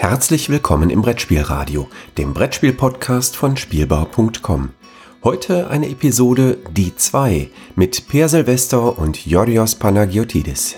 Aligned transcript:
Herzlich 0.00 0.48
willkommen 0.48 0.88
im 0.88 1.02
Brettspielradio, 1.02 1.86
dem 2.16 2.32
Brettspiel-Podcast 2.32 3.36
von 3.36 3.58
Spielbau.com. 3.58 4.70
Heute 5.22 5.68
eine 5.68 5.90
Episode 5.90 6.56
Die 6.70 6.96
2 6.96 7.50
mit 7.76 8.08
Per 8.08 8.30
Silvester 8.30 8.98
und 8.98 9.26
Yorios 9.26 9.74
Panagiotidis. 9.74 10.76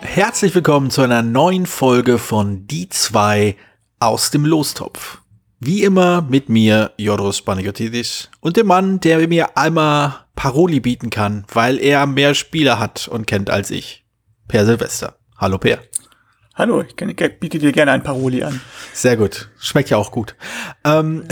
Herzlich 0.00 0.54
willkommen 0.54 0.90
zu 0.90 1.02
einer 1.02 1.20
neuen 1.20 1.66
Folge 1.66 2.16
von 2.16 2.66
Die 2.66 2.88
2 2.88 3.54
aus 4.00 4.30
dem 4.30 4.46
Lostopf. 4.46 5.18
Wie 5.60 5.82
immer 5.82 6.22
mit 6.22 6.48
mir, 6.48 6.92
Joros 6.96 7.42
Panagiotidis, 7.42 8.30
und 8.40 8.56
dem 8.56 8.68
Mann, 8.68 8.98
der 9.00 9.28
mir 9.28 9.58
einmal 9.58 10.24
Paroli 10.36 10.80
bieten 10.80 11.10
kann, 11.10 11.44
weil 11.52 11.78
er 11.78 12.06
mehr 12.06 12.34
Spieler 12.34 12.78
hat 12.78 13.08
und 13.08 13.26
kennt 13.26 13.50
als 13.50 13.70
ich. 13.70 14.06
Per 14.48 14.64
Silvester. 14.64 15.18
Hallo 15.44 15.58
Per. 15.58 15.78
Hallo, 16.54 16.80
ich, 16.80 16.96
kann, 16.96 17.10
ich 17.10 17.16
biete 17.38 17.58
dir 17.58 17.70
gerne 17.70 17.92
ein 17.92 18.02
Paroli 18.02 18.42
an. 18.44 18.62
Sehr 18.94 19.18
gut. 19.18 19.50
Schmeckt 19.58 19.90
ja 19.90 19.98
auch 19.98 20.10
gut. 20.10 20.36
Ähm, 20.84 21.24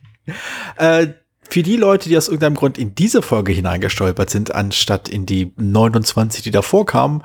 äh, 0.78 1.08
für 1.50 1.62
die 1.62 1.76
Leute, 1.76 2.08
die 2.08 2.16
aus 2.16 2.28
irgendeinem 2.28 2.54
Grund 2.54 2.78
in 2.78 2.94
diese 2.94 3.20
Folge 3.20 3.52
hineingestolpert 3.52 4.30
sind, 4.30 4.54
anstatt 4.54 5.10
in 5.10 5.26
die 5.26 5.52
29, 5.58 6.42
die 6.42 6.50
davor 6.50 6.86
kamen, 6.86 7.22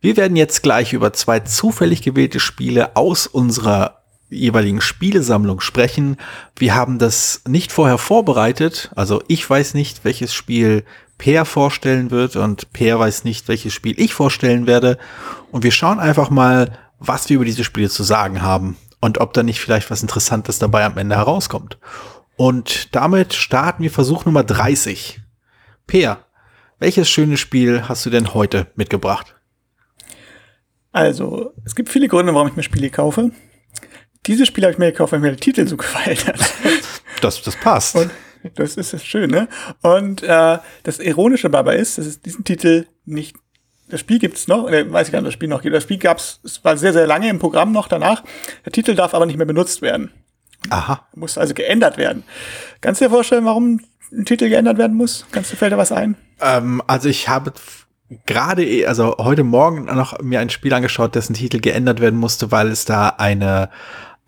wir 0.00 0.16
werden 0.16 0.34
jetzt 0.34 0.64
gleich 0.64 0.92
über 0.92 1.12
zwei 1.12 1.38
zufällig 1.38 2.02
gewählte 2.02 2.40
Spiele 2.40 2.96
aus 2.96 3.28
unserer 3.28 4.02
jeweiligen 4.28 4.80
Spielesammlung 4.80 5.60
sprechen. 5.60 6.16
Wir 6.56 6.74
haben 6.74 6.98
das 6.98 7.42
nicht 7.46 7.70
vorher 7.70 7.98
vorbereitet. 7.98 8.90
Also 8.96 9.22
ich 9.28 9.48
weiß 9.48 9.74
nicht, 9.74 10.04
welches 10.04 10.34
Spiel 10.34 10.82
Per 11.20 11.44
vorstellen 11.44 12.10
wird 12.10 12.36
und 12.36 12.72
Per 12.72 12.98
weiß 12.98 13.24
nicht, 13.24 13.46
welches 13.48 13.74
Spiel 13.74 13.94
ich 14.00 14.14
vorstellen 14.14 14.66
werde. 14.66 14.96
Und 15.50 15.64
wir 15.64 15.72
schauen 15.72 15.98
einfach 15.98 16.30
mal, 16.30 16.78
was 16.98 17.28
wir 17.28 17.36
über 17.36 17.44
diese 17.44 17.64
Spiele 17.64 17.88
zu 17.88 18.02
sagen 18.02 18.42
haben 18.42 18.76
und 19.00 19.18
ob 19.18 19.32
da 19.32 19.42
nicht 19.42 19.60
vielleicht 19.60 19.90
was 19.90 20.02
Interessantes 20.02 20.58
dabei 20.58 20.84
am 20.84 20.96
Ende 20.98 21.16
herauskommt. 21.16 21.78
Und 22.36 22.94
damit 22.94 23.34
starten 23.34 23.82
wir 23.82 23.90
Versuch 23.90 24.24
Nummer 24.24 24.44
30. 24.44 25.20
Per, 25.86 26.24
welches 26.78 27.10
schöne 27.10 27.36
Spiel 27.36 27.88
hast 27.88 28.06
du 28.06 28.10
denn 28.10 28.32
heute 28.32 28.68
mitgebracht? 28.76 29.34
Also, 30.92 31.52
es 31.64 31.74
gibt 31.74 31.88
viele 31.88 32.08
Gründe, 32.08 32.34
warum 32.34 32.48
ich 32.48 32.56
mir 32.56 32.62
Spiele 32.62 32.90
kaufe. 32.90 33.30
Dieses 34.26 34.48
Spiel 34.48 34.64
habe 34.64 34.72
ich 34.72 34.78
mir 34.78 34.90
gekauft, 34.92 35.12
weil 35.12 35.20
mir 35.20 35.28
der 35.28 35.36
Titel 35.36 35.66
so 35.66 35.76
gefallen 35.78 36.18
hat. 36.26 36.40
Das, 37.20 37.42
das 37.42 37.56
passt. 37.56 37.96
Und 37.96 38.10
das 38.54 38.76
ist 38.76 38.92
das 38.92 39.04
Schöne. 39.04 39.48
Und 39.82 40.22
äh, 40.22 40.58
das 40.82 40.98
Ironische 40.98 41.50
dabei 41.50 41.76
ist, 41.76 41.98
dass 41.98 42.06
es 42.06 42.20
diesen 42.20 42.44
Titel 42.44 42.86
nicht. 43.04 43.36
Das 43.90 44.00
Spiel 44.00 44.18
gibt's 44.18 44.48
noch, 44.48 44.68
äh, 44.68 44.90
weiß 44.90 45.08
ich 45.08 45.12
gar 45.12 45.20
nicht, 45.20 45.28
das 45.28 45.34
Spiel 45.34 45.48
noch 45.48 45.62
gibt. 45.62 45.74
Das 45.74 45.82
Spiel 45.82 45.98
gab's, 45.98 46.40
es 46.44 46.64
war 46.64 46.76
sehr, 46.76 46.92
sehr 46.92 47.06
lange 47.06 47.28
im 47.28 47.38
Programm 47.38 47.72
noch 47.72 47.88
danach. 47.88 48.22
Der 48.64 48.72
Titel 48.72 48.94
darf 48.94 49.14
aber 49.14 49.26
nicht 49.26 49.36
mehr 49.36 49.46
benutzt 49.46 49.82
werden. 49.82 50.12
Aha. 50.68 51.06
Muss 51.14 51.38
also 51.38 51.54
geändert 51.54 51.96
werden. 51.96 52.22
Kannst 52.80 53.00
du 53.00 53.06
dir 53.06 53.10
vorstellen, 53.10 53.44
warum 53.44 53.80
ein 54.12 54.24
Titel 54.24 54.48
geändert 54.48 54.78
werden 54.78 54.96
muss? 54.96 55.26
Kannst 55.32 55.52
du, 55.52 55.56
fällt 55.56 55.72
dir 55.72 55.78
was 55.78 55.92
ein? 55.92 56.16
Ähm, 56.40 56.82
also 56.86 57.08
ich 57.08 57.28
habe 57.28 57.52
gerade, 58.26 58.64
eh, 58.64 58.86
also 58.86 59.16
heute 59.18 59.44
Morgen 59.44 59.84
noch 59.86 60.20
mir 60.20 60.40
ein 60.40 60.50
Spiel 60.50 60.74
angeschaut, 60.74 61.14
dessen 61.14 61.34
Titel 61.34 61.60
geändert 61.60 62.00
werden 62.00 62.18
musste, 62.18 62.50
weil 62.50 62.68
es 62.68 62.84
da 62.84 63.08
eine 63.08 63.70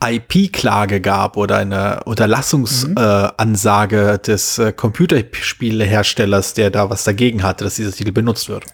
IP-Klage 0.04 1.00
gab 1.00 1.36
oder 1.36 1.58
eine 1.58 2.02
Unterlassungsansage 2.04 4.02
mhm. 4.02 4.08
äh, 4.08 4.18
des 4.18 4.58
äh, 4.58 4.72
Computerspieleherstellers, 4.72 6.54
der 6.54 6.70
da 6.70 6.90
was 6.90 7.04
dagegen 7.04 7.42
hatte, 7.42 7.64
dass 7.64 7.76
dieser 7.76 7.92
Titel 7.92 8.12
benutzt 8.12 8.48
wird. 8.48 8.64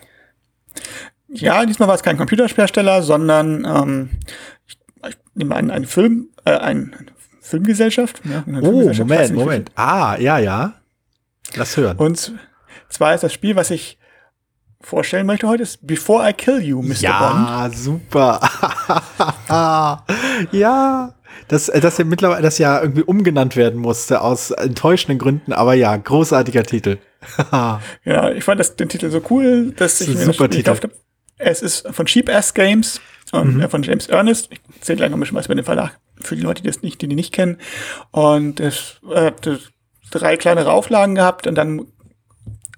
Ja, 1.29 1.65
diesmal 1.67 1.89
war 1.89 1.95
es 1.95 2.03
kein 2.03 2.17
Computerhersteller, 2.17 3.03
sondern 3.03 3.65
ähm, 3.65 4.11
ich, 4.67 4.79
ich 5.09 5.17
nehme 5.35 5.55
an, 5.55 5.71
ein 5.71 5.85
Film, 5.85 6.29
äh, 6.45 6.53
ein, 6.53 6.95
eine 6.95 7.13
Filmgesellschaft. 7.41 8.23
Ja, 8.25 8.45
eine 8.47 8.61
oh, 8.61 8.65
Filmgesellschaft, 8.65 9.09
Moment, 9.09 9.35
Moment. 9.35 9.71
Ah, 9.75 10.17
ja, 10.19 10.39
ja. 10.39 10.75
Lass 11.55 11.77
hören. 11.77 11.97
Und 11.99 12.33
zwar 12.89 13.15
ist 13.15 13.23
das 13.25 13.33
Spiel, 13.33 13.57
was 13.57 13.71
ich 13.71 13.99
vorstellen 14.81 15.27
möchte 15.27 15.49
heute, 15.49 15.63
ist 15.63 15.87
Before 15.87 16.29
I 16.29 16.33
Kill 16.33 16.63
You, 16.63 16.83
Mr. 16.83 16.95
ja, 17.01 17.19
Bond. 17.19 17.49
Ja, 17.49 17.71
super. 17.71 18.41
ja. 20.53 21.15
Das, 21.49 21.69
äh, 21.69 21.81
das 21.81 21.99
ja 21.99 22.05
mittlerweile 22.05 22.43
das 22.43 22.59
ja 22.59 22.81
irgendwie 22.81 23.03
umgenannt 23.03 23.57
werden 23.57 23.81
musste 23.81 24.21
aus 24.21 24.51
enttäuschenden 24.51 25.19
Gründen, 25.19 25.53
aber 25.53 25.75
ja, 25.75 25.97
großartiger 25.97 26.63
Titel. 26.63 26.99
ja, 27.53 28.31
ich 28.33 28.45
fand 28.45 28.61
das, 28.61 28.77
den 28.77 28.89
Titel 28.89 29.11
so 29.11 29.23
cool, 29.31 29.73
dass 29.77 30.01
ich 30.01 30.09
mir 30.09 30.27
das 30.27 30.35
Spiel 30.37 30.49
gekauft 30.49 30.85
habe. 30.85 30.95
Es 31.39 31.63
ist 31.63 31.89
von 31.89 32.07
Cheap 32.07 32.29
Ass 32.29 32.55
Games 32.55 33.01
und 33.33 33.57
mhm. 33.57 33.61
Äh, 33.63 33.69
von 33.69 33.83
James 33.83 34.09
Ernest. 34.09 34.49
Ich 34.51 34.61
erzähle 34.75 34.97
gleich 34.97 35.11
noch 35.11 35.17
ein 35.17 35.21
bisschen 35.21 35.37
was 35.37 35.47
über 35.47 35.55
den 35.55 35.65
Verlag 35.65 35.99
für 36.21 36.37
die 36.37 36.43
Leute, 36.43 36.63
die 36.63 36.69
das 36.69 36.83
nicht, 36.83 37.01
die, 37.01 37.09
die 37.09 37.15
nicht 37.15 37.33
kennen. 37.33 37.59
Und 38.11 38.61
es 38.61 39.01
hat 39.15 39.49
drei 40.11 40.37
kleinere 40.37 40.73
Auflagen 40.73 41.15
gehabt 41.15 41.47
und 41.47 41.55
dann 41.55 41.87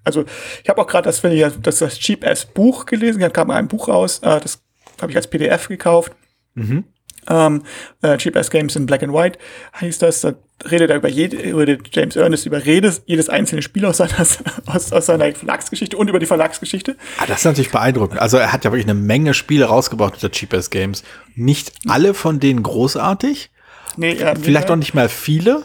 also 0.02 0.25
ich 0.62 0.69
habe 0.69 0.81
auch 0.81 0.87
gerade 0.87 1.04
das, 1.04 1.20
das, 1.62 1.78
das 1.78 1.98
Cheap 1.98 2.26
Ass 2.26 2.47
Buch 2.47 2.87
gelesen, 2.87 3.20
dann 3.20 3.32
kam 3.32 3.50
ein 3.50 3.69
Buch 3.69 3.88
raus, 3.88 4.20
äh, 4.22 4.41
das 4.41 4.62
habe 5.00 5.12
ich 5.12 5.16
als 5.16 5.28
PDF 5.28 5.69
gekauft. 5.69 6.12
Mhm. 6.54 6.84
Ähm, 7.28 7.62
äh, 8.03 8.16
Cheap 8.16 8.36
Ass 8.36 8.50
Games 8.50 8.76
in 8.76 8.86
Black 8.86 9.03
and 9.03 9.12
White 9.12 9.38
heißt 9.81 10.03
das. 10.03 10.22
Da 10.22 10.34
redet 10.69 10.91
er 10.91 10.97
über 10.97 11.08
jede, 11.08 11.36
über 11.36 11.64
James 11.92 12.16
Ernest 12.16 12.47
über 12.47 12.58
jedes, 12.58 13.03
jedes 13.06 13.28
einzelne 13.28 13.62
Spiel 13.62 13.84
aus 13.84 13.98
seiner, 13.98 14.20
aus, 14.66 14.92
aus 14.92 15.06
seiner 15.06 15.32
Verlagsgeschichte 15.34 15.97
und 15.97 16.08
über 16.08 16.19
die 16.19 16.26
Verlagsgeschichte. 16.26 16.97
Ah, 17.19 17.26
das 17.26 17.38
ist 17.38 17.44
natürlich 17.44 17.70
beeindruckend. 17.70 18.20
Also 18.20 18.36
er 18.36 18.53
hat 18.53 18.64
ja 18.64 18.72
wirklich 18.72 18.88
eine 18.88 18.98
Menge 18.98 19.34
Spiele 19.34 19.66
rausgebracht 19.66 20.14
unter 20.14 20.31
Cheap 20.31 20.53
Ass 20.54 20.70
Games. 20.70 21.03
Nicht 21.34 21.72
alle 21.88 22.14
von 22.14 22.41
denen 22.41 22.62
großartig. 22.62 23.50
Nee, 23.97 24.14
ja, 24.14 24.34
Vielleicht 24.34 24.70
auch 24.70 24.76
nicht 24.76 24.94
mal 24.94 25.08
viele. 25.08 25.62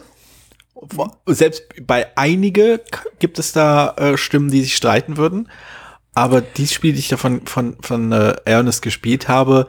Selbst 1.25 1.63
bei 1.81 2.07
einige 2.16 2.81
gibt 3.19 3.39
es 3.39 3.53
da 3.53 3.95
äh, 3.97 4.17
Stimmen, 4.17 4.51
die 4.51 4.61
sich 4.61 4.75
streiten 4.75 5.17
würden. 5.17 5.49
Aber 6.13 6.41
dieses 6.41 6.73
Spiel, 6.73 6.93
die 6.93 6.99
ich 6.99 7.09
davon 7.09 7.45
von, 7.45 7.75
von 7.81 8.11
äh, 8.11 8.35
Ernest 8.45 8.81
gespielt 8.81 9.27
habe, 9.27 9.67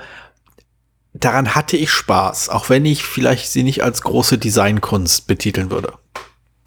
daran 1.21 1.55
hatte 1.55 1.77
ich 1.77 1.91
Spaß, 1.91 2.49
auch 2.49 2.69
wenn 2.69 2.85
ich 2.85 3.05
vielleicht 3.05 3.49
sie 3.49 3.63
nicht 3.63 3.83
als 3.83 4.03
große 4.03 4.39
Designkunst 4.39 5.27
betiteln 5.27 5.71
würde. 5.71 5.95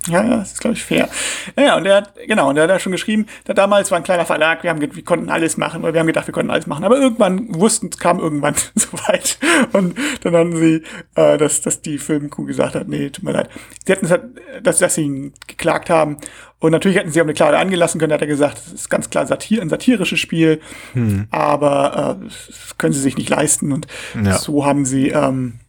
Ja, 0.07 0.23
ja, 0.23 0.37
das 0.37 0.53
ist, 0.53 0.61
glaube 0.61 0.75
ich, 0.75 0.83
fair. 0.83 1.09
Naja, 1.57 1.75
und 1.75 1.83
der 1.83 1.97
hat, 1.97 2.13
genau, 2.25 2.49
und 2.49 2.55
der 2.55 2.63
hat 2.63 2.69
da 2.69 2.79
schon 2.79 2.93
geschrieben, 2.93 3.25
da 3.43 3.53
damals 3.53 3.91
war 3.91 3.97
ein 3.97 4.03
kleiner 4.03 4.25
Verlag, 4.25 4.63
wir 4.63 4.69
haben, 4.69 4.79
wir 4.81 5.03
konnten 5.03 5.29
alles 5.29 5.57
machen, 5.57 5.83
oder 5.83 5.93
wir 5.93 5.99
haben 5.99 6.07
gedacht, 6.07 6.25
wir 6.25 6.33
konnten 6.33 6.51
alles 6.51 6.67
machen, 6.67 6.85
aber 6.85 6.97
irgendwann 6.97 7.53
wussten, 7.53 7.89
es 7.91 7.99
kam 7.99 8.19
irgendwann 8.19 8.55
so 8.75 8.93
weit. 9.07 9.37
Und 9.73 9.97
dann 10.21 10.35
haben 10.35 10.55
sie, 10.55 10.83
äh, 11.15 11.37
dass, 11.37 11.61
dass 11.61 11.81
die 11.81 11.97
Filmkuh 11.97 12.45
gesagt 12.45 12.75
hat, 12.75 12.87
nee, 12.87 13.09
tut 13.09 13.25
mir 13.25 13.33
leid. 13.33 13.49
Sie 13.85 13.91
hätten 13.91 14.05
es 14.05 14.11
halt, 14.11 14.23
dass, 14.63 14.77
dass 14.79 14.95
sie 14.95 15.03
ihn 15.03 15.33
geklagt 15.47 15.89
haben. 15.89 16.17
Und 16.59 16.71
natürlich 16.71 16.97
hätten 16.97 17.11
sie 17.11 17.19
auch 17.19 17.25
eine 17.25 17.33
Klage 17.33 17.57
angelassen 17.57 17.99
können, 17.99 18.13
hat 18.13 18.21
er 18.21 18.27
gesagt, 18.27 18.57
das 18.57 18.73
ist 18.73 18.89
ganz 18.89 19.09
klar 19.09 19.27
Satir, 19.27 19.61
ein 19.61 19.69
satirisches 19.69 20.19
Spiel, 20.19 20.61
hm. 20.93 21.27
aber 21.29 22.17
äh, 22.21 22.25
das 22.25 22.77
können 22.77 22.93
sie 22.93 23.01
sich 23.01 23.17
nicht 23.17 23.29
leisten. 23.29 23.73
Und 23.73 23.87
ja. 24.15 24.37
so 24.37 24.65
haben 24.65 24.85
sie, 24.85 25.09
ähm, 25.09 25.59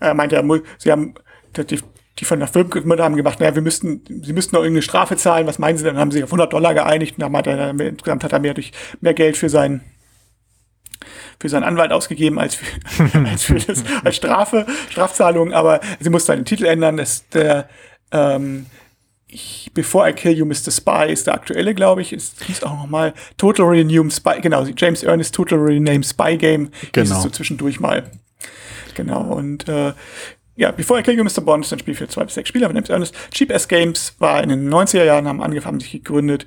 er 0.00 0.14
meinte, 0.14 0.42
sie 0.78 0.90
haben 0.90 1.14
die, 1.56 1.80
die 2.18 2.24
von 2.24 2.38
der 2.38 2.48
Filmküche 2.48 2.88
haben 2.98 3.16
gemacht, 3.16 3.40
naja, 3.40 3.54
wir 3.54 3.62
müssten, 3.62 4.02
sie 4.22 4.32
müssten 4.32 4.56
noch 4.56 4.62
irgendeine 4.62 4.82
Strafe 4.82 5.16
zahlen, 5.16 5.46
was 5.46 5.58
meinen 5.58 5.76
sie 5.76 5.84
denn? 5.84 5.94
Dann 5.94 6.00
haben 6.00 6.10
sie 6.10 6.24
auf 6.24 6.30
100 6.30 6.52
Dollar 6.52 6.72
geeinigt 6.74 7.16
und 7.18 7.22
dann 7.22 7.36
hat 7.36 7.46
er, 7.46 7.70
insgesamt 7.78 8.24
hat 8.24 8.32
er 8.32 8.38
mehr 8.38 8.54
durch, 8.54 8.72
mehr 9.00 9.14
Geld 9.14 9.36
für 9.36 9.50
seinen, 9.50 9.82
für 11.38 11.48
seinen 11.48 11.64
Anwalt 11.64 11.92
ausgegeben 11.92 12.38
als 12.38 12.54
für, 12.54 12.66
als 13.28 13.44
für 13.44 13.56
das, 13.56 13.84
als 14.02 14.16
Strafe, 14.16 14.66
Strafzahlung, 14.90 15.52
aber 15.52 15.80
sie 16.00 16.10
musste 16.10 16.34
den 16.34 16.46
Titel 16.46 16.64
ändern, 16.64 16.96
das, 16.96 17.28
der, 17.28 17.68
ähm, 18.12 18.66
ich, 19.28 19.70
Before 19.74 20.08
I 20.08 20.12
Kill 20.14 20.32
You, 20.32 20.46
Mr. 20.46 20.70
Spy 20.70 21.12
ist 21.12 21.26
der 21.26 21.34
aktuelle, 21.34 21.74
glaube 21.74 22.00
ich. 22.00 22.12
Es 22.12 22.36
hieß 22.46 22.62
auch 22.62 22.76
nochmal 22.76 23.12
Total 23.36 23.66
Renamed 23.66 24.12
Spy, 24.12 24.40
genau, 24.40 24.64
James 24.64 25.02
Ernest 25.02 25.34
Total 25.34 25.58
Renamed 25.58 26.06
Spy 26.06 26.36
Game. 26.36 26.70
Genau. 26.92 27.20
so 27.20 27.28
zwischendurch 27.28 27.80
mal. 27.80 28.10
Genau, 28.94 29.22
und 29.34 29.68
äh, 29.68 29.92
ja, 30.56 30.70
Before 30.70 30.98
I 30.98 31.02
Kill 31.02 31.16
You, 31.16 31.24
Mr. 31.24 31.42
Bond 31.42 31.64
ist 31.64 31.72
ein 31.72 31.78
Spiel 31.78 31.94
für 31.94 32.08
zwei 32.08 32.24
bis 32.24 32.34
sechs 32.34 32.48
Spieler, 32.48 32.72
nennt 32.72 32.88
Ernest. 32.88 33.14
Cheap 33.30 33.52
Ass 33.52 33.68
Games 33.68 34.14
war 34.18 34.42
in 34.42 34.48
den 34.48 34.72
90er 34.72 35.04
Jahren, 35.04 35.28
haben 35.28 35.42
angefangen, 35.42 35.80
sich 35.80 35.92
gegründet 35.92 36.46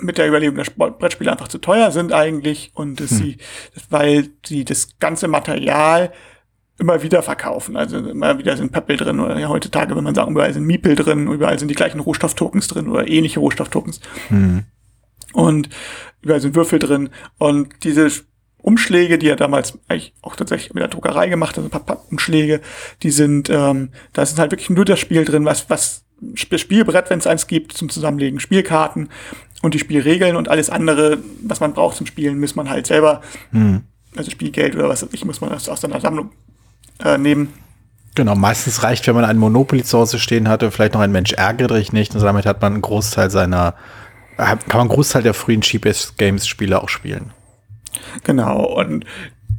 mit 0.00 0.16
der 0.16 0.28
Überlegung, 0.28 0.56
dass 0.56 0.70
Brettspiele 0.70 1.30
einfach 1.30 1.48
zu 1.48 1.58
teuer 1.58 1.90
sind 1.90 2.12
eigentlich 2.12 2.70
und 2.74 3.00
dass 3.00 3.10
hm. 3.10 3.16
sie, 3.16 3.36
weil 3.90 4.30
sie 4.46 4.64
das 4.64 4.98
ganze 4.98 5.28
Material 5.28 6.12
immer 6.78 7.02
wieder 7.02 7.22
verkaufen. 7.22 7.76
Also 7.76 7.98
immer 7.98 8.38
wieder 8.38 8.56
sind 8.56 8.72
Peppel 8.72 8.96
drin 8.96 9.20
oder 9.20 9.38
ja, 9.38 9.48
heutzutage, 9.48 9.96
wenn 9.96 10.04
man 10.04 10.14
sagen, 10.14 10.32
überall 10.32 10.52
sind 10.54 10.66
Miepel 10.66 10.94
drin, 10.94 11.26
überall 11.26 11.58
sind 11.58 11.68
die 11.68 11.74
gleichen 11.74 12.00
Rohstofftokens 12.00 12.68
drin 12.68 12.88
oder 12.88 13.08
ähnliche 13.08 13.40
Rohstofftokens. 13.40 14.00
Hm. 14.28 14.64
Und 15.32 15.68
überall 16.22 16.40
sind 16.40 16.54
Würfel 16.54 16.78
drin 16.78 17.10
und 17.36 17.84
diese 17.84 18.08
Umschläge, 18.62 19.18
die 19.18 19.28
er 19.28 19.36
damals 19.36 19.78
eigentlich 19.88 20.12
auch 20.20 20.36
tatsächlich 20.36 20.74
mit 20.74 20.82
der 20.82 20.88
Druckerei 20.88 21.28
gemacht 21.28 21.56
hat, 21.56 21.64
ein 21.64 21.70
paar 21.70 21.84
Pappumschläge, 21.84 22.60
die 23.02 23.10
sind, 23.10 23.48
ähm, 23.50 23.90
da 24.12 24.22
ist 24.22 24.38
halt 24.38 24.50
wirklich 24.50 24.70
nur 24.70 24.84
das 24.84 24.98
Spiel 24.98 25.24
drin, 25.24 25.44
was, 25.44 25.70
was 25.70 26.04
Spielbrett, 26.34 27.10
wenn 27.10 27.20
es 27.20 27.26
eins 27.26 27.46
gibt, 27.46 27.72
zum 27.72 27.88
Zusammenlegen, 27.88 28.40
Spielkarten 28.40 29.08
Und 29.62 29.74
die 29.74 29.78
Spielregeln 29.78 30.36
und 30.36 30.48
alles 30.48 30.70
andere, 30.70 31.18
was 31.42 31.60
man 31.60 31.72
braucht 31.72 31.96
zum 31.96 32.06
Spielen, 32.06 32.38
muss 32.38 32.54
man 32.56 32.68
halt 32.70 32.86
selber, 32.86 33.22
Hm. 33.52 33.82
also 34.16 34.30
Spielgeld 34.30 34.74
oder 34.74 34.88
was 34.88 35.02
weiß 35.02 35.10
ich, 35.12 35.24
muss 35.24 35.40
man 35.40 35.50
das 35.50 35.68
aus 35.68 35.80
seiner 35.80 36.00
Sammlung 36.00 36.30
äh, 37.04 37.18
nehmen. 37.18 37.52
Genau, 38.14 38.34
meistens 38.34 38.82
reicht, 38.82 39.06
wenn 39.06 39.14
man 39.14 39.24
ein 39.24 39.38
Monopoly 39.38 39.84
zu 39.84 39.98
Hause 39.98 40.18
stehen 40.18 40.48
hatte, 40.48 40.70
vielleicht 40.70 40.94
noch 40.94 41.00
ein 41.00 41.12
Mensch 41.12 41.32
ärgere 41.32 41.78
dich 41.78 41.92
nicht 41.92 42.14
und 42.14 42.22
damit 42.22 42.46
hat 42.46 42.60
man 42.60 42.74
einen 42.74 42.82
Großteil 42.82 43.30
seiner, 43.30 43.74
äh, 44.36 44.44
kann 44.44 44.58
man 44.72 44.80
einen 44.80 44.88
Großteil 44.90 45.22
der 45.22 45.34
frühen 45.34 45.60
Cheapest 45.60 46.18
Games 46.18 46.46
Spiele 46.46 46.82
auch 46.82 46.88
spielen. 46.88 47.32
Genau, 48.24 48.64
und 48.64 49.04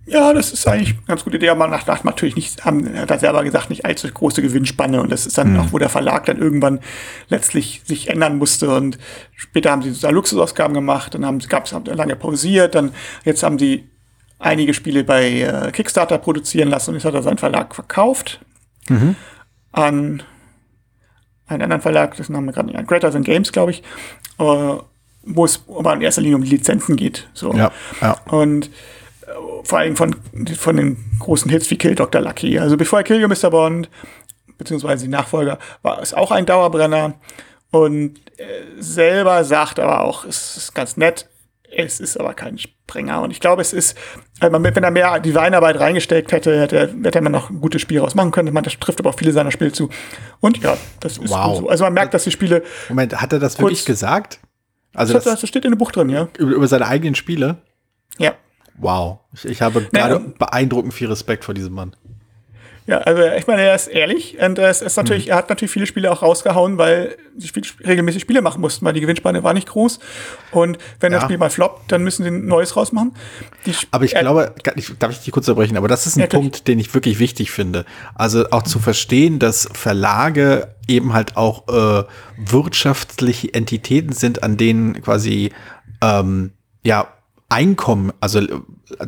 ja, 0.05 0.33
das 0.33 0.51
ist 0.51 0.67
eigentlich 0.67 0.95
eine 0.97 1.05
ganz 1.05 1.23
gute 1.23 1.37
Idee, 1.37 1.49
aber 1.49 1.67
nach, 1.67 1.85
nach 1.85 2.03
natürlich 2.03 2.35
nicht, 2.35 2.65
haben, 2.65 2.97
hat 2.97 3.11
er 3.11 3.19
selber 3.19 3.43
gesagt, 3.43 3.69
nicht 3.69 3.85
allzu 3.85 4.07
große 4.07 4.41
Gewinnspanne 4.41 5.01
und 5.01 5.11
das 5.11 5.27
ist 5.27 5.37
dann 5.37 5.57
auch, 5.59 5.71
wo 5.71 5.77
der 5.77 5.89
Verlag 5.89 6.25
dann 6.25 6.39
irgendwann 6.39 6.79
letztlich 7.27 7.83
sich 7.85 8.09
ändern 8.09 8.39
musste 8.39 8.73
und 8.75 8.97
später 9.35 9.69
haben 9.69 9.83
sie 9.83 9.91
so 9.91 10.09
Luxusausgaben 10.09 10.73
gemacht, 10.73 11.13
dann 11.13 11.25
haben, 11.25 11.37
gab 11.47 11.65
es 11.65 11.75
lange 11.95 12.15
pausiert, 12.15 12.73
dann 12.73 12.91
jetzt 13.23 13.43
haben 13.43 13.59
sie 13.59 13.87
einige 14.39 14.73
Spiele 14.73 15.03
bei 15.03 15.41
äh, 15.41 15.71
Kickstarter 15.71 16.17
produzieren 16.17 16.69
lassen 16.69 16.89
und 16.89 16.95
jetzt 16.95 17.05
hat 17.05 17.13
er 17.13 17.21
seinen 17.21 17.37
Verlag 17.37 17.75
verkauft 17.75 18.39
an 19.71 20.23
einen 21.45 21.61
anderen 21.61 21.81
Verlag, 21.81 22.15
das 22.17 22.29
Name 22.29 22.51
gerade 22.51 22.67
nicht 22.67 22.77
an, 22.77 22.87
Greater 22.87 23.11
Than 23.11 23.23
Games, 23.23 23.51
glaube 23.51 23.71
ich, 23.71 23.83
äh, 24.39 24.77
wo 25.35 25.45
es 25.45 25.63
aber 25.67 25.93
in 25.93 26.01
erster 26.01 26.21
Linie 26.21 26.37
um 26.37 26.43
die 26.43 26.49
Lizenzen 26.49 26.95
geht. 26.95 27.27
So. 27.33 27.53
Ja, 27.53 27.71
ja. 28.01 28.17
Und 28.29 28.67
äh, 28.67 29.31
vor 29.63 29.79
allem 29.79 29.95
von, 29.95 30.15
von 30.57 30.77
den 30.77 30.97
großen 31.19 31.49
Hits 31.51 31.69
wie 31.69 31.77
Kill 31.77 31.95
Dr. 31.95 32.21
Lucky. 32.21 32.59
Also 32.59 32.77
bevor 32.77 33.03
Kill 33.03 33.21
You 33.21 33.27
Mr. 33.27 33.49
Bond, 33.49 33.89
beziehungsweise 34.57 35.05
die 35.05 35.11
Nachfolger, 35.11 35.59
war 35.81 36.01
es 36.01 36.13
auch 36.13 36.31
ein 36.31 36.45
Dauerbrenner. 36.45 37.13
Und 37.71 38.17
äh, 38.37 38.43
selber 38.79 39.43
sagt 39.43 39.79
aber 39.79 40.01
auch, 40.01 40.25
es 40.25 40.57
ist 40.57 40.73
ganz 40.73 40.97
nett, 40.97 41.27
es 41.71 41.99
ist 41.99 42.19
aber 42.19 42.33
kein 42.33 42.57
Sprenger. 42.57 43.21
Und 43.21 43.29
ich 43.29 43.39
glaube, 43.39 43.61
es 43.61 43.73
ist, 43.73 43.95
wenn 44.39 44.83
er 44.83 44.91
mehr 44.91 45.19
Designarbeit 45.19 45.79
reingesteckt 45.79 46.31
hätte, 46.31 46.59
hätte, 46.59 46.95
hätte 47.03 47.21
man 47.21 47.31
noch 47.31 47.51
ein 47.51 47.61
gutes 47.61 47.81
Spiel 47.81 47.99
rausmachen 47.99 48.31
können. 48.31 48.51
Man, 48.53 48.63
das 48.63 48.73
trifft 48.79 48.99
aber 48.99 49.11
auch 49.11 49.17
viele 49.19 49.31
seiner 49.33 49.51
Spiele 49.51 49.71
zu. 49.71 49.89
Und 50.39 50.57
ja, 50.63 50.77
das 50.99 51.17
ist 51.19 51.29
Wow. 51.29 51.59
so. 51.59 51.69
Also 51.69 51.83
man 51.83 51.93
merkt, 51.93 52.15
dass 52.15 52.23
die 52.23 52.31
Spiele, 52.31 52.63
Moment, 52.89 53.21
hat 53.21 53.33
er 53.33 53.39
das 53.39 53.59
wirklich 53.59 53.85
gesagt? 53.85 54.39
Also 54.99 55.13
das, 55.13 55.23
das, 55.23 55.39
das 55.39 55.49
steht 55.49 55.63
in 55.63 55.71
dem 55.71 55.77
Buch 55.77 55.93
drin, 55.93 56.09
ja. 56.09 56.27
über, 56.37 56.51
über 56.51 56.67
seine 56.67 56.85
eigenen 56.85 57.15
Spiele? 57.15 57.55
Ja. 58.17 58.33
Wow. 58.77 59.19
Ich, 59.33 59.45
ich 59.45 59.61
habe 59.61 59.87
gerade 59.93 60.19
beeindruckend 60.19 60.93
viel 60.93 61.07
Respekt 61.07 61.45
vor 61.45 61.53
diesem 61.53 61.73
Mann. 61.73 61.95
Ja, 62.89 62.97
also 62.99 63.21
ich 63.37 63.45
meine, 63.45 63.61
er 63.61 63.75
ist 63.75 63.85
ehrlich 63.87 64.39
und 64.41 64.57
es 64.57 64.81
ist 64.81 64.95
natürlich, 64.97 65.25
Mhm. 65.25 65.31
er 65.31 65.37
hat 65.37 65.49
natürlich 65.49 65.69
viele 65.71 65.85
Spiele 65.85 66.11
auch 66.11 66.23
rausgehauen, 66.23 66.79
weil 66.79 67.17
sie 67.37 67.47
Spiel, 67.47 67.63
regelmäßig 67.85 68.21
Spiele 68.23 68.41
machen 68.41 68.61
mussten, 68.61 68.83
weil 68.83 68.93
die 68.93 69.01
Gewinnspanne 69.01 69.43
war 69.43 69.53
nicht 69.53 69.67
groß. 69.67 69.99
Und 70.51 70.79
wenn 70.99 71.11
Ja. 71.11 71.19
das 71.19 71.25
Spiel 71.25 71.37
mal 71.37 71.51
floppt, 71.51 71.91
dann 71.91 72.03
müssen 72.03 72.23
sie 72.23 72.29
ein 72.31 72.47
neues 72.47 72.75
rausmachen. 72.75 73.13
Die, 73.67 73.73
Aber 73.91 74.05
ich 74.05 74.15
glaube, 74.15 74.55
nicht- 74.75 75.01
darf 75.03 75.11
ich 75.11 75.19
dich 75.19 75.31
kurz 75.31 75.47
unterbrechen, 75.47 75.77
aber 75.77 75.87
das 75.87 76.07
ist 76.07 76.15
ein 76.15 76.21
Ja. 76.21 76.27
Punkt, 76.27 76.67
den 76.67 76.79
ich 76.79 76.91
wirklich 76.95 77.19
wichtig 77.19 77.51
finde. 77.51 77.85
Also 78.15 78.49
auch 78.49 78.63
zu 78.63 78.79
verstehen, 78.79 79.37
dass 79.37 79.69
Verlage 79.73 80.73
eben 80.87 81.13
halt 81.13 81.37
auch 81.37 81.67
äh, 81.67 82.03
wirtschaftliche 82.37 83.53
Entitäten 83.53 84.13
sind, 84.13 84.41
an 84.43 84.57
denen 84.57 85.01
quasi 85.01 85.51
ähm, 86.01 86.51
ja 86.83 87.07
Einkommen, 87.51 88.13
also 88.19 88.39
äh, 88.39 88.47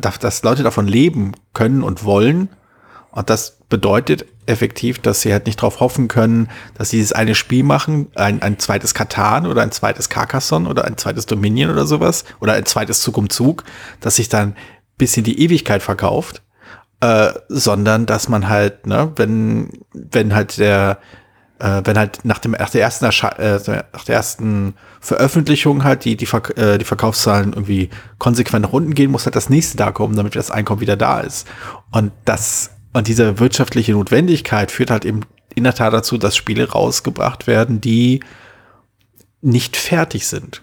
dass, 0.00 0.18
dass 0.18 0.42
Leute 0.42 0.62
davon 0.62 0.86
leben 0.88 1.32
können 1.52 1.82
und 1.82 2.04
wollen. 2.04 2.48
Und 3.12 3.30
das 3.30 3.58
bedeutet 3.72 4.26
effektiv, 4.44 4.98
dass 4.98 5.22
sie 5.22 5.32
halt 5.32 5.46
nicht 5.46 5.58
darauf 5.58 5.80
hoffen 5.80 6.06
können, 6.06 6.50
dass 6.74 6.90
sie 6.90 6.98
dieses 6.98 7.14
eine 7.14 7.34
Spiel 7.34 7.64
machen, 7.64 8.08
ein, 8.14 8.42
ein 8.42 8.58
zweites 8.58 8.92
Katan 8.92 9.46
oder 9.46 9.62
ein 9.62 9.72
zweites 9.72 10.10
Carcassonne 10.10 10.68
oder 10.68 10.84
ein 10.84 10.98
zweites 10.98 11.24
Dominion 11.24 11.70
oder 11.70 11.86
sowas 11.86 12.26
oder 12.38 12.52
ein 12.52 12.66
zweites 12.66 13.00
Zug 13.00 13.16
um 13.16 13.30
Zug, 13.30 13.64
das 14.00 14.16
sich 14.16 14.28
dann 14.28 14.56
bis 14.98 15.16
in 15.16 15.24
die 15.24 15.40
Ewigkeit 15.40 15.82
verkauft, 15.82 16.42
äh, 17.00 17.32
sondern 17.48 18.04
dass 18.04 18.28
man 18.28 18.50
halt, 18.50 18.86
ne, 18.86 19.10
wenn, 19.16 19.70
wenn 19.94 20.34
halt 20.34 20.58
der, 20.58 20.98
äh, 21.58 21.80
wenn 21.84 21.96
halt 21.96 22.26
nach 22.26 22.40
dem 22.40 22.50
nach 22.50 22.68
der 22.68 22.82
ersten 22.82 23.06
Ersche 23.06 23.28
äh, 23.38 23.84
nach 23.94 24.04
der 24.04 24.16
ersten 24.16 24.74
Veröffentlichung 25.00 25.82
halt 25.82 26.04
die 26.04 26.18
die, 26.18 26.26
Verk 26.26 26.58
äh, 26.58 26.76
die 26.76 26.84
Verkaufszahlen 26.84 27.54
irgendwie 27.54 27.88
konsequent 28.18 28.66
nach 28.66 28.74
unten 28.74 28.92
gehen, 28.92 29.10
muss 29.10 29.24
halt 29.24 29.34
das 29.34 29.48
nächste 29.48 29.78
da 29.78 29.92
kommen, 29.92 30.14
damit 30.14 30.36
das 30.36 30.50
Einkommen 30.50 30.82
wieder 30.82 30.96
da 30.96 31.20
ist. 31.20 31.48
Und 31.90 32.12
das 32.26 32.68
und 32.92 33.08
diese 33.08 33.38
wirtschaftliche 33.38 33.92
Notwendigkeit 33.92 34.70
führt 34.70 34.90
halt 34.90 35.04
eben 35.04 35.20
in 35.54 35.64
der 35.64 35.74
Tat 35.74 35.92
dazu, 35.92 36.18
dass 36.18 36.36
Spiele 36.36 36.70
rausgebracht 36.70 37.46
werden, 37.46 37.80
die 37.80 38.20
nicht 39.40 39.76
fertig 39.76 40.26
sind. 40.26 40.62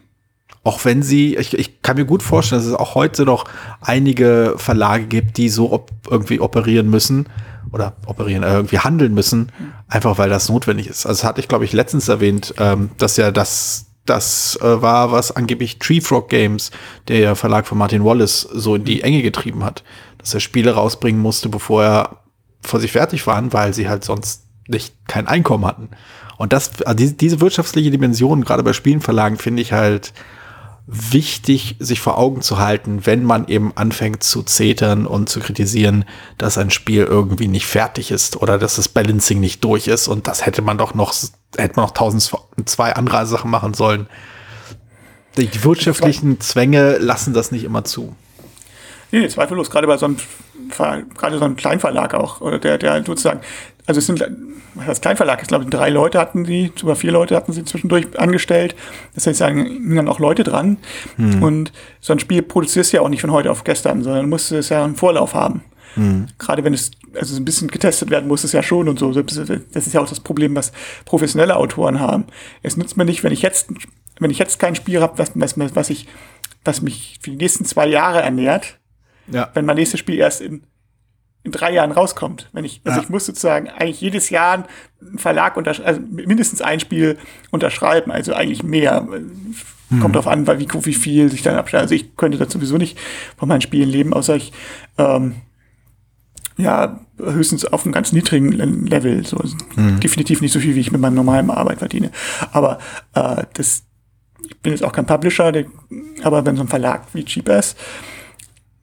Auch 0.64 0.84
wenn 0.86 1.04
sie, 1.04 1.36
ich, 1.36 1.58
ich 1.58 1.82
kann 1.82 1.98
mir 1.98 2.06
gut 2.06 2.22
vorstellen, 2.22 2.62
dass 2.62 2.68
es 2.68 2.76
auch 2.76 2.96
heute 2.96 3.24
noch 3.24 3.46
einige 3.82 4.56
Verlage 4.58 5.06
gibt, 5.06 5.38
die 5.38 5.50
so 5.50 5.72
op 5.72 5.92
irgendwie 6.10 6.40
operieren 6.40 6.90
müssen 6.90 7.28
oder 7.72 7.96
operieren, 8.06 8.44
äh, 8.44 8.54
irgendwie 8.54 8.80
handeln 8.80 9.14
müssen, 9.14 9.52
einfach 9.88 10.18
weil 10.18 10.30
das 10.30 10.50
notwendig 10.50 10.88
ist. 10.88 11.06
Also 11.06 11.28
hatte 11.28 11.40
ich, 11.40 11.48
glaube 11.48 11.66
ich, 11.66 11.74
letztens 11.74 12.10
erwähnt, 12.10 12.54
ähm, 12.58 12.90
dass 12.98 13.16
ja 13.16 13.32
das, 13.32 13.86
das 14.06 14.60
äh, 14.62 14.82
war, 14.82 15.12
was 15.12 15.36
angeblich 15.36 15.80
Tree 15.80 16.02
Frog 16.02 16.30
Games, 16.30 16.72
der 17.08 17.36
Verlag 17.36 17.66
von 17.66 17.78
Martin 17.78 18.04
Wallace, 18.04 18.42
so 18.42 18.76
in 18.76 18.84
die 18.84 19.02
Enge 19.02 19.22
getrieben 19.22 19.64
hat, 19.64 19.84
dass 20.20 20.34
er 20.34 20.40
Spiele 20.40 20.74
rausbringen 20.74 21.22
musste, 21.22 21.50
bevor 21.50 21.84
er 21.84 22.18
vor 22.62 22.80
sich 22.80 22.92
fertig 22.92 23.26
waren, 23.26 23.52
weil 23.54 23.74
sie 23.74 23.90
halt 23.90 24.04
sonst 24.04 24.44
nicht 24.68 24.94
kein 25.08 25.28
Einkommen 25.28 25.66
hatten. 25.66 25.90
Und 26.38 26.54
das, 26.54 26.82
also 26.84 27.06
diese, 27.14 27.42
wirtschaftliche 27.42 27.92
Dimension, 27.92 28.46
gerade 28.46 28.64
bei 28.64 28.74
Spielenverlagen, 28.74 29.38
finde 29.38 29.62
ich 29.62 29.74
halt 29.74 30.14
wichtig, 30.88 31.76
sich 31.80 32.00
vor 32.00 32.18
Augen 32.18 32.42
zu 32.42 32.58
halten, 32.58 33.06
wenn 33.06 33.24
man 33.24 33.48
eben 33.48 33.74
anfängt 33.76 34.24
zu 34.24 34.42
zetern 34.42 35.06
und 35.06 35.30
zu 35.30 35.40
kritisieren, 35.40 36.06
dass 36.38 36.58
ein 36.58 36.72
Spiel 36.72 37.04
irgendwie 37.04 37.48
nicht 37.48 37.68
fertig 37.68 38.10
ist 38.10 38.38
oder 38.38 38.58
dass 38.58 38.78
das 38.78 38.88
Balancing 38.90 39.40
nicht 39.40 39.64
durch 39.64 39.88
ist 39.88 40.08
und 40.08 40.28
das 40.28 40.46
hätte 40.46 40.62
man 40.62 40.78
doch 40.80 40.96
noch, 40.96 41.14
hätte 41.58 41.76
man 41.76 41.86
noch 41.86 41.94
tausend 41.94 42.32
zwei 42.66 42.96
andere 42.96 43.26
Sachen 43.28 43.52
machen 43.52 43.76
sollen. 43.76 44.08
Die 45.38 45.64
wirtschaftlichen 45.64 46.40
Zwänge 46.40 46.98
lassen 46.98 47.34
das 47.34 47.52
nicht 47.52 47.64
immer 47.64 47.84
zu. 47.84 48.16
Nee, 49.12 49.20
nee, 49.20 49.28
zweifellos, 49.28 49.70
gerade 49.70 49.88
bei 49.88 49.98
so 49.98 50.06
einem 50.06 50.18
gerade 50.70 51.38
so 51.38 51.46
einem 51.46 51.56
Kleinverlag 51.56 52.14
auch, 52.14 52.42
oder 52.42 52.60
der, 52.60 52.78
der 52.78 53.04
sozusagen, 53.04 53.42
also 53.88 54.00
es 54.00 54.06
sind, 54.06 54.24
das 54.86 55.02
Kleinverlag 55.02 55.42
ist, 55.42 55.48
glaube 55.48 55.64
ich, 55.64 55.70
drei 55.72 55.90
Leute 55.90 56.20
hatten 56.20 56.44
die, 56.44 56.72
sogar 56.76 56.96
vier 56.96 57.12
Leute 57.12 57.36
hatten 57.36 57.54
sie 57.54 57.66
zwischendurch 57.66 58.20
angestellt. 58.20 58.76
Das 59.16 59.26
heißt, 59.26 59.42
da 59.42 59.48
hängen 59.48 59.96
dann 59.96 60.08
auch 60.08 60.20
Leute 60.20 60.44
dran. 60.44 60.78
Und 61.42 61.72
so 62.00 62.14
ein 62.14 62.20
Spiel 62.20 62.44
produzierst 62.44 62.94
du 62.94 62.98
ja 62.98 63.04
auch 63.04 63.10
nicht 63.10 63.22
von 63.22 63.32
heute 63.32 63.50
auf 63.50 63.64
gestern, 63.64 64.04
sondern 64.04 64.30
musst 64.30 64.52
es 64.52 64.70
ja 64.70 64.84
einen 64.84 64.96
Vorlauf 64.96 65.34
haben. 65.34 65.64
Gerade 66.38 66.64
wenn 66.64 66.74
es, 66.76 66.92
also 67.16 67.34
so 67.34 67.42
ein 67.42 67.46
bisschen 67.46 67.68
getestet 67.68 68.12
werden 68.12 68.28
muss 68.28 68.44
es 68.44 68.52
ja 68.52 68.62
schon 68.62 68.88
und 68.88 69.00
so. 69.00 69.12
Das 69.12 69.38
ist 69.88 69.94
ja 69.94 70.02
auch 70.02 70.08
das 70.08 70.20
Problem, 70.20 70.56
was 70.56 70.72
professionelle 71.06 71.56
Autoren 71.56 72.00
haben. 72.00 72.26
Es 72.62 72.78
nützt 72.78 72.96
mir 72.96 73.06
nicht, 73.06 73.24
wenn 73.24 73.34
ich 73.34 73.42
jetzt, 73.42 73.70
wenn 74.20 74.30
ich 74.30 74.38
jetzt 74.38 74.60
kein 74.60 74.76
Spiel 74.76 75.02
habe, 75.02 75.18
was, 75.18 75.32
was, 75.34 75.58
was 75.58 75.90
ich, 75.90 76.08
was 76.64 76.84
mich 76.84 77.18
für 77.22 77.32
die 77.32 77.38
nächsten 77.38 77.66
zwei 77.66 77.88
Jahre 77.88 78.22
ernährt, 78.22 78.79
Ja. 79.32 79.50
wenn 79.54 79.66
mein 79.66 79.76
nächstes 79.76 80.00
Spiel 80.00 80.16
erst 80.20 80.42
in, 80.42 80.64
in 81.44 81.52
drei 81.52 81.72
Jahren 81.74 81.92
rauskommt. 81.92 82.50
Wenn 82.54 82.66
ich, 82.66 82.82
also 82.84 83.00
Ja. 83.00 83.04
ich 83.04 83.10
muss 83.10 83.26
sozusagen 83.26 83.70
eigentlich 83.70 84.02
jedes 84.02 84.30
Jahr 84.30 84.66
einen 85.02 85.18
Verlag 85.18 85.56
untersch 85.58 85.80
also 85.80 86.02
mindestens 86.02 86.62
ein 86.62 86.80
Spiel 86.80 87.18
unterschreiben, 87.52 88.12
also 88.12 88.34
eigentlich 88.34 88.64
mehr. 88.64 89.08
Kommt 90.02 90.16
drauf 90.16 90.28
an, 90.28 90.46
weil 90.46 90.60
wie, 90.60 90.68
wie 90.84 90.94
viel 90.94 91.32
sich 91.32 91.42
dann 91.42 91.56
abschneidet. 91.56 91.86
Also 91.86 91.96
ich 91.96 92.16
könnte 92.16 92.38
da 92.38 92.48
sowieso 92.48 92.78
nicht 92.78 93.00
von 93.38 93.50
meinen 93.50 93.62
Spielen 93.62 93.90
leben, 93.90 94.14
außer 94.14 94.36
ich 94.36 94.54
ähm, 95.00 95.38
ja 96.58 97.00
höchstens 97.18 97.66
auf 97.66 97.86
einem 97.86 97.94
ganz 97.94 98.12
niedrigen 98.12 98.52
Le- 98.52 98.66
Level. 98.66 99.26
So 99.26 99.42
definitiv 100.04 100.42
nicht 100.42 100.52
so 100.52 100.60
viel, 100.60 100.76
wie 100.76 100.80
ich 100.80 100.92
mit 100.92 101.02
meinem 101.02 101.16
normalen 101.16 101.50
Arbeit 101.50 101.80
verdiene. 101.80 102.12
Aber 102.52 102.78
äh, 103.16 103.44
das 103.54 103.84
ich 104.48 104.58
bin 104.62 104.74
jetzt 104.74 104.84
auch 104.84 104.92
kein 104.92 105.06
Publisher, 105.06 105.52
der, 105.52 105.66
aber 106.24 106.46
wenn 106.46 106.56
so 106.56 106.62
ein 106.64 106.68
Verlag 106.68 107.08
wie 107.14 107.24
Cheapass 107.26 107.76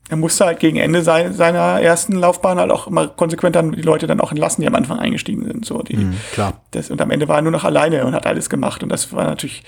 er 0.09 0.17
musste 0.17 0.47
halt 0.47 0.61
gegen 0.61 0.77
Ende 0.77 1.03
sein, 1.03 1.33
seiner 1.33 1.81
ersten 1.81 2.13
Laufbahn 2.13 2.59
halt 2.59 2.71
auch 2.71 2.87
immer 2.87 3.09
konsequent 3.09 3.57
dann 3.57 3.73
die 3.73 3.83
Leute 3.83 4.07
dann 4.07 4.21
auch 4.21 4.31
entlassen, 4.31 4.61
die 4.63 4.69
am 4.69 4.75
Anfang 4.75 4.99
eingestiegen 4.99 5.45
sind. 5.45 5.65
So, 5.67 5.83
die, 5.83 5.97
Mhm, 5.97 6.15
klar. 6.33 6.61
Das, 6.71 6.91
und 6.91 7.01
am 7.01 7.11
Ende 7.11 7.27
war 7.29 7.37
er 7.37 7.43
nur 7.43 7.53
noch 7.53 7.65
alleine 7.65 8.07
und 8.07 8.15
hat 8.15 8.27
alles 8.27 8.49
gemacht. 8.49 8.83
Und 8.83 8.91
das 8.91 9.13
war 9.13 9.25
natürlich, 9.25 9.65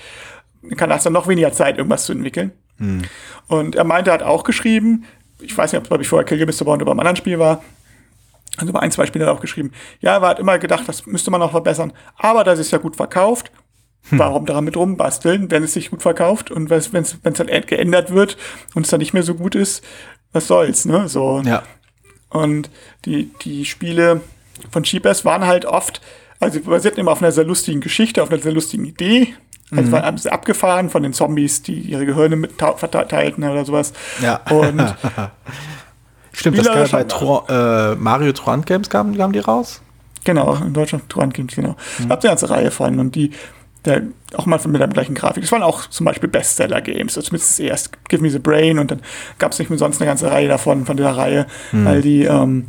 kann 0.77 0.91
hast 0.91 1.05
dann 1.05 1.13
noch 1.13 1.27
weniger 1.27 1.51
Zeit, 1.51 1.77
irgendwas 1.77 2.05
zu 2.05 2.13
entwickeln. 2.13 2.51
Und 3.47 3.75
er 3.75 3.83
meinte, 3.83 4.11
er 4.11 4.13
hat 4.13 4.23
auch 4.23 4.45
geschrieben, 4.45 5.03
ich 5.41 5.57
weiß 5.57 5.71
nicht, 5.73 5.79
ob 5.79 5.83
es 5.83 5.89
glaube 5.89 6.03
ich 6.03 6.09
vorher 6.09 6.25
Kill 6.25 6.45
Mr. 6.45 6.63
Bond 6.63 6.81
oder 6.81 6.85
beim 6.85 6.99
anderen 6.99 7.17
Spiel 7.17 7.39
war, 7.39 7.61
also 8.57 8.73
bei 8.73 8.79
ein, 8.79 8.91
zwei 8.91 9.05
Spielen 9.05 9.25
hat 9.25 9.33
er 9.33 9.35
auch 9.35 9.41
geschrieben, 9.41 9.71
ja, 9.99 10.17
er 10.17 10.21
hat 10.21 10.39
immer 10.39 10.59
gedacht, 10.59 10.83
das 10.87 11.05
müsste 11.05 11.31
man 11.31 11.39
noch 11.39 11.51
verbessern, 11.51 11.93
aber 12.17 12.43
das 12.43 12.59
ist 12.59 12.71
ja 12.71 12.77
gut 12.77 12.95
verkauft. 12.95 13.51
Warum 14.11 14.45
daran 14.45 14.63
mit 14.63 14.77
rumbasteln, 14.77 15.51
wenn 15.51 15.63
es 15.63 15.73
sich 15.73 15.91
gut 15.91 16.01
verkauft 16.01 16.51
und 16.51 16.69
wenn 16.69 16.79
es 16.79 17.39
halt 17.39 17.67
geändert 17.67 18.11
wird 18.11 18.37
und 18.73 18.85
es 18.85 18.89
dann 18.89 18.99
nicht 18.99 19.13
mehr 19.13 19.23
so 19.23 19.35
gut 19.35 19.55
ist, 19.55 19.83
was 20.33 20.47
soll's, 20.47 20.85
ne? 20.85 21.07
So. 21.07 21.41
Ja. 21.45 21.63
Und 22.29 22.69
die, 23.05 23.31
die 23.41 23.65
Spiele 23.65 24.21
von 24.71 24.83
Cheapers 24.83 25.25
waren 25.25 25.45
halt 25.45 25.65
oft, 25.65 26.01
also 26.39 26.59
sie 26.59 26.65
basierten 26.65 26.99
immer 26.99 27.11
auf 27.11 27.21
einer 27.21 27.31
sehr 27.31 27.45
lustigen 27.45 27.81
Geschichte, 27.81 28.21
auf 28.21 28.29
einer 28.29 28.41
sehr 28.41 28.51
lustigen 28.51 28.85
Idee, 28.85 29.33
Also 29.71 29.95
mhm. 29.95 30.17
sie 30.17 30.31
abgefahren 30.31 30.89
von 30.89 31.03
den 31.03 31.13
Zombies, 31.13 31.61
die 31.61 31.79
ihre 31.79 32.05
Gehirne 32.05 32.35
mit 32.35 32.53
verteilten 32.57 33.43
oder 33.43 33.65
sowas. 33.65 33.93
Ja. 34.21 34.41
Und 34.49 34.79
Stimmt, 36.33 36.57
das 36.57 36.67
kam 36.67 36.89
bei 36.89 37.03
Tro 37.03 37.43
äh, 37.49 37.95
Mario 37.95 38.31
Truant 38.31 38.65
Games 38.65 38.89
kamen, 38.89 39.17
kamen 39.17 39.33
die 39.33 39.39
raus? 39.39 39.81
Genau, 40.23 40.55
in 40.55 40.73
Deutschland 40.73 41.09
Truant 41.09 41.33
Games, 41.33 41.55
genau. 41.55 41.75
Mhm. 41.99 42.07
Da 42.07 42.09
habt 42.09 42.23
ihr 42.23 42.29
eine 42.29 42.39
ganze 42.39 42.49
Reihe 42.49 42.71
von 42.71 42.99
und 42.99 43.15
die 43.15 43.31
der, 43.85 44.03
auch 44.33 44.45
mal 44.45 44.59
mit 44.67 44.81
der 44.81 44.87
gleichen 44.87 45.15
Grafik. 45.15 45.43
Das 45.43 45.51
waren 45.51 45.63
auch 45.63 45.87
zum 45.87 46.05
Beispiel 46.05 46.29
Bestseller-Games. 46.29 47.17
Also 47.17 47.29
zumindest 47.29 47.59
erst 47.59 47.91
Give 48.09 48.21
Me 48.21 48.29
the 48.29 48.39
Brain 48.39 48.79
und 48.79 48.91
dann 48.91 49.01
gab 49.37 49.51
es 49.51 49.59
nicht 49.59 49.69
mehr 49.69 49.79
sonst 49.79 50.01
eine 50.01 50.07
ganze 50.07 50.29
Reihe 50.31 50.47
davon, 50.47 50.85
von 50.85 50.97
dieser 50.97 51.15
Reihe, 51.15 51.47
mhm. 51.71 51.85
weil 51.85 52.01
die 52.01 52.23
ähm, 52.23 52.67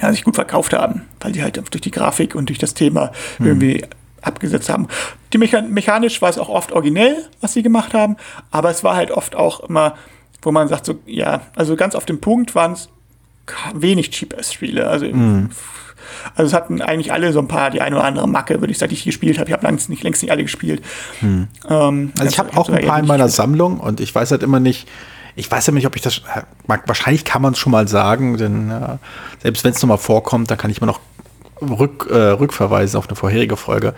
ja, 0.00 0.10
sich 0.10 0.24
gut 0.24 0.34
verkauft 0.34 0.72
haben, 0.72 1.02
weil 1.20 1.32
die 1.32 1.42
halt 1.42 1.56
durch 1.56 1.80
die 1.80 1.90
Grafik 1.90 2.34
und 2.34 2.48
durch 2.48 2.58
das 2.58 2.74
Thema 2.74 3.12
mhm. 3.38 3.46
irgendwie 3.46 3.84
abgesetzt 4.22 4.68
haben. 4.68 4.88
Die 5.32 5.38
Mechan 5.38 5.72
mechanisch 5.72 6.20
war 6.20 6.28
es 6.28 6.38
auch 6.38 6.48
oft 6.48 6.72
originell, 6.72 7.28
was 7.40 7.52
sie 7.52 7.62
gemacht 7.62 7.94
haben, 7.94 8.16
aber 8.50 8.70
es 8.70 8.84
war 8.84 8.96
halt 8.96 9.10
oft 9.10 9.34
auch 9.34 9.60
immer, 9.60 9.94
wo 10.42 10.52
man 10.52 10.68
sagt, 10.68 10.86
so, 10.86 10.98
ja, 11.06 11.42
also 11.54 11.76
ganz 11.76 11.94
auf 11.94 12.06
dem 12.06 12.20
Punkt 12.20 12.54
waren 12.54 12.72
es 12.72 12.88
wenig 13.74 14.10
Cheap-Ass-Spiele. 14.10 14.88
Also 14.88 15.06
mhm. 15.06 15.50
Also 16.34 16.48
es 16.48 16.54
hatten 16.54 16.82
eigentlich 16.82 17.12
alle 17.12 17.32
so 17.32 17.38
ein 17.40 17.48
paar, 17.48 17.70
die 17.70 17.80
eine 17.80 17.96
oder 17.96 18.04
andere 18.04 18.28
Macke, 18.28 18.60
würde 18.60 18.72
ich, 18.72 18.78
seit 18.78 18.92
ich 18.92 19.04
gespielt 19.04 19.38
habe. 19.38 19.48
Ich 19.48 19.52
habe 19.52 19.66
längst 19.66 19.88
nicht, 19.88 20.02
längst 20.02 20.22
nicht 20.22 20.30
alle 20.30 20.42
gespielt. 20.42 20.82
Hm. 21.20 21.48
Ähm, 21.68 22.12
also 22.16 22.28
ich 22.28 22.38
habe 22.38 22.56
auch 22.56 22.68
ein 22.68 22.86
paar 22.86 22.98
in 22.98 23.06
meiner 23.06 23.28
Sammlung 23.28 23.80
und 23.80 24.00
ich 24.00 24.14
weiß 24.14 24.30
halt 24.30 24.42
immer 24.42 24.60
nicht, 24.60 24.88
ich 25.36 25.50
weiß 25.50 25.66
ja 25.66 25.72
nicht, 25.72 25.86
ob 25.86 25.96
ich 25.96 26.02
das, 26.02 26.22
wahrscheinlich 26.66 27.24
kann 27.24 27.42
man 27.42 27.52
es 27.52 27.58
schon 27.58 27.72
mal 27.72 27.88
sagen, 27.88 28.36
denn 28.36 28.70
äh, 28.70 28.96
selbst 29.42 29.64
wenn 29.64 29.72
es 29.72 29.80
nochmal 29.82 29.98
vorkommt, 29.98 30.50
dann 30.50 30.58
kann 30.58 30.70
ich 30.70 30.78
immer 30.78 30.86
noch 30.86 31.00
rück, 31.62 32.08
äh, 32.10 32.16
rückverweisen 32.16 32.98
auf 32.98 33.08
eine 33.08 33.16
vorherige 33.16 33.56
Folge. 33.56 33.94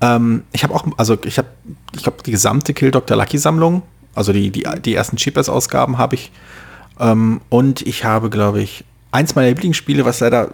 Ähm, 0.00 0.44
ich 0.52 0.62
habe 0.62 0.74
auch, 0.74 0.84
also 0.96 1.16
ich 1.24 1.38
habe, 1.38 1.48
ich 1.94 2.02
glaube, 2.02 2.18
die 2.24 2.30
gesamte 2.30 2.74
Kill 2.74 2.90
Dr. 2.90 3.16
Lucky 3.16 3.38
Sammlung, 3.38 3.82
also 4.14 4.32
die, 4.32 4.50
die, 4.50 4.66
die 4.84 4.94
ersten 4.94 5.16
Cheapers-Ausgaben 5.16 5.98
habe 5.98 6.16
ich. 6.16 6.30
Ähm, 7.00 7.40
und 7.48 7.82
ich 7.82 8.04
habe, 8.04 8.30
glaube 8.30 8.60
ich, 8.60 8.84
eins 9.10 9.34
meiner 9.34 9.48
Lieblingsspiele, 9.48 10.04
was 10.04 10.20
leider 10.20 10.50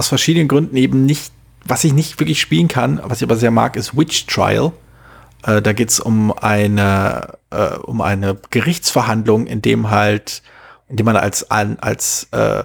aus 0.00 0.08
verschiedenen 0.08 0.48
Gründen 0.48 0.76
eben 0.76 1.04
nicht, 1.04 1.30
was 1.66 1.84
ich 1.84 1.92
nicht 1.92 2.18
wirklich 2.18 2.40
spielen 2.40 2.68
kann, 2.68 3.00
was 3.04 3.18
ich 3.18 3.24
aber 3.24 3.36
sehr 3.36 3.50
mag, 3.50 3.76
ist 3.76 3.96
Witch 3.96 4.26
Trial. 4.26 4.72
Äh, 5.44 5.60
da 5.60 5.74
geht 5.74 5.90
es 5.90 6.00
um 6.00 6.32
eine, 6.32 7.34
äh, 7.50 7.74
um 7.76 8.00
eine 8.00 8.38
Gerichtsverhandlung, 8.48 9.46
in 9.46 9.60
dem 9.60 9.90
halt, 9.90 10.42
in 10.88 10.96
dem 10.96 11.04
man 11.04 11.16
als, 11.16 11.50
als 11.50 12.28
äh, 12.32 12.64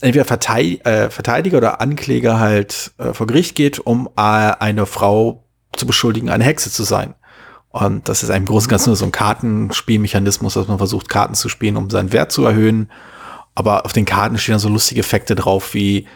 entweder 0.00 0.24
Verteid 0.24 0.86
äh, 0.86 1.10
Verteidiger 1.10 1.58
oder 1.58 1.80
Ankläger 1.80 2.38
halt 2.38 2.92
äh, 2.98 3.12
vor 3.12 3.26
Gericht 3.26 3.56
geht, 3.56 3.80
um 3.80 4.08
äh, 4.16 4.20
eine 4.20 4.86
Frau 4.86 5.42
zu 5.76 5.86
beschuldigen, 5.86 6.30
eine 6.30 6.44
Hexe 6.44 6.70
zu 6.70 6.84
sein. 6.84 7.14
Und 7.70 8.08
das 8.08 8.22
ist 8.22 8.30
im 8.30 8.44
Großen 8.44 8.68
und 8.68 8.70
Ganzen 8.70 8.90
nur 8.90 8.96
so 8.96 9.04
ein 9.04 9.12
Kartenspielmechanismus, 9.12 10.54
dass 10.54 10.68
man 10.68 10.78
versucht, 10.78 11.08
Karten 11.08 11.34
zu 11.34 11.48
spielen, 11.48 11.76
um 11.76 11.90
seinen 11.90 12.12
Wert 12.12 12.30
zu 12.30 12.44
erhöhen. 12.44 12.92
Aber 13.56 13.84
auf 13.84 13.92
den 13.92 14.04
Karten 14.04 14.38
stehen 14.38 14.52
dann 14.52 14.60
so 14.60 14.68
lustige 14.68 15.00
Effekte 15.00 15.34
drauf, 15.34 15.74
wie 15.74 16.06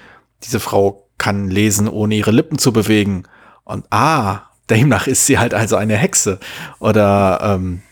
diese 0.45 0.61
Frau 0.61 1.09
kann 1.19 1.51
lesen, 1.51 1.89
ohne 1.89 2.15
ihre 2.15 2.31
Lippen 2.31 2.59
zu 2.59 2.73
bewegen. 2.73 3.25
Und 3.65 3.85
ah, 3.91 4.43
demnach 4.71 5.07
ist 5.07 5.27
sie 5.27 5.39
halt 5.39 5.55
also 5.55 5.77
eine 5.77 5.97
Hexe. 5.97 6.39
Oder 6.81 7.41
ähm, 7.43 7.83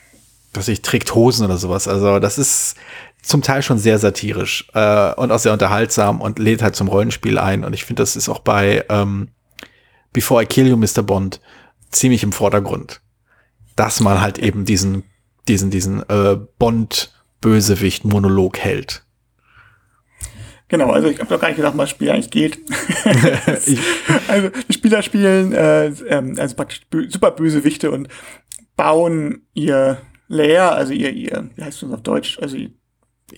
dass 0.53 0.69
ich 0.69 0.83
trägt 0.83 1.15
Hosen 1.15 1.45
oder 1.45 1.57
sowas. 1.57 1.89
Also 1.89 2.19
das 2.19 2.39
ist 2.39 2.77
zum 3.23 3.43
Teil 3.43 3.63
schon 3.63 3.79
sehr 3.79 3.99
satirisch 3.99 4.69
äh, 4.75 5.13
und 5.15 5.31
auch 5.31 5.39
sehr 5.39 5.53
unterhaltsam 5.53 6.21
und 6.21 6.39
lädt 6.39 6.63
halt 6.63 6.75
zum 6.75 6.89
Rollenspiel 6.89 7.39
ein. 7.39 7.65
Und 7.65 7.75
ich 7.75 7.85
finde, 7.85 8.03
das 8.03 8.17
ist 8.17 8.29
auch 8.29 8.41
bei 8.41 8.85
ähm, 8.89 9.29
Before 10.13 10.43
I 10.43 10.47
Kill 10.47 10.67
You, 10.67 10.77
Mr. 10.77 11.03
Bond, 11.03 11.41
ziemlich 11.91 12.23
im 12.23 12.33
Vordergrund. 12.33 13.01
Dass 13.77 14.01
man 14.01 14.21
halt 14.21 14.39
eben 14.39 14.65
diesen, 14.65 15.05
diesen, 15.49 15.71
diesen 15.71 16.03
äh, 16.09 16.39
Bond-Bösewicht-Monolog 16.59 18.59
hält. 18.59 19.05
Genau, 20.71 20.91
also 20.93 21.09
ich 21.09 21.19
habe 21.19 21.29
doch 21.29 21.41
gar 21.41 21.49
nicht 21.49 21.57
gedacht, 21.57 21.77
was 21.77 21.91
Spiel 21.91 22.11
eigentlich 22.11 22.31
geht. 22.31 22.61
also 24.29 24.51
die 24.69 24.73
Spieler 24.73 25.03
spielen 25.03 25.53
äh, 25.53 25.87
ähm, 26.07 26.37
also 26.39 26.55
praktisch 26.55 26.83
bö 26.89 27.11
super 27.11 27.33
böse 27.33 27.65
Wichte 27.65 27.91
und 27.91 28.09
bauen 28.77 29.43
ihr 29.53 29.99
Lair, 30.29 30.73
also 30.73 30.93
ihr, 30.93 31.11
ihr, 31.11 31.51
wie 31.57 31.63
heißt 31.65 31.83
das 31.83 31.91
auf 31.91 32.03
Deutsch, 32.03 32.39
also 32.41 32.57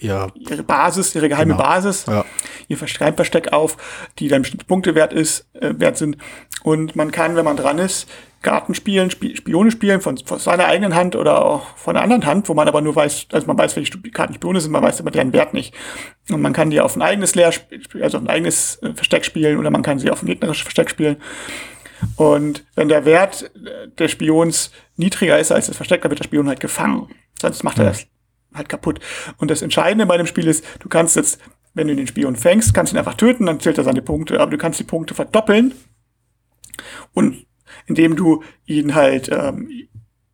ja. 0.00 0.28
ihre 0.34 0.62
Basis, 0.62 1.14
ihre 1.14 1.28
geheime 1.28 1.54
genau. 1.54 1.62
Basis, 1.62 2.06
ja. 2.06 2.24
ihr 2.68 2.76
Versteckversteck 2.76 3.52
auf, 3.52 3.76
die 4.18 4.28
dann 4.28 4.42
bestimmte 4.42 4.66
Punkte 4.66 4.94
wert 4.94 5.12
ist, 5.12 5.46
äh, 5.54 5.74
wert 5.76 5.96
sind. 5.96 6.16
Und 6.62 6.96
man 6.96 7.10
kann, 7.10 7.36
wenn 7.36 7.44
man 7.44 7.56
dran 7.56 7.78
ist, 7.78 8.08
Karten 8.42 8.74
spielen, 8.74 9.08
Sp 9.14 9.34
Spione 9.36 9.70
spielen 9.70 10.00
von, 10.00 10.18
von, 10.18 10.38
seiner 10.38 10.66
eigenen 10.66 10.94
Hand 10.94 11.16
oder 11.16 11.44
auch 11.44 11.76
von 11.76 11.96
einer 11.96 12.02
anderen 12.02 12.26
Hand, 12.26 12.48
wo 12.48 12.54
man 12.54 12.68
aber 12.68 12.80
nur 12.80 12.94
weiß, 12.96 13.28
also 13.32 13.46
man 13.46 13.56
weiß, 13.56 13.76
welche 13.76 13.98
Karten 14.10 14.34
Spione 14.34 14.60
sind, 14.60 14.72
man 14.72 14.82
weiß 14.82 15.00
aber 15.00 15.12
deren 15.12 15.32
Wert 15.32 15.54
nicht. 15.54 15.74
Und 16.28 16.40
man 16.40 16.52
kann 16.52 16.70
die 16.70 16.80
auf 16.80 16.96
ein 16.96 17.02
eigenes 17.02 17.34
Leer, 17.34 17.52
also 18.00 18.18
auf 18.18 18.24
ein 18.24 18.28
eigenes 18.28 18.82
äh, 18.82 18.92
Versteck 18.94 19.24
spielen 19.24 19.58
oder 19.58 19.70
man 19.70 19.82
kann 19.82 19.98
sie 19.98 20.10
auf 20.10 20.22
ein 20.22 20.26
gegnerisches 20.26 20.62
Versteck 20.62 20.90
spielen. 20.90 21.16
Und 22.16 22.64
wenn 22.74 22.88
der 22.88 23.04
Wert 23.04 23.50
äh, 23.54 23.88
des 23.96 24.10
Spions 24.10 24.72
niedriger 24.96 25.38
ist 25.38 25.52
als 25.52 25.68
das 25.68 25.76
Versteck, 25.76 26.02
dann 26.02 26.10
wird 26.10 26.20
der 26.20 26.24
Spion 26.24 26.48
halt 26.48 26.60
gefangen. 26.60 27.08
Sonst 27.40 27.62
macht 27.62 27.78
er 27.78 27.86
das 27.86 28.06
halt 28.54 28.68
kaputt. 28.68 29.00
Und 29.38 29.50
das 29.50 29.62
Entscheidende 29.62 30.06
bei 30.06 30.16
dem 30.16 30.26
Spiel 30.26 30.46
ist, 30.46 30.64
du 30.80 30.88
kannst 30.88 31.16
jetzt, 31.16 31.40
wenn 31.74 31.88
du 31.88 31.96
den 31.96 32.06
Spion 32.06 32.36
fängst, 32.36 32.74
kannst 32.74 32.92
ihn 32.92 32.98
einfach 32.98 33.14
töten, 33.14 33.46
dann 33.46 33.60
zählt 33.60 33.78
er 33.78 33.84
seine 33.84 34.02
Punkte, 34.02 34.40
aber 34.40 34.50
du 34.50 34.58
kannst 34.58 34.80
die 34.80 34.84
Punkte 34.84 35.14
verdoppeln. 35.14 35.72
Und 37.12 37.46
indem 37.86 38.16
du 38.16 38.42
ihn 38.66 38.94
halt 38.94 39.30
ähm, 39.32 39.88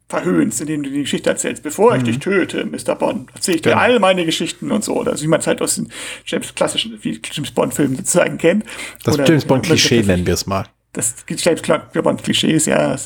verhöhnst, 0.09 0.61
indem 0.61 0.83
du 0.83 0.91
die 0.91 1.03
Geschichte 1.03 1.29
erzählst. 1.29 1.63
Bevor 1.63 1.93
mhm. 1.93 1.99
ich 1.99 2.05
dich 2.05 2.19
töte, 2.19 2.65
Mr. 2.65 2.95
Bond, 2.95 3.31
erzähle 3.35 3.57
ich 3.57 3.63
dir 3.63 3.71
genau. 3.71 3.83
all 3.83 3.99
meine 3.99 4.25
Geschichten 4.25 4.71
und 4.71 4.83
so. 4.83 4.97
Oder 4.97 5.21
wie 5.21 5.27
man 5.27 5.41
es 5.41 5.47
halt 5.47 5.61
aus 5.61 5.75
den 5.75 5.93
James 6.25 6.55
klassischen 6.55 6.99
wie 7.03 7.21
James 7.31 7.51
Bond-Filmen 7.51 7.97
sozusagen 7.97 8.39
kennt. 8.39 8.65
Das 9.05 9.15
Oder, 9.15 9.27
James 9.27 9.45
Bond-Klischee 9.45 10.03
nennen 10.03 10.27
wir 10.27 10.35
es 10.35 10.47
mal. 10.47 10.67
Das 10.95 11.15
James 11.29 11.63
Bond-Klischees, 12.03 12.67
ja. 12.67 12.97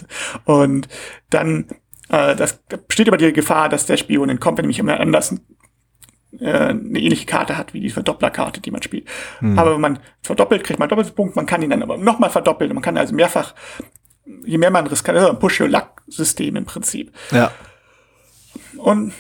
Und 0.45 0.89
dann, 1.31 1.67
äh, 2.13 2.37
das 2.37 2.61
besteht 2.87 3.09
aber 3.09 3.17
die 3.17 3.33
Gefahr, 3.33 3.69
dass 3.69 3.87
der 3.87 3.97
Spion 3.97 4.29
entkommt, 4.29 4.59
wenn 4.59 4.65
nämlich 4.65 4.77
jemand 4.77 5.01
anders 5.01 5.35
äh, 6.39 6.47
eine 6.47 7.01
ähnliche 7.01 7.27
Karte 7.27 7.59
hat 7.59 7.75
wie 7.75 7.81
die 7.81 7.91
Verdopplerkarte, 7.91 8.61
die 8.61 8.71
man 8.71 8.83
spielt. 8.83 9.09
Hm. 9.41 9.59
Aber 9.59 9.75
wenn 9.75 9.81
man 9.81 9.99
verdoppelt, 10.23 10.63
kriegt 10.63 10.79
man 10.79 10.89
doppelten 10.89 11.15
Punkt, 11.15 11.35
man 11.35 11.47
kann 11.47 11.63
ihn 11.63 11.71
dann 11.71 11.83
aber 11.83 11.99
nochmal 11.99 12.31
verdoppeln. 12.31 12.73
Man 12.73 12.83
kann 12.83 12.97
also 12.97 13.15
mehrfach 13.15 13.55
je 14.45 14.59
mehr 14.59 14.71
man 14.71 14.87
riskiert, 14.87 15.17
also 15.17 15.31
ein 15.31 15.39
Push-Your-Luck-System 15.39 16.57
im 16.57 16.65
Prinzip. 16.65 17.13
Ja. 17.31 17.53
Und 18.77 19.13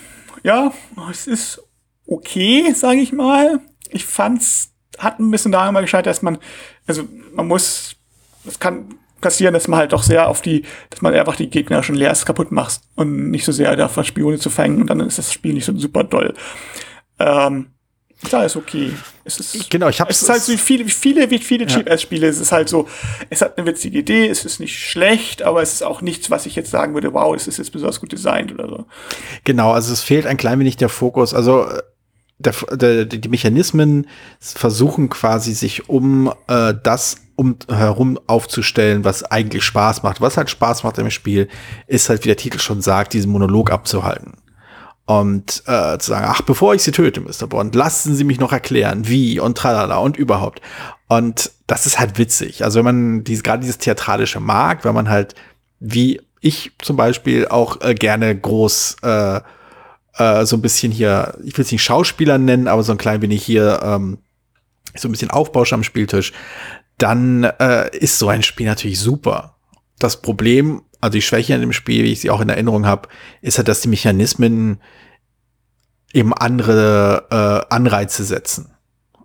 ja, 0.42 0.72
es 1.10 1.26
ist 1.26 1.62
okay, 2.06 2.72
sage 2.72 3.00
ich 3.00 3.12
mal. 3.12 3.60
Ich 3.90 4.04
fand's, 4.04 4.72
hat 4.98 5.18
ein 5.18 5.30
bisschen 5.30 5.52
daran 5.52 5.74
mal 5.74 5.82
gescheitert, 5.82 6.06
dass 6.06 6.22
man, 6.22 6.38
also 6.86 7.04
man 7.34 7.46
muss, 7.46 7.96
es 8.46 8.58
kann 8.58 8.94
passieren, 9.22 9.54
dass 9.54 9.68
man 9.68 9.78
halt 9.80 9.94
doch 9.94 10.02
sehr 10.02 10.28
auf 10.28 10.42
die, 10.42 10.64
dass 10.90 11.00
man 11.00 11.14
einfach 11.14 11.36
die 11.36 11.48
gegnerischen 11.48 11.94
Leers 11.94 12.26
kaputt 12.26 12.52
macht 12.52 12.80
und 12.94 13.30
nicht 13.30 13.46
so 13.46 13.52
sehr 13.52 13.74
davon 13.76 14.04
Spione 14.04 14.38
zu 14.38 14.50
fangen 14.50 14.82
und 14.82 14.90
dann 14.90 15.00
ist 15.00 15.16
das 15.16 15.32
Spiel 15.32 15.54
nicht 15.54 15.64
so 15.64 15.74
super 15.78 16.04
doll. 16.04 16.34
Ähm, 17.18 17.68
da 18.30 18.44
ist 18.44 18.56
okay. 18.56 18.92
Es 19.24 19.38
ist, 19.38 19.70
genau, 19.70 19.88
ich 19.88 20.00
habe 20.00 20.10
es 20.10 20.22
ist 20.22 20.28
halt 20.28 20.42
so 20.42 20.52
wie 20.52 20.58
viele, 20.58 20.86
wie 20.86 20.90
viele, 20.90 21.30
wie 21.30 21.38
viele 21.38 21.66
Cheap-Ass-Spiele. 21.66 22.26
Es 22.26 22.38
ist 22.38 22.52
halt 22.52 22.68
so, 22.68 22.88
es 23.30 23.40
hat 23.40 23.56
eine 23.56 23.66
witzige 23.66 23.98
Idee, 23.98 24.28
es 24.28 24.44
ist 24.44 24.60
nicht 24.60 24.78
schlecht, 24.78 25.42
aber 25.42 25.62
es 25.62 25.72
ist 25.74 25.82
auch 25.82 26.02
nichts, 26.02 26.30
was 26.30 26.46
ich 26.46 26.56
jetzt 26.56 26.70
sagen 26.70 26.94
würde, 26.94 27.14
wow, 27.14 27.34
es 27.34 27.46
ist 27.46 27.58
jetzt 27.58 27.72
besonders 27.72 28.00
gut 28.00 28.12
designt 28.12 28.52
oder 28.52 28.68
so. 28.68 28.86
Genau, 29.44 29.72
also 29.72 29.92
es 29.92 30.02
fehlt 30.02 30.26
ein 30.26 30.36
klein 30.36 30.58
wenig 30.60 30.76
der 30.76 30.88
Fokus. 30.88 31.34
Also 31.34 31.66
der, 32.42 32.76
der, 32.76 33.04
die 33.06 33.28
Mechanismen 33.28 34.06
versuchen 34.40 35.08
quasi 35.08 35.54
sich 35.54 35.88
um 35.88 36.32
äh, 36.48 36.74
das 36.82 37.16
um 37.34 37.56
herum 37.68 38.18
aufzustellen, 38.26 39.04
was 39.04 39.24
eigentlich 39.24 39.64
Spaß 39.64 40.02
macht. 40.02 40.20
Was 40.20 40.36
halt 40.36 40.50
Spaß 40.50 40.84
macht 40.84 40.98
im 40.98 41.10
Spiel, 41.10 41.48
ist 41.86 42.08
halt, 42.08 42.24
wie 42.24 42.28
der 42.28 42.36
Titel 42.36 42.58
schon 42.58 42.82
sagt, 42.82 43.14
diesen 43.14 43.32
Monolog 43.32 43.70
abzuhalten 43.70 44.34
und 45.06 45.62
äh, 45.66 45.98
zu 45.98 46.10
sagen, 46.10 46.26
ach, 46.28 46.42
bevor 46.42 46.74
ich 46.74 46.82
sie 46.82 46.92
töte, 46.92 47.20
Mr. 47.20 47.46
Bond, 47.48 47.74
lassen 47.74 48.14
Sie 48.14 48.24
mich 48.24 48.38
noch 48.38 48.52
erklären, 48.52 49.08
wie 49.08 49.40
und 49.40 49.58
tralala 49.58 49.96
und 49.96 50.16
überhaupt. 50.16 50.60
Und 51.08 51.50
das 51.66 51.86
ist 51.86 51.98
halt 51.98 52.18
witzig. 52.18 52.64
Also 52.64 52.78
wenn 52.78 52.84
man 52.84 53.24
dies, 53.24 53.42
gerade 53.42 53.60
dieses 53.60 53.78
Theatralische 53.78 54.40
mag, 54.40 54.84
wenn 54.84 54.94
man 54.94 55.08
halt, 55.08 55.34
wie 55.80 56.20
ich 56.40 56.72
zum 56.80 56.96
Beispiel 56.96 57.48
auch 57.48 57.80
äh, 57.80 57.94
gerne 57.94 58.36
groß 58.36 58.96
äh, 59.02 59.40
äh, 60.16 60.44
so 60.44 60.56
ein 60.56 60.62
bisschen 60.62 60.92
hier, 60.92 61.38
ich 61.44 61.56
will 61.56 61.64
es 61.64 61.72
nicht 61.72 61.82
Schauspieler 61.82 62.38
nennen, 62.38 62.68
aber 62.68 62.82
so 62.82 62.92
ein 62.92 62.98
klein 62.98 63.22
wenig 63.22 63.44
hier 63.44 63.80
ähm, 63.82 64.18
so 64.94 65.08
ein 65.08 65.12
bisschen 65.12 65.30
Aufbausch 65.30 65.72
am 65.72 65.84
Spieltisch, 65.84 66.32
dann 66.98 67.44
äh, 67.44 67.96
ist 67.96 68.18
so 68.18 68.28
ein 68.28 68.42
Spiel 68.42 68.66
natürlich 68.66 69.00
super. 69.00 69.56
Das 69.98 70.20
Problem 70.20 70.82
also 71.02 71.12
die 71.14 71.22
Schwäche 71.22 71.54
an 71.54 71.60
dem 71.60 71.72
Spiel, 71.72 72.04
wie 72.04 72.12
ich 72.12 72.20
sie 72.20 72.30
auch 72.30 72.40
in 72.40 72.48
Erinnerung 72.48 72.86
habe, 72.86 73.08
ist 73.42 73.58
halt, 73.58 73.66
dass 73.66 73.80
die 73.80 73.88
Mechanismen 73.88 74.80
eben 76.14 76.32
andere 76.32 77.26
äh, 77.68 77.74
Anreize 77.74 78.22
setzen. 78.22 78.70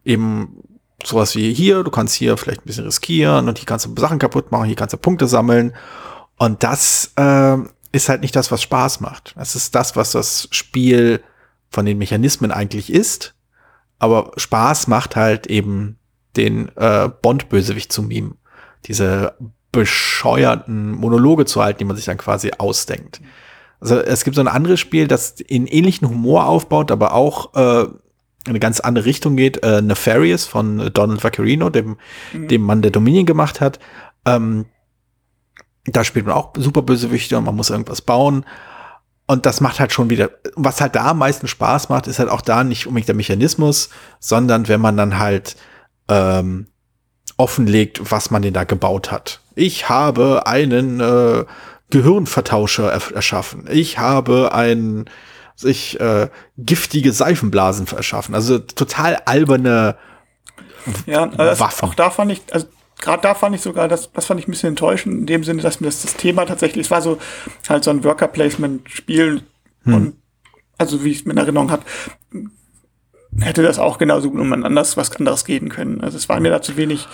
Eben 0.03 0.63
sowas 1.05 1.35
wie 1.35 1.53
hier, 1.53 1.83
du 1.83 1.91
kannst 1.91 2.15
hier 2.15 2.35
vielleicht 2.35 2.61
ein 2.61 2.65
bisschen 2.65 2.85
riskieren 2.85 3.47
und 3.47 3.59
hier 3.59 3.67
kannst 3.67 3.85
du 3.85 3.93
Sachen 3.95 4.17
kaputt 4.17 4.51
machen, 4.51 4.65
hier 4.65 4.75
kannst 4.75 4.93
du 4.93 4.97
Punkte 4.97 5.27
sammeln. 5.27 5.75
Und 6.37 6.63
das 6.63 7.13
äh, 7.15 7.57
ist 7.97 8.09
halt 8.09 8.21
nicht 8.21 8.35
das, 8.35 8.51
was 8.51 8.61
Spaß 8.61 9.01
macht. 9.01 9.33
Das 9.37 9.55
ist 9.55 9.75
das, 9.75 9.95
was 9.95 10.11
das 10.11 10.47
Spiel 10.51 11.21
von 11.69 11.85
den 11.85 11.97
Mechanismen 11.97 12.51
eigentlich 12.51 12.91
ist. 12.91 13.35
Aber 13.99 14.31
Spaß 14.37 14.87
macht 14.87 15.15
halt 15.15 15.47
eben 15.47 15.97
den 16.35 16.69
äh, 16.75 17.09
Bond-Bösewicht 17.21 17.91
zu 17.91 18.03
mimen. 18.03 18.37
Diese 18.85 19.33
bescheuerten 19.71 20.91
Monologe 20.91 21.45
zu 21.45 21.61
halten, 21.61 21.79
die 21.79 21.85
man 21.85 21.95
sich 21.95 22.05
dann 22.05 22.17
quasi 22.17 22.51
ausdenkt. 22.57 23.21
Also 23.79 23.99
es 23.99 24.23
gibt 24.23 24.35
so 24.35 24.41
ein 24.41 24.47
anderes 24.47 24.79
Spiel, 24.79 25.07
das 25.07 25.31
in 25.41 25.67
ähnlichen 25.67 26.07
Humor 26.09 26.45
aufbaut, 26.45 26.91
aber 26.91 27.13
auch 27.13 27.53
äh, 27.53 27.87
eine 28.47 28.59
ganz 28.59 28.79
andere 28.79 29.05
Richtung 29.05 29.35
geht. 29.35 29.63
Äh, 29.63 29.81
Nefarious 29.81 30.45
von 30.45 30.89
Donald 30.93 31.23
Vaccarino, 31.23 31.69
dem, 31.69 31.97
mhm. 32.33 32.47
dem 32.47 32.61
Mann, 32.61 32.81
der 32.81 32.91
Dominion 32.91 33.25
gemacht 33.25 33.61
hat. 33.61 33.79
Ähm, 34.25 34.65
da 35.87 36.03
spielt 36.03 36.25
man 36.25 36.35
auch 36.35 36.53
super 36.57 36.81
Bösewichte 36.81 37.37
und 37.37 37.45
man 37.45 37.55
muss 37.55 37.69
irgendwas 37.69 38.01
bauen. 38.01 38.45
Und 39.25 39.45
das 39.45 39.59
macht 39.59 39.79
halt 39.79 39.91
schon 39.91 40.09
wieder, 40.09 40.31
was 40.55 40.79
halt 40.79 40.95
da 40.95 41.07
am 41.07 41.17
meisten 41.17 41.47
Spaß 41.47 41.89
macht, 41.89 42.07
ist 42.07 42.19
halt 42.19 42.29
auch 42.29 42.41
da 42.41 42.63
nicht 42.63 42.87
unbedingt 42.87 43.09
der 43.09 43.15
Mechanismus, 43.15 43.89
sondern 44.19 44.67
wenn 44.67 44.79
man 44.79 44.95
dann 44.95 45.19
halt 45.19 45.57
ähm, 46.07 46.67
offenlegt, 47.35 48.11
was 48.11 48.31
man 48.31 48.41
denn 48.41 48.53
da 48.53 48.63
gebaut 48.63 49.11
hat. 49.11 49.41
Ich 49.55 49.89
habe 49.89 50.47
einen 50.47 50.99
äh, 50.99 51.45
Gehirnvertauscher 51.89 52.89
erschaffen. 52.91 53.65
Ich 53.69 53.97
habe 53.97 54.53
ein 54.53 55.09
sich 55.55 55.99
äh, 55.99 56.29
giftige 56.57 57.11
Seifenblasen 57.11 57.87
erschaffen. 57.87 58.35
Also 58.35 58.59
total 58.59 59.15
alberne 59.25 59.97
ja, 61.05 61.29
also 61.37 61.59
Waffen. 61.59 61.89
Auch 61.89 61.95
da 61.95 62.09
fand 62.09 62.31
ich, 62.31 62.41
also 62.51 62.67
gerade 62.99 63.21
da 63.21 63.33
fand 63.33 63.55
ich 63.55 63.61
sogar, 63.61 63.87
das, 63.87 64.11
das 64.11 64.25
fand 64.25 64.39
ich 64.39 64.47
ein 64.47 64.51
bisschen 64.51 64.69
enttäuschend, 64.69 65.13
in 65.15 65.25
dem 65.25 65.43
Sinne, 65.43 65.61
dass 65.61 65.79
mir 65.79 65.87
das, 65.87 66.01
das 66.01 66.15
Thema 66.15 66.45
tatsächlich, 66.45 66.87
es 66.87 66.91
war 66.91 67.01
so 67.01 67.17
halt 67.69 67.83
so 67.83 67.91
ein 67.91 68.03
Worker-Placement-Spiel 68.03 69.41
hm. 69.83 69.93
und 69.93 70.13
also 70.77 71.03
wie 71.03 71.11
ich 71.11 71.19
es 71.19 71.25
mir 71.25 71.31
in 71.31 71.37
Erinnerung 71.37 71.71
habe, 71.71 71.83
hätte 73.39 73.63
das 73.63 73.79
auch 73.79 73.97
genauso 73.97 74.31
gut 74.31 74.39
um 74.39 74.53
ein 74.53 74.63
anderes, 74.63 74.97
was 74.97 75.15
anderes 75.15 75.45
gehen 75.45 75.69
können. 75.69 76.01
Also 76.01 76.17
es 76.17 76.29
war 76.29 76.39
mir 76.39 76.49
da 76.49 76.61
zu 76.61 76.77
wenig. 76.77 77.07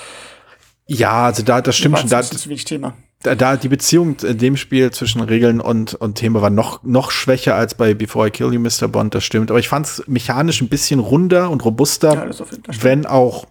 Ja, 0.85 1.25
also 1.25 1.43
da, 1.43 1.61
das 1.61 1.77
stimmt 1.77 1.99
schon. 1.99 2.09
Da, 2.09 2.21
zu 2.21 2.49
wenig 2.49 2.65
Thema. 2.65 2.93
Da, 3.21 3.35
da 3.35 3.55
die 3.55 3.69
Beziehung 3.69 4.17
in 4.21 4.37
dem 4.37 4.57
Spiel 4.57 4.91
zwischen 4.91 5.21
Regeln 5.21 5.61
und, 5.61 5.95
und 5.95 6.15
Thema 6.15 6.41
war 6.41 6.49
noch, 6.49 6.83
noch 6.83 7.09
schwächer 7.09 7.55
als 7.55 7.75
bei 7.75 7.93
Before 7.93 8.27
I 8.27 8.31
Kill 8.31 8.53
You, 8.53 8.59
Mr. 8.59 8.89
Bond, 8.89 9.15
das 9.15 9.23
stimmt. 9.23 9.49
Aber 9.49 9.59
ich 9.59 9.69
fand 9.69 9.85
es 9.85 10.03
mechanisch 10.07 10.61
ein 10.61 10.67
bisschen 10.67 10.99
runder 10.99 11.49
und 11.49 11.63
robuster, 11.63 12.13
ja, 12.13 12.25
das 12.25 12.41
auf, 12.41 12.49
das 12.63 12.83
wenn 12.83 13.05
auch 13.05 13.45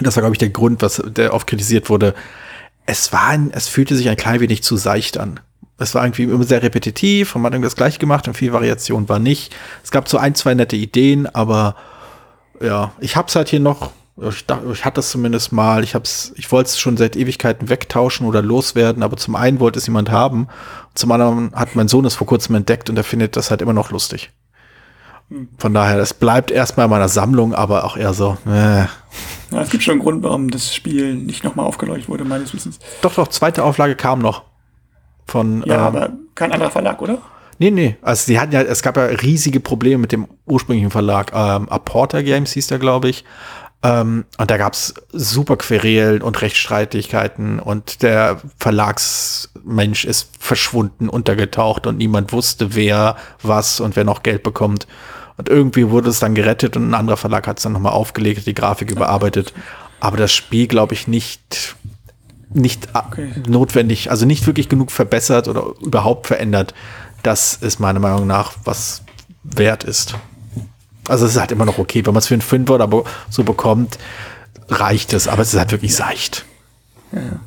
das 0.00 0.16
war, 0.16 0.22
glaube 0.22 0.34
ich, 0.34 0.38
der 0.38 0.50
Grund, 0.50 0.82
was 0.82 1.02
der 1.04 1.34
oft 1.34 1.46
kritisiert 1.46 1.90
wurde. 1.90 2.14
Es 2.86 3.12
war 3.12 3.28
ein, 3.28 3.50
es 3.52 3.68
fühlte 3.68 3.94
sich 3.96 4.08
ein 4.08 4.16
klein 4.16 4.40
wenig 4.40 4.62
zu 4.62 4.76
seicht 4.76 5.18
an. 5.18 5.40
Es 5.78 5.94
war 5.94 6.04
irgendwie 6.04 6.24
immer 6.24 6.44
sehr 6.44 6.62
repetitiv 6.62 7.34
und 7.34 7.42
man 7.42 7.50
hat 7.50 7.54
irgendwas 7.54 7.76
gleich 7.76 7.98
gemacht 7.98 8.28
und 8.28 8.34
viel 8.34 8.52
Variation 8.52 9.08
war 9.08 9.18
nicht. 9.18 9.54
Es 9.82 9.90
gab 9.90 10.08
so 10.08 10.18
ein, 10.18 10.34
zwei 10.34 10.54
nette 10.54 10.76
Ideen, 10.76 11.26
aber 11.26 11.76
ja, 12.60 12.92
ich 13.00 13.16
hab's 13.16 13.34
halt 13.34 13.48
hier 13.48 13.60
noch, 13.60 13.90
ich, 14.16 14.46
dachte, 14.46 14.70
ich 14.72 14.84
hatte 14.84 15.00
es 15.00 15.10
zumindest 15.10 15.52
mal, 15.52 15.82
ich 15.82 15.94
hab's, 15.94 16.32
ich 16.36 16.50
wollte 16.52 16.68
es 16.68 16.78
schon 16.78 16.96
seit 16.96 17.16
Ewigkeiten 17.16 17.68
wegtauschen 17.68 18.26
oder 18.26 18.42
loswerden, 18.42 19.02
aber 19.02 19.16
zum 19.16 19.34
einen 19.34 19.58
wollte 19.58 19.78
es 19.78 19.86
jemand 19.86 20.10
haben, 20.10 20.48
zum 20.94 21.10
anderen 21.10 21.52
hat 21.54 21.74
mein 21.74 21.88
Sohn 21.88 22.04
es 22.04 22.14
vor 22.14 22.26
kurzem 22.26 22.54
entdeckt 22.54 22.88
und 22.90 22.96
er 22.96 23.04
findet 23.04 23.36
das 23.36 23.50
halt 23.50 23.62
immer 23.62 23.72
noch 23.72 23.90
lustig. 23.90 24.30
Von 25.58 25.74
daher, 25.74 25.98
es 25.98 26.14
bleibt 26.14 26.50
erstmal 26.50 26.86
in 26.86 26.90
meiner 26.90 27.08
Sammlung, 27.08 27.54
aber 27.54 27.84
auch 27.84 27.96
eher 27.96 28.14
so. 28.14 28.36
Äh. 28.46 28.86
Ja, 29.50 29.60
es 29.60 29.70
gibt 29.70 29.82
schon 29.82 29.92
einen 29.92 30.02
Grund, 30.02 30.22
warum 30.22 30.50
das 30.50 30.74
Spiel 30.74 31.14
nicht 31.14 31.44
nochmal 31.44 31.66
aufgeleuchtet 31.66 32.08
wurde, 32.08 32.24
meines 32.24 32.54
Wissens. 32.54 32.78
Doch, 33.02 33.14
doch, 33.14 33.28
zweite 33.28 33.64
Auflage 33.64 33.96
kam 33.96 34.20
noch. 34.20 34.44
Von, 35.26 35.62
ja, 35.66 35.74
ähm, 35.74 35.80
aber 35.82 36.12
kein 36.34 36.52
anderer 36.52 36.70
Verlag, 36.70 37.00
oder? 37.02 37.18
Nee, 37.58 37.70
nee. 37.70 37.96
Also 38.02 38.26
sie 38.26 38.40
hatten 38.40 38.52
ja, 38.52 38.62
es 38.62 38.82
gab 38.82 38.96
ja 38.96 39.04
riesige 39.04 39.60
Probleme 39.60 39.98
mit 39.98 40.12
dem 40.12 40.26
ursprünglichen 40.46 40.90
Verlag. 40.90 41.32
Ähm, 41.34 41.68
Apporter 41.68 42.22
Games 42.22 42.52
hieß 42.52 42.66
der, 42.68 42.78
glaube 42.78 43.08
ich. 43.08 43.24
Ähm, 43.84 44.24
und 44.38 44.50
da 44.50 44.56
gab 44.56 44.74
es 44.74 44.94
super 45.12 45.56
Querelen 45.56 46.22
und 46.22 46.40
Rechtsstreitigkeiten 46.40 47.58
und 47.58 48.02
der 48.02 48.40
Verlagsmensch 48.58 50.04
ist 50.04 50.30
verschwunden, 50.38 51.08
untergetaucht 51.08 51.86
und 51.86 51.98
niemand 51.98 52.32
wusste, 52.32 52.74
wer 52.74 53.16
was 53.42 53.80
und 53.80 53.96
wer 53.96 54.04
noch 54.04 54.22
Geld 54.22 54.42
bekommt. 54.42 54.86
Und 55.36 55.48
irgendwie 55.48 55.90
wurde 55.90 56.10
es 56.10 56.20
dann 56.20 56.34
gerettet 56.34 56.76
und 56.76 56.90
ein 56.90 56.94
anderer 56.94 57.16
Verlag 57.16 57.46
hat 57.46 57.58
es 57.58 57.62
dann 57.62 57.72
nochmal 57.72 57.92
aufgelegt, 57.92 58.46
die 58.46 58.54
Grafik 58.54 58.90
überarbeitet. 58.90 59.52
Aber 60.00 60.16
das 60.16 60.32
Spiel, 60.32 60.66
glaube 60.66 60.94
ich, 60.94 61.08
nicht, 61.08 61.76
nicht 62.50 62.88
okay. 62.94 63.32
notwendig, 63.48 64.10
also 64.10 64.26
nicht 64.26 64.46
wirklich 64.46 64.68
genug 64.68 64.90
verbessert 64.90 65.48
oder 65.48 65.72
überhaupt 65.80 66.26
verändert. 66.26 66.74
Das 67.22 67.54
ist 67.54 67.80
meiner 67.80 68.00
Meinung 68.00 68.26
nach, 68.26 68.54
was 68.64 69.02
wert 69.42 69.84
ist. 69.84 70.16
Also 71.08 71.26
es 71.26 71.32
ist 71.32 71.40
halt 71.40 71.52
immer 71.52 71.64
noch 71.64 71.78
okay, 71.78 72.04
wenn 72.04 72.14
man 72.14 72.20
es 72.20 72.28
für 72.28 72.34
einen 72.34 72.42
Fünfer 72.42 72.74
oder 72.74 73.04
so 73.28 73.42
bekommt, 73.42 73.98
reicht 74.68 75.12
es, 75.12 75.28
aber 75.28 75.42
es 75.42 75.52
ist 75.52 75.58
halt 75.58 75.72
wirklich 75.72 75.94
seicht. 75.94 76.44
Ja. 77.12 77.40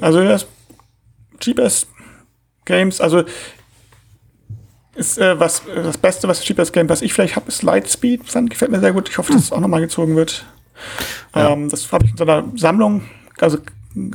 Also 0.00 0.22
das 0.22 0.46
Cheapest 1.40 1.88
Games, 2.64 3.00
also 3.00 3.24
ist 4.94 5.18
äh, 5.18 5.38
was 5.38 5.62
das 5.74 5.98
Beste, 5.98 6.28
was 6.28 6.42
Cheapest 6.42 6.72
Game, 6.72 6.88
was 6.88 7.02
ich 7.02 7.12
vielleicht 7.12 7.36
habe, 7.36 7.48
ist 7.48 7.62
Lightspeed. 7.62 8.22
Das 8.26 8.44
gefällt 8.48 8.70
mir 8.70 8.80
sehr 8.80 8.92
gut. 8.92 9.08
Ich 9.08 9.18
hoffe, 9.18 9.32
dass 9.32 9.42
es 9.42 9.52
auch 9.52 9.60
nochmal 9.60 9.80
gezogen 9.80 10.16
wird. 10.16 10.44
Ja. 11.34 11.50
Ähm, 11.50 11.68
das 11.68 11.90
habe 11.92 12.04
ich 12.04 12.12
in 12.12 12.16
so 12.16 12.24
einer 12.24 12.44
Sammlung, 12.56 13.02
also 13.40 13.58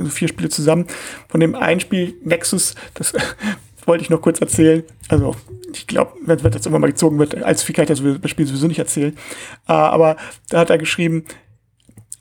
vier 0.10 0.28
Spiele 0.28 0.50
zusammen. 0.50 0.86
Von 1.30 1.40
dem 1.40 1.56
ein 1.56 1.80
Spiel 1.80 2.16
Nexus, 2.24 2.76
das 2.94 3.14
wollte 3.86 4.04
ich 4.04 4.10
noch 4.10 4.22
kurz 4.22 4.40
erzählen. 4.40 4.84
Also, 5.10 5.36
ich 5.74 5.88
glaube, 5.88 6.14
wenn, 6.26 6.44
wenn 6.44 6.52
das 6.52 6.66
immer 6.66 6.80
mal 6.80 6.88
gezogen 6.88 7.18
wird, 7.20 7.42
als 7.44 7.64
viel 7.64 7.76
kann 7.76 7.84
ich 7.84 7.90
das 7.90 8.30
Spiel 8.30 8.48
sowieso 8.48 8.68
nicht 8.68 8.80
erzählen. 8.80 9.16
Äh, 9.68 9.74
aber 9.74 10.18
da 10.50 10.60
hat 10.60 10.70
er 10.70 10.78
geschrieben, 10.78 11.26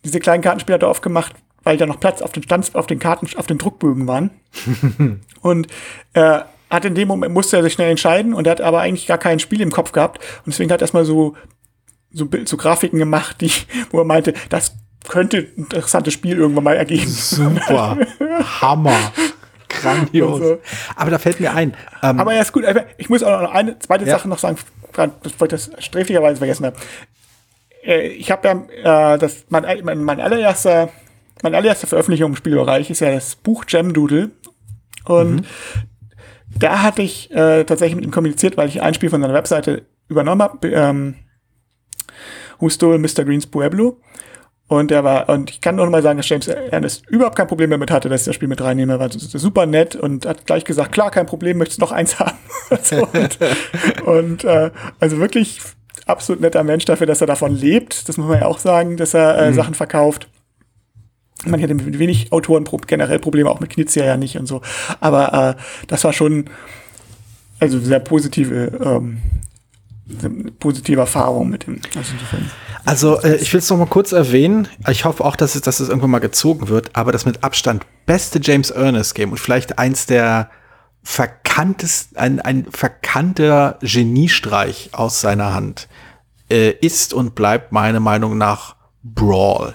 diese 0.05 0.21
kleinen 0.21 0.43
Kartenspiele 0.43 0.75
hat 0.75 0.83
er 0.83 0.89
aufgemacht, 0.89 1.35
weil 1.63 1.77
da 1.77 1.87
noch 1.87 2.01
Platz 2.01 2.23
auf 2.23 2.33
den 2.33 2.43
Stand, 2.43 2.75
auf 2.75 2.87
den 2.87 2.99
Karten, 2.99 3.29
auf 3.37 3.47
den 3.47 3.59
Druckbögen 3.59 4.07
waren. 4.07 4.31
und 5.43 5.67
äh, 6.15 6.41
hat 6.71 6.85
in 6.85 6.95
dem 6.95 7.09
Moment 7.09 7.33
musste 7.33 7.57
er 7.57 7.63
sich 7.63 7.73
schnell 7.73 7.91
entscheiden 7.91 8.35
und 8.35 8.47
er 8.47 8.53
hat 8.53 8.61
aber 8.61 8.81
eigentlich 8.81 9.07
gar 9.07 9.19
kein 9.19 9.39
Spiel 9.39 9.61
im 9.61 9.71
Kopf 9.71 9.93
gehabt 9.93 10.19
und 10.19 10.49
deswegen 10.49 10.71
hat 10.71 10.81
er 10.81 10.85
erstmal 10.85 11.05
so 11.05 11.37
so, 12.13 12.29
so 12.45 12.57
Grafiken 12.57 12.99
gemacht, 12.99 13.41
die, 13.41 13.53
wo 13.91 13.99
er 13.99 14.05
meinte, 14.05 14.33
das 14.49 14.77
könnte 15.09 15.39
ein 15.39 15.53
interessantes 15.57 16.15
Spiel 16.15 16.37
irgendwann 16.37 16.65
mal 16.65 16.77
ergeben. 16.77 17.07
Super. 17.09 17.99
Hammer. 18.61 19.13
Grandios. 19.69 20.41
So. 20.41 20.59
Aber 20.97 21.11
da 21.11 21.19
fällt 21.19 21.39
mir 21.39 21.55
ein. 21.55 21.75
Ähm, 22.03 22.19
aber 22.19 22.35
ja, 22.35 22.41
ist 22.41 22.53
gut. 22.53 22.65
Ich 22.97 23.09
muss 23.09 23.23
auch 23.23 23.43
noch 23.43 23.53
eine 23.53 23.79
zweite 23.79 24.05
ja. 24.05 24.13
Sache 24.13 24.29
noch 24.29 24.39
sagen, 24.39 24.57
bevor 24.93 25.47
ich 25.47 25.51
das 25.51 25.71
sträflicherweise 25.79 26.39
vergessen 26.39 26.67
habe. 26.67 26.77
Äh, 27.85 28.09
ich 28.09 28.31
habe 28.31 28.67
ja 28.83 29.15
äh, 29.15 29.19
das, 29.19 29.45
mein, 29.49 29.65
mein, 29.85 30.03
mein 30.03 30.21
allererster, 30.21 30.89
meine 31.43 31.57
allererste 31.57 31.87
Veröffentlichung 31.87 32.33
im 32.33 32.37
Spielbereich 32.37 32.91
ist 32.91 33.01
ja 33.01 33.13
das 33.13 33.37
Buch 33.37 33.65
Jam 33.69 33.93
Doodle. 33.93 34.31
Und 35.05 35.37
mhm. 35.37 35.45
Da 36.59 36.83
hatte 36.83 37.03
ich 37.03 37.31
äh, 37.31 37.65
tatsächlich 37.65 37.97
mit 37.97 38.05
ihm 38.05 38.11
kommuniziert, 38.11 38.57
weil 38.57 38.69
ich 38.69 38.83
ein 38.83 38.95
Spiel 38.95 39.11
von 39.11 39.21
seiner 39.21 39.35
Webseite 39.35 39.83
übernommen 40.09 40.43
habe. 40.43 40.69
Ähm, 40.69 41.17
Who 42.59 42.69
Stole 42.69 42.99
Mr. 42.99 43.25
Green's 43.25 43.47
Pueblo? 43.47 44.01
Und 44.69 44.91
er 44.91 45.05
war, 45.05 45.29
und 45.29 45.51
ich 45.51 45.61
kann 45.61 45.77
nur 45.77 45.85
noch 45.85 45.93
mal 45.93 46.03
sagen, 46.03 46.17
dass 46.17 46.29
James 46.29 46.49
Ernest 46.49 47.09
überhaupt 47.09 47.37
kein 47.37 47.47
Problem 47.47 47.71
damit 47.71 47.93
hatte, 47.93 48.09
dass 48.09 48.23
ich 48.23 48.27
das 48.27 48.35
Spiel 48.35 48.49
mit 48.49 48.61
reinnehme. 48.61 48.95
Er 48.95 48.99
war 48.99 49.11
super 49.13 49.65
nett 49.65 49.95
und 49.95 50.27
hat 50.27 50.45
gleich 50.45 50.65
gesagt, 50.65 50.91
klar, 50.91 51.13
kein 51.13 51.27
Problem, 51.27 51.59
möchtest 51.59 51.81
noch 51.81 51.93
eins 51.93 52.19
haben. 52.19 52.37
und, 53.13 53.39
und 54.05 54.45
äh, 54.45 54.73
also 54.99 55.19
wirklich 55.19 55.61
absolut 56.07 56.41
netter 56.41 56.65
Mensch 56.65 56.85
dafür, 56.85 57.07
dass 57.07 57.21
er 57.21 57.29
davon 57.29 57.55
lebt. 57.55 58.09
Das 58.09 58.17
muss 58.17 58.27
man 58.27 58.41
ja 58.41 58.47
auch 58.47 58.59
sagen, 58.59 58.97
dass 58.97 59.15
er 59.15 59.39
äh, 59.39 59.51
mhm. 59.51 59.55
Sachen 59.55 59.75
verkauft. 59.75 60.29
Man 61.45 61.61
hätte 61.61 61.75
mit 61.75 61.99
wenig 61.99 62.33
Autoren 62.33 62.65
generell 62.87 63.19
Probleme, 63.19 63.51
auch 63.51 63.61
mit 63.61 63.71
Knizia 63.71 64.05
ja 64.05 64.17
nicht 64.17 64.39
und 64.39 64.47
so. 64.47 64.63
Aber 65.01 65.57
äh, 65.59 65.63
das 65.87 66.05
war 66.05 66.13
schon 66.13 66.47
also 67.59 67.79
sehr 67.79 68.01
positive 68.01 68.79
ähm, 68.83 69.19
positive 70.59 71.01
Erfahrung 71.01 71.51
mit 71.51 71.67
dem. 71.67 71.81
Also, 72.85 73.21
äh, 73.23 73.37
ich 73.37 73.53
will 73.53 73.59
es 73.59 73.69
noch 73.69 73.79
mal 73.79 73.87
kurz 73.87 74.13
erwähnen. 74.13 74.69
Ich 74.89 75.05
hoffe 75.05 75.25
auch, 75.25 75.37
dass 75.37 75.57
es, 75.57 75.63
dass 75.63 75.81
es 75.81 75.89
irgendwann 75.89 76.11
mal 76.11 76.21
gezogen 76.21 76.69
wird. 76.69 76.91
Aber 76.95 77.13
das 77.13 77.27
mit 77.27 77.43
Abstand 77.43 77.85
beste 78.07 78.41
James 78.41 78.71
Ernest 78.71 79.15
Game 79.15 79.33
und 79.33 79.39
vielleicht 79.39 79.79
eins 79.79 80.07
der 80.07 80.51
verkanntesten, 81.03 82.17
ein, 82.17 82.41
ein 82.41 82.67
verkannter 82.71 83.79
Geniestreich 83.81 84.91
aus 84.93 85.21
seiner 85.21 85.55
Hand 85.55 85.89
äh, 86.51 86.71
ist 86.71 87.13
und 87.13 87.35
bleibt 87.35 87.73
meiner 87.73 88.01
Meinung 88.01 88.39
nach 88.39 88.77
Brawl. 89.03 89.75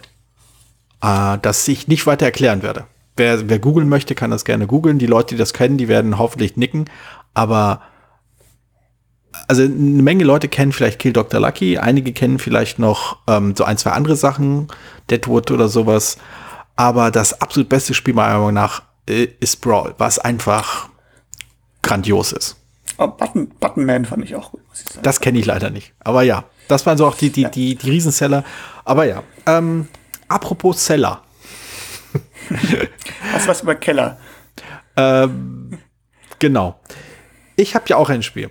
Äh, 1.02 1.38
das 1.42 1.68
ich 1.68 1.88
nicht 1.88 2.06
weiter 2.08 2.26
erklären 2.26 2.64
werde. 2.64 2.86
Wer, 3.18 3.50
wer 3.50 3.60
googeln 3.60 3.90
möchte, 3.90 4.16
kann 4.16 4.32
das 4.32 4.46
gerne 4.46 4.68
googeln. 4.68 5.00
Die 5.00 5.08
Leute, 5.08 5.36
die 5.36 5.40
das 5.40 5.54
kennen, 5.54 5.78
die 5.78 5.88
werden 5.88 6.18
hoffentlich 6.18 6.58
nicken. 6.58 6.86
Aber 7.34 7.82
also 9.48 9.64
eine 9.64 9.74
Menge 9.74 10.24
Leute 10.24 10.48
kennen 10.48 10.72
vielleicht 10.72 11.00
Kill 11.00 11.14
Dr. 11.14 11.40
Lucky, 11.40 11.78
einige 11.78 12.14
kennen 12.14 12.40
vielleicht 12.40 12.80
noch 12.80 13.18
ähm, 13.28 13.56
so 13.56 13.64
ein, 13.64 13.78
zwei 13.78 13.92
andere 13.92 14.16
Sachen, 14.16 14.68
Deadwood 15.10 15.52
oder 15.52 15.68
sowas. 15.68 16.18
Aber 16.76 17.12
das 17.12 17.42
absolut 17.42 17.70
beste 17.70 17.94
Spiel 17.94 18.14
meiner 18.14 18.38
Meinung 18.40 18.54
nach 18.54 18.84
äh, 19.08 19.28
ist 19.40 19.62
Brawl, 19.62 19.94
was 19.98 20.20
einfach 20.20 20.90
grandios 21.82 22.32
ist. 22.32 22.58
Oh, 22.98 23.08
Button, 23.08 23.50
Button 23.60 23.86
Man 23.86 24.06
fand 24.06 24.24
ich 24.24 24.36
auch 24.36 24.52
gut, 24.52 24.62
muss 24.68 24.82
ich 24.82 24.88
sagen. 24.90 25.04
Das 25.04 25.20
kenne 25.20 25.40
ich 25.40 25.46
leider 25.46 25.70
nicht. 25.70 25.94
Aber 26.00 26.24
ja, 26.24 26.44
das 26.68 26.86
waren 26.86 26.98
so 26.98 27.06
auch 27.08 27.16
die, 27.16 27.30
die, 27.30 27.50
die, 27.50 27.76
die 27.76 27.90
Riesenseller. 27.90 28.44
Aber 28.86 29.06
ja, 29.06 29.24
ähm, 29.46 29.88
apropos 30.32 30.86
Seller. 30.86 31.22
Hast 33.34 33.48
was 33.48 33.62
über 33.62 33.76
Keller? 33.76 34.18
Ähm, 34.96 35.78
genau. 36.40 36.80
Ich 37.56 37.76
habe 37.76 37.86
ja 37.88 37.96
auch 37.98 38.10
ein 38.10 38.24
Spiel. 38.24 38.50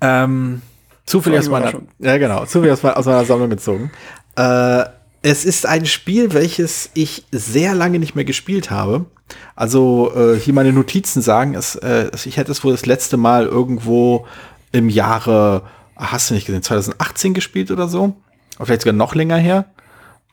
Ähm, 0.00 0.62
zufällig 1.04 1.40
aus 1.40 1.48
meiner, 1.48 1.72
ja 1.98 2.18
genau, 2.18 2.44
zufällig 2.46 2.72
aus, 2.72 2.82
meiner- 2.82 2.96
aus 2.96 3.06
meiner 3.06 3.24
Sammlung 3.24 3.50
gezogen. 3.50 3.90
Äh, 4.36 4.84
es 5.22 5.44
ist 5.44 5.66
ein 5.66 5.84
Spiel, 5.84 6.32
welches 6.32 6.90
ich 6.94 7.26
sehr 7.30 7.74
lange 7.74 7.98
nicht 7.98 8.14
mehr 8.14 8.24
gespielt 8.24 8.70
habe. 8.70 9.06
Also 9.54 10.12
äh, 10.16 10.38
hier 10.38 10.54
meine 10.54 10.72
Notizen 10.72 11.20
sagen, 11.22 11.54
es, 11.54 11.74
äh, 11.76 12.10
ich 12.24 12.36
hätte 12.36 12.52
es 12.52 12.64
wohl 12.64 12.72
das 12.72 12.86
letzte 12.86 13.16
Mal 13.16 13.46
irgendwo 13.46 14.26
im 14.72 14.88
Jahre, 14.88 15.62
ah, 15.94 16.12
hast 16.12 16.30
du 16.30 16.34
nicht 16.34 16.46
gesehen, 16.46 16.62
2018 16.62 17.34
gespielt 17.34 17.70
oder 17.70 17.86
so? 17.88 18.16
Oder 18.56 18.66
vielleicht 18.66 18.82
sogar 18.82 18.94
noch 18.94 19.14
länger 19.14 19.36
her. 19.36 19.66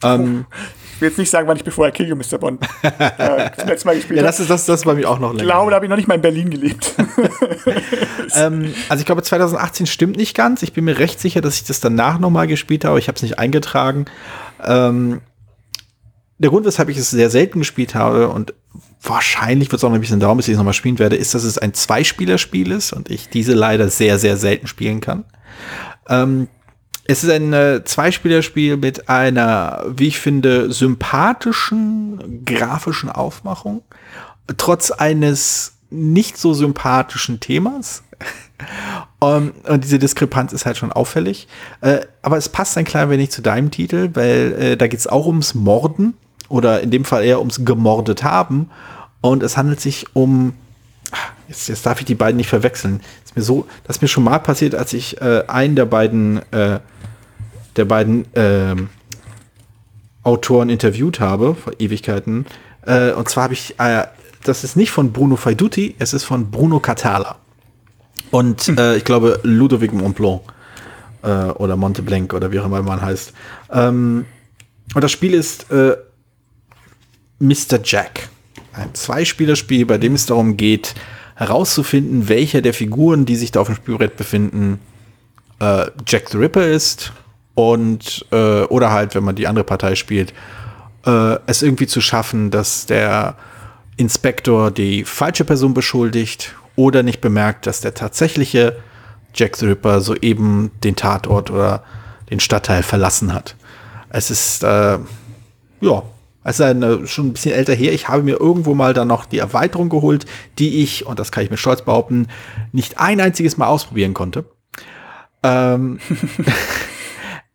Ähm, 0.03 0.45
Ich 0.95 1.01
will 1.01 1.09
jetzt 1.09 1.19
nicht 1.19 1.29
sagen, 1.29 1.47
wann 1.47 1.57
ich 1.57 1.63
bevor 1.63 1.85
er 1.85 1.91
Kill 1.91 2.07
You, 2.07 2.15
Mr. 2.15 2.39
Bond 2.39 2.59
äh, 2.81 3.51
zum 3.55 3.67
letzten 3.69 3.87
Mal 3.87 3.95
gespielt 3.97 4.17
ja, 4.17 4.23
habe. 4.23 4.27
das 4.31 4.39
ist, 4.39 4.49
das, 4.49 4.65
das 4.65 4.83
bei 4.83 4.95
mir 4.95 5.07
auch 5.07 5.19
noch 5.19 5.31
Ich 5.33 5.37
länger. 5.37 5.51
glaube, 5.51 5.69
da 5.69 5.75
habe 5.75 5.85
ich 5.85 5.89
noch 5.91 5.95
nicht 5.95 6.07
mal 6.07 6.15
in 6.15 6.21
Berlin 6.21 6.49
gelebt. 6.49 6.95
Ähm, 8.35 8.73
also 8.89 8.99
ich 8.99 9.05
glaube 9.05 9.23
2018 9.23 9.85
stimmt 9.85 10.17
nicht 10.17 10.35
ganz. 10.35 10.61
Ich 10.61 10.73
bin 10.73 10.83
mir 10.83 10.99
recht 10.99 11.19
sicher, 11.19 11.39
dass 11.39 11.55
ich 11.55 11.63
das 11.63 11.79
danach 11.79 12.19
noch 12.19 12.29
mal 12.29 12.45
gespielt 12.45 12.83
habe. 12.83 12.99
Ich 12.99 13.07
habe 13.07 13.15
es 13.15 13.21
nicht 13.21 13.39
eingetragen. 13.39 14.05
Ähm, 14.63 15.21
der 16.37 16.49
Grund, 16.49 16.65
weshalb 16.65 16.89
ich 16.89 16.97
es 16.97 17.09
sehr 17.09 17.29
selten 17.29 17.59
gespielt 17.59 17.95
habe 17.95 18.27
und 18.27 18.53
wahrscheinlich 19.01 19.71
wird 19.71 19.79
es 19.79 19.83
auch 19.85 19.89
noch 19.89 19.95
ein 19.95 20.01
bisschen 20.01 20.19
dauern, 20.19 20.35
bis 20.37 20.47
ich 20.49 20.53
es 20.53 20.57
noch 20.57 20.65
mal 20.65 20.73
spielen 20.73 20.99
werde, 20.99 21.15
ist, 21.15 21.33
dass 21.35 21.43
es 21.45 21.57
ein 21.57 21.73
Zweispielerspiel 21.73 22.71
ist 22.71 22.91
und 22.91 23.09
ich 23.09 23.29
diese 23.29 23.53
leider 23.53 23.89
sehr, 23.89 24.19
sehr 24.19 24.35
selten 24.35 24.67
spielen 24.67 24.99
kann. 24.99 25.23
Ähm, 26.09 26.49
es 27.07 27.23
ist 27.23 27.29
ein 27.29 27.53
äh, 27.53 27.83
Zweispielerspiel 27.83 28.77
mit 28.77 29.09
einer, 29.09 29.85
wie 29.87 30.07
ich 30.07 30.19
finde, 30.19 30.71
sympathischen 30.71 32.43
grafischen 32.45 33.09
Aufmachung, 33.09 33.81
trotz 34.57 34.91
eines 34.91 35.73
nicht 35.89 36.37
so 36.37 36.53
sympathischen 36.53 37.39
Themas. 37.39 38.03
Um, 39.19 39.51
und 39.67 39.83
diese 39.83 39.99
Diskrepanz 39.99 40.51
ist 40.51 40.65
halt 40.65 40.77
schon 40.77 40.91
auffällig. 40.91 41.47
Äh, 41.81 41.99
aber 42.21 42.37
es 42.37 42.49
passt 42.49 42.77
ein 42.77 42.85
klein 42.85 43.09
wenig 43.09 43.31
zu 43.31 43.41
deinem 43.41 43.71
Titel, 43.71 44.09
weil 44.13 44.53
äh, 44.59 44.77
da 44.77 44.87
geht 44.87 44.99
es 44.99 45.07
auch 45.07 45.27
ums 45.27 45.55
Morden 45.55 46.15
oder 46.49 46.81
in 46.81 46.91
dem 46.91 47.05
Fall 47.05 47.23
eher 47.23 47.39
ums 47.39 47.63
gemordet 47.63 48.23
haben. 48.23 48.69
Und 49.21 49.43
es 49.43 49.55
handelt 49.55 49.79
sich 49.79 50.07
um 50.13 50.53
Jetzt, 51.47 51.69
jetzt 51.69 51.85
darf 51.85 51.99
ich 51.99 52.05
die 52.05 52.15
beiden 52.15 52.37
nicht 52.37 52.49
verwechseln. 52.49 53.01
Ist 53.23 53.35
mir 53.35 53.41
so, 53.41 53.67
das 53.85 53.97
ist 53.97 54.01
mir 54.01 54.07
schon 54.07 54.23
mal 54.23 54.39
passiert, 54.39 54.75
als 54.75 54.93
ich 54.93 55.21
äh, 55.21 55.43
einen 55.47 55.75
der 55.75 55.85
beiden, 55.85 56.41
äh, 56.51 56.79
der 57.77 57.85
beiden 57.85 58.25
ähm, 58.35 58.89
Autoren 60.23 60.69
interviewt 60.69 61.19
habe 61.19 61.55
vor 61.55 61.73
Ewigkeiten. 61.79 62.45
Äh, 62.85 63.11
und 63.11 63.29
zwar 63.29 63.45
habe 63.45 63.53
ich, 63.53 63.79
äh, 63.79 64.05
das 64.43 64.63
ist 64.63 64.75
nicht 64.75 64.91
von 64.91 65.13
Bruno 65.13 65.35
Faiduti, 65.35 65.95
es 65.99 66.13
ist 66.13 66.23
von 66.23 66.51
Bruno 66.51 66.79
Catala. 66.79 67.37
Und 68.31 68.67
äh, 68.77 68.97
ich 68.97 69.03
glaube 69.03 69.39
Ludovic 69.43 69.93
Montblanc 69.93 70.41
äh, 71.23 71.27
oder 71.27 71.77
Monteblanc 71.77 72.33
oder 72.33 72.51
wie 72.51 72.59
auch 72.59 72.65
immer 72.65 72.81
man 72.81 73.01
heißt. 73.01 73.33
Ähm, 73.71 74.25
und 74.93 75.03
das 75.03 75.11
Spiel 75.11 75.33
ist 75.33 75.71
äh, 75.71 75.95
Mr. 77.39 77.79
Jack. 77.83 78.29
Ein 78.73 78.93
Zweispielerspiel, 78.93 79.85
bei 79.85 79.97
dem 79.97 80.13
es 80.13 80.25
darum 80.25 80.57
geht, 80.57 80.93
herauszufinden, 81.35 82.29
welcher 82.29 82.61
der 82.61 82.73
Figuren, 82.73 83.25
die 83.25 83.35
sich 83.35 83.51
da 83.51 83.61
auf 83.61 83.67
dem 83.67 83.75
Spielbrett 83.75 84.17
befinden, 84.17 84.79
äh, 85.59 85.85
Jack 86.05 86.29
the 86.29 86.37
Ripper 86.37 86.67
ist. 86.67 87.11
Und, 87.57 88.23
äh, 88.31 88.65
oder 88.65 88.91
halt, 88.91 89.15
wenn 89.15 89.23
man 89.23 89.35
die 89.35 89.47
andere 89.47 89.65
Partei 89.65 89.95
spielt, 89.95 90.31
äh, 91.07 91.37
es 91.47 91.63
irgendwie 91.63 91.87
zu 91.87 92.01
schaffen, 92.01 92.51
dass 92.51 92.85
der 92.85 93.35
Inspektor 93.95 94.69
die 94.69 95.03
falsche 95.03 95.43
Person 95.43 95.73
beschuldigt 95.73 96.53
oder 96.75 97.01
nicht 97.01 97.19
bemerkt, 97.19 97.65
dass 97.65 97.81
der 97.81 97.95
tatsächliche 97.95 98.77
Jack 99.33 99.55
the 99.57 99.65
Ripper 99.65 100.01
soeben 100.01 100.69
den 100.83 100.95
Tatort 100.95 101.49
oder 101.49 101.83
den 102.29 102.39
Stadtteil 102.39 102.83
verlassen 102.83 103.33
hat. 103.33 103.55
Es 104.09 104.29
ist, 104.29 104.63
äh, 104.63 104.99
ja, 105.81 106.03
es 106.43 106.59
ist 106.59 107.09
schon 107.09 107.29
ein 107.29 107.33
bisschen 107.33 107.55
älter 107.55 107.73
her. 107.73 107.91
Ich 107.91 108.07
habe 108.07 108.21
mir 108.21 108.39
irgendwo 108.39 108.75
mal 108.75 108.93
dann 108.93 109.07
noch 109.07 109.25
die 109.25 109.39
Erweiterung 109.39 109.89
geholt, 109.89 110.27
die 110.59 110.83
ich, 110.83 111.07
und 111.07 111.17
das 111.17 111.31
kann 111.31 111.43
ich 111.43 111.49
mir 111.49 111.57
stolz 111.57 111.81
behaupten, 111.81 112.27
nicht 112.71 112.99
ein 112.99 113.19
einziges 113.19 113.57
Mal 113.57 113.65
ausprobieren 113.65 114.13
konnte. 114.13 114.45
Ähm, 115.41 115.99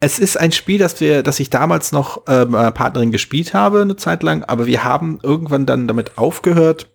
es 0.03 0.19
ist 0.19 0.37
ein 0.37 0.51
Spiel, 0.51 0.79
das 0.79 1.01
wir, 1.01 1.23
das 1.23 1.38
ich 1.38 1.49
damals 1.49 1.93
noch 1.93 2.27
äh, 2.27 2.45
Partnerin 2.45 3.12
gespielt 3.12 3.55
habe, 3.55 3.83
eine 3.83 3.95
Zeit 3.95 4.25
lang, 4.25 4.43
aber 4.43 4.67
wir 4.67 4.83
haben 4.83 5.21
irgendwann 5.23 5.65
dann 5.65 5.87
damit 5.87 6.19
aufgehört, 6.19 6.91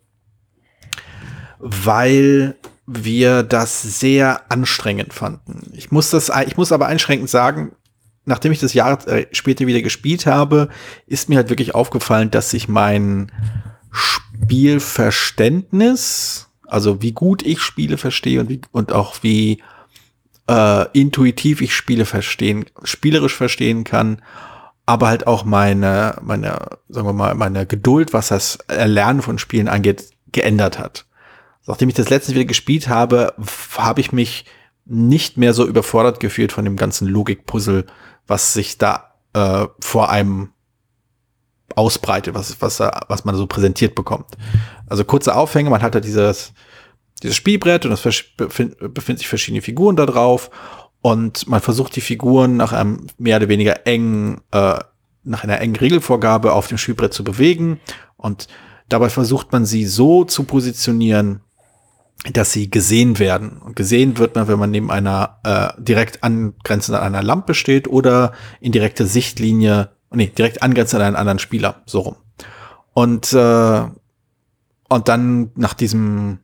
weil 1.57 2.57
wir 2.85 3.43
das 3.43 3.81
sehr 3.81 4.51
anstrengend 4.51 5.13
fanden. 5.13 5.71
Ich 5.73 5.89
muss 5.89 6.09
das, 6.09 6.29
ich 6.47 6.57
muss 6.57 6.73
aber 6.73 6.87
einschränkend 6.87 7.29
sagen, 7.29 7.71
nachdem 8.25 8.51
ich 8.51 8.59
das 8.59 8.73
Jahr 8.73 9.07
äh, 9.07 9.27
später 9.31 9.67
wieder 9.67 9.81
gespielt 9.81 10.25
habe, 10.25 10.67
ist 11.05 11.29
mir 11.29 11.37
halt 11.37 11.49
wirklich 11.49 11.73
aufgefallen, 11.73 12.29
dass 12.29 12.49
sich 12.49 12.67
mein 12.67 13.31
Spielverständnis, 13.89 16.49
also 16.65 17.01
wie 17.01 17.13
gut 17.13 17.41
ich 17.41 17.61
Spiele 17.61 17.97
verstehe 17.97 18.41
und 18.41 18.49
wie, 18.49 18.59
und 18.73 18.91
auch 18.91 19.15
wie 19.21 19.61
äh, 20.47 20.85
intuitiv 20.93 21.61
ich 21.61 21.75
Spiele 21.75 22.05
verstehen, 22.05 22.65
spielerisch 22.83 23.35
verstehen 23.35 23.83
kann, 23.83 24.21
aber 24.85 25.07
halt 25.07 25.27
auch 25.27 25.43
meine, 25.43 26.17
meine, 26.21 26.79
sagen 26.87 27.07
wir 27.07 27.13
mal, 27.13 27.35
meine 27.35 27.65
Geduld, 27.65 28.13
was 28.13 28.29
das 28.29 28.57
Erlernen 28.67 29.21
von 29.21 29.37
Spielen 29.37 29.67
angeht, 29.67 30.09
geändert 30.31 30.79
hat. 30.79 31.05
Nachdem 31.65 31.89
ich 31.89 31.95
das 31.95 32.09
letzte 32.09 32.33
wieder 32.33 32.45
gespielt 32.45 32.87
habe, 32.87 33.33
habe 33.77 33.99
ich 33.99 34.13
mich 34.13 34.45
nicht 34.85 35.37
mehr 35.37 35.53
so 35.53 35.67
überfordert 35.67 36.21
gefühlt 36.21 36.53
von 36.53 36.63
dem 36.63 36.77
ganzen 36.77 37.07
Logikpuzzle, 37.07 37.85
was 38.25 38.53
sich 38.53 38.77
da 38.77 39.15
äh, 39.33 39.67
vor 39.81 40.09
einem 40.09 40.51
ausbreitet, 41.75 42.33
was, 42.33 42.61
was, 42.61 42.79
was 42.79 43.25
man 43.25 43.35
so 43.35 43.45
präsentiert 43.45 43.95
bekommt. 43.95 44.37
Also 44.87 45.03
kurze 45.03 45.35
Aufhänge, 45.35 45.69
man 45.69 45.81
hat 45.81 45.95
da 45.95 45.99
dieses, 45.99 46.53
dieses 47.23 47.35
Spielbrett 47.35 47.85
und 47.85 47.91
es 47.91 48.01
befinden 48.01 49.17
sich 49.17 49.27
verschiedene 49.27 49.61
Figuren 49.61 49.95
da 49.95 50.05
drauf 50.05 50.49
und 51.01 51.47
man 51.47 51.61
versucht 51.61 51.95
die 51.95 52.01
Figuren 52.01 52.57
nach 52.57 52.73
einem 52.73 53.07
mehr 53.17 53.37
oder 53.37 53.49
weniger 53.49 53.87
engen, 53.87 54.41
äh, 54.51 54.79
nach 55.23 55.43
einer 55.43 55.59
engen 55.59 55.75
Regelvorgabe 55.75 56.53
auf 56.53 56.67
dem 56.67 56.77
Spielbrett 56.77 57.13
zu 57.13 57.23
bewegen 57.23 57.79
und 58.17 58.47
dabei 58.89 59.09
versucht 59.09 59.51
man 59.51 59.65
sie 59.65 59.85
so 59.85 60.23
zu 60.23 60.43
positionieren, 60.43 61.41
dass 62.33 62.51
sie 62.51 62.69
gesehen 62.69 63.19
werden. 63.19 63.57
Und 63.57 63.75
gesehen 63.75 64.17
wird 64.17 64.35
man, 64.35 64.47
wenn 64.47 64.59
man 64.59 64.71
neben 64.71 64.91
einer 64.91 65.39
äh, 65.43 65.81
direkt 65.81 66.23
angrenzend 66.23 66.97
an 66.97 67.03
einer 67.03 67.23
Lampe 67.23 67.53
steht 67.53 67.87
oder 67.87 68.33
in 68.59 68.71
direkter 68.71 69.05
Sichtlinie, 69.05 69.89
nee, 70.11 70.27
direkt 70.27 70.63
angrenzend 70.63 71.01
an 71.01 71.07
einen 71.07 71.15
anderen 71.15 71.39
Spieler, 71.39 71.83
so 71.85 71.99
rum. 72.01 72.15
Und, 72.93 73.33
äh, 73.33 73.83
und 74.89 75.07
dann 75.07 75.51
nach 75.55 75.73
diesem, 75.73 76.39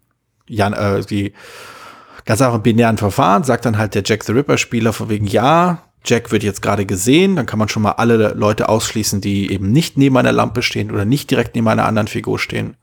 ja, 0.55 0.97
äh, 0.97 1.03
die 1.03 1.33
ganz 2.25 2.41
einfach 2.41 2.59
binären 2.59 2.97
Verfahren 2.97 3.43
sagt 3.43 3.65
dann 3.65 3.77
halt 3.77 3.95
der 3.95 4.03
Jack 4.05 4.23
the 4.23 4.31
Ripper-Spieler 4.31 4.93
von 4.93 5.09
wegen, 5.09 5.27
ja, 5.27 5.83
Jack 6.05 6.31
wird 6.31 6.43
jetzt 6.43 6.61
gerade 6.61 6.85
gesehen, 6.85 7.35
dann 7.35 7.45
kann 7.45 7.59
man 7.59 7.69
schon 7.69 7.83
mal 7.83 7.93
alle 7.93 8.33
Leute 8.33 8.67
ausschließen, 8.67 9.21
die 9.21 9.51
eben 9.51 9.71
nicht 9.71 9.97
neben 9.97 10.17
einer 10.17 10.33
Lampe 10.33 10.61
stehen 10.61 10.91
oder 10.91 11.05
nicht 11.05 11.31
direkt 11.31 11.55
neben 11.55 11.67
einer 11.67 11.85
anderen 11.85 12.07
Figur 12.07 12.39
stehen. 12.39 12.75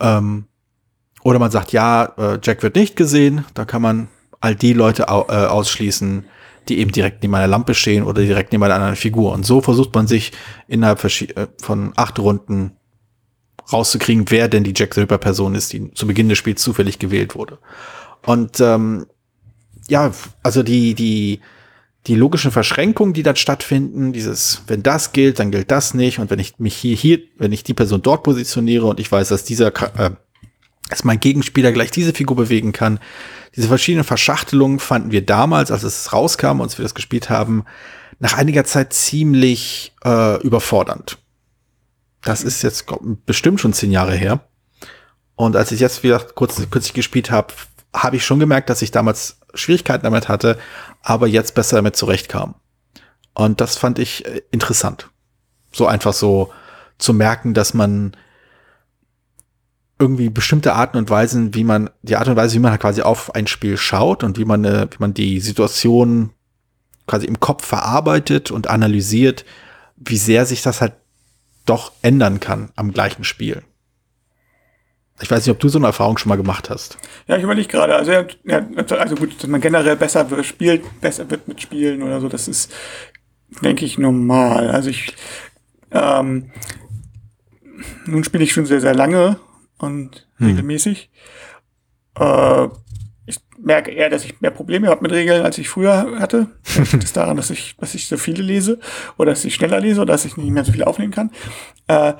Ähm, 0.00 0.44
oder 1.22 1.38
man 1.38 1.50
sagt, 1.50 1.72
ja, 1.72 2.04
äh, 2.16 2.38
Jack 2.42 2.62
wird 2.62 2.76
nicht 2.76 2.96
gesehen, 2.96 3.44
da 3.54 3.64
kann 3.64 3.82
man 3.82 4.08
all 4.40 4.54
die 4.54 4.72
Leute 4.72 5.08
au 5.08 5.26
äh, 5.28 5.46
ausschließen, 5.46 6.24
die 6.68 6.78
eben 6.78 6.92
direkt 6.92 7.22
neben 7.22 7.34
einer 7.34 7.48
Lampe 7.48 7.74
stehen 7.74 8.04
oder 8.04 8.22
direkt 8.22 8.52
neben 8.52 8.62
einer 8.62 8.76
anderen 8.76 8.96
Figur. 8.96 9.32
Und 9.32 9.44
so 9.44 9.60
versucht 9.60 9.94
man 9.94 10.06
sich 10.06 10.32
innerhalb 10.68 11.04
äh, 11.04 11.48
von 11.60 11.92
acht 11.96 12.18
Runden 12.20 12.76
rauszukriegen, 13.72 14.24
wer 14.28 14.48
denn 14.48 14.64
die 14.64 14.74
Jack 14.76 14.94
the 14.94 15.00
Ripper 15.00 15.18
Person 15.18 15.54
ist, 15.54 15.72
die 15.72 15.92
zu 15.94 16.06
Beginn 16.06 16.28
des 16.28 16.38
Spiels 16.38 16.62
zufällig 16.62 16.98
gewählt 16.98 17.34
wurde. 17.34 17.58
Und 18.24 18.60
ähm, 18.60 19.06
ja, 19.88 20.12
also 20.42 20.62
die, 20.62 20.94
die, 20.94 21.40
die 22.06 22.14
logischen 22.14 22.50
Verschränkungen, 22.50 23.14
die 23.14 23.22
dann 23.22 23.36
stattfinden, 23.36 24.12
dieses, 24.12 24.62
wenn 24.66 24.82
das 24.82 25.12
gilt, 25.12 25.38
dann 25.38 25.50
gilt 25.50 25.70
das 25.70 25.94
nicht. 25.94 26.18
Und 26.18 26.30
wenn 26.30 26.38
ich 26.38 26.58
mich 26.58 26.76
hier, 26.76 26.96
hier, 26.96 27.20
wenn 27.38 27.52
ich 27.52 27.64
die 27.64 27.74
Person 27.74 28.02
dort 28.02 28.22
positioniere 28.22 28.86
und 28.86 29.00
ich 29.00 29.10
weiß, 29.10 29.28
dass 29.28 29.44
dieser, 29.44 29.68
äh, 29.98 30.10
dass 30.88 31.04
mein 31.04 31.20
Gegenspieler 31.20 31.72
gleich 31.72 31.90
diese 31.90 32.12
Figur 32.12 32.36
bewegen 32.36 32.72
kann. 32.72 32.98
Diese 33.56 33.68
verschiedenen 33.68 34.04
Verschachtelungen 34.04 34.78
fanden 34.78 35.12
wir 35.12 35.24
damals, 35.24 35.70
als 35.70 35.82
es 35.82 36.12
rauskam 36.12 36.60
und 36.60 36.76
wir 36.76 36.82
das 36.82 36.94
gespielt 36.94 37.30
haben, 37.30 37.64
nach 38.18 38.36
einiger 38.36 38.64
Zeit 38.64 38.92
ziemlich 38.92 39.92
äh, 40.04 40.40
überfordernd. 40.42 41.18
Das 42.22 42.42
ist 42.42 42.62
jetzt 42.62 42.86
bestimmt 43.26 43.60
schon 43.60 43.72
zehn 43.72 43.90
Jahre 43.90 44.14
her. 44.14 44.40
Und 45.36 45.56
als 45.56 45.72
ich 45.72 45.80
jetzt 45.80 46.02
wieder 46.02 46.18
kurz, 46.18 46.56
kürzlich 46.70 46.92
gespielt 46.92 47.30
habe, 47.30 47.54
habe 47.94 48.16
ich 48.16 48.24
schon 48.24 48.40
gemerkt, 48.40 48.70
dass 48.70 48.82
ich 48.82 48.90
damals 48.90 49.38
Schwierigkeiten 49.54 50.04
damit 50.04 50.28
hatte, 50.28 50.58
aber 51.02 51.26
jetzt 51.26 51.54
besser 51.54 51.76
damit 51.76 51.96
zurechtkam. 51.96 52.54
Und 53.34 53.60
das 53.60 53.76
fand 53.76 53.98
ich 53.98 54.26
äh, 54.26 54.42
interessant. 54.50 55.08
So 55.72 55.86
einfach 55.86 56.12
so 56.12 56.52
zu 56.98 57.14
merken, 57.14 57.54
dass 57.54 57.74
man 57.74 58.16
irgendwie 59.98 60.30
bestimmte 60.30 60.74
Arten 60.74 60.96
und 60.96 61.10
Weisen, 61.10 61.54
wie 61.54 61.64
man, 61.64 61.90
die 62.02 62.16
Art 62.16 62.28
und 62.28 62.36
Weise, 62.36 62.54
wie 62.54 62.58
man 62.58 62.72
halt 62.72 62.80
quasi 62.80 63.02
auf 63.02 63.34
ein 63.34 63.46
Spiel 63.46 63.76
schaut 63.76 64.24
und 64.24 64.38
wie 64.38 64.44
man, 64.44 64.64
äh, 64.64 64.88
wie 64.90 64.98
man 64.98 65.14
die 65.14 65.40
Situation 65.40 66.30
quasi 67.06 67.26
im 67.26 67.40
Kopf 67.40 67.66
verarbeitet 67.66 68.50
und 68.50 68.68
analysiert, 68.68 69.44
wie 69.96 70.16
sehr 70.16 70.46
sich 70.46 70.62
das 70.62 70.80
halt 70.80 70.94
doch 71.70 71.92
ändern 72.02 72.40
kann 72.40 72.70
am 72.76 72.92
gleichen 72.92 73.24
Spiel. 73.24 73.62
Ich 75.22 75.30
weiß 75.30 75.44
nicht, 75.44 75.52
ob 75.52 75.60
du 75.60 75.68
so 75.68 75.78
eine 75.78 75.86
Erfahrung 75.86 76.18
schon 76.18 76.30
mal 76.30 76.36
gemacht 76.36 76.70
hast. 76.70 76.98
Ja, 77.26 77.36
ich 77.36 77.42
überlege 77.42 77.68
gerade. 77.68 77.94
Also, 77.94 78.10
ja, 78.10 78.26
also 78.98 79.14
gut, 79.14 79.40
dass 79.40 79.48
man 79.48 79.60
generell 79.60 79.96
besser 79.96 80.26
spielt, 80.42 81.00
besser 81.00 81.30
wird 81.30 81.46
mit 81.46 81.60
Spielen 81.60 82.02
oder 82.02 82.20
so, 82.20 82.28
das 82.28 82.48
ist, 82.48 82.72
denke 83.62 83.84
ich, 83.84 83.98
normal. 83.98 84.70
Also 84.70 84.90
ich, 84.90 85.14
ähm, 85.90 86.50
nun 88.06 88.24
spiele 88.24 88.44
ich 88.44 88.52
schon 88.52 88.66
sehr, 88.66 88.80
sehr 88.80 88.94
lange 88.94 89.38
und 89.78 90.26
hm. 90.36 90.46
regelmäßig. 90.48 91.10
Äh, 92.18 92.68
ich 93.26 93.38
merke 93.58 93.90
eher, 93.90 94.10
dass 94.10 94.24
ich 94.24 94.40
mehr 94.40 94.50
Probleme 94.50 94.88
habe 94.88 95.02
mit 95.02 95.12
Regeln, 95.12 95.44
als 95.44 95.58
ich 95.58 95.68
früher 95.68 96.18
hatte. 96.18 96.48
Das 96.76 96.92
liegt 96.92 97.16
daran, 97.16 97.36
dass 97.36 97.50
ich, 97.50 97.76
dass 97.76 97.94
ich 97.94 98.06
so 98.06 98.16
viele 98.16 98.42
lese 98.42 98.78
oder 99.16 99.32
dass 99.32 99.44
ich 99.44 99.54
schneller 99.54 99.80
lese 99.80 100.00
oder 100.00 100.12
dass 100.12 100.24
ich 100.24 100.36
nicht 100.36 100.50
mehr 100.50 100.64
so 100.64 100.72
viel 100.72 100.84
aufnehmen 100.84 101.12
kann. 101.12 101.30
Äh, 101.86 102.14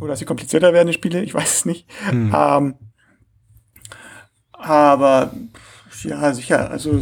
oder 0.00 0.08
dass 0.08 0.18
sie 0.18 0.24
komplizierter 0.24 0.72
werden, 0.72 0.88
die 0.88 0.94
Spiele, 0.94 1.22
ich 1.22 1.34
weiß 1.34 1.54
es 1.54 1.64
nicht. 1.64 1.86
Hm. 2.08 2.34
Ähm, 2.36 2.74
aber 4.52 5.32
ja, 6.04 6.32
sicher, 6.32 6.70
also 6.70 7.00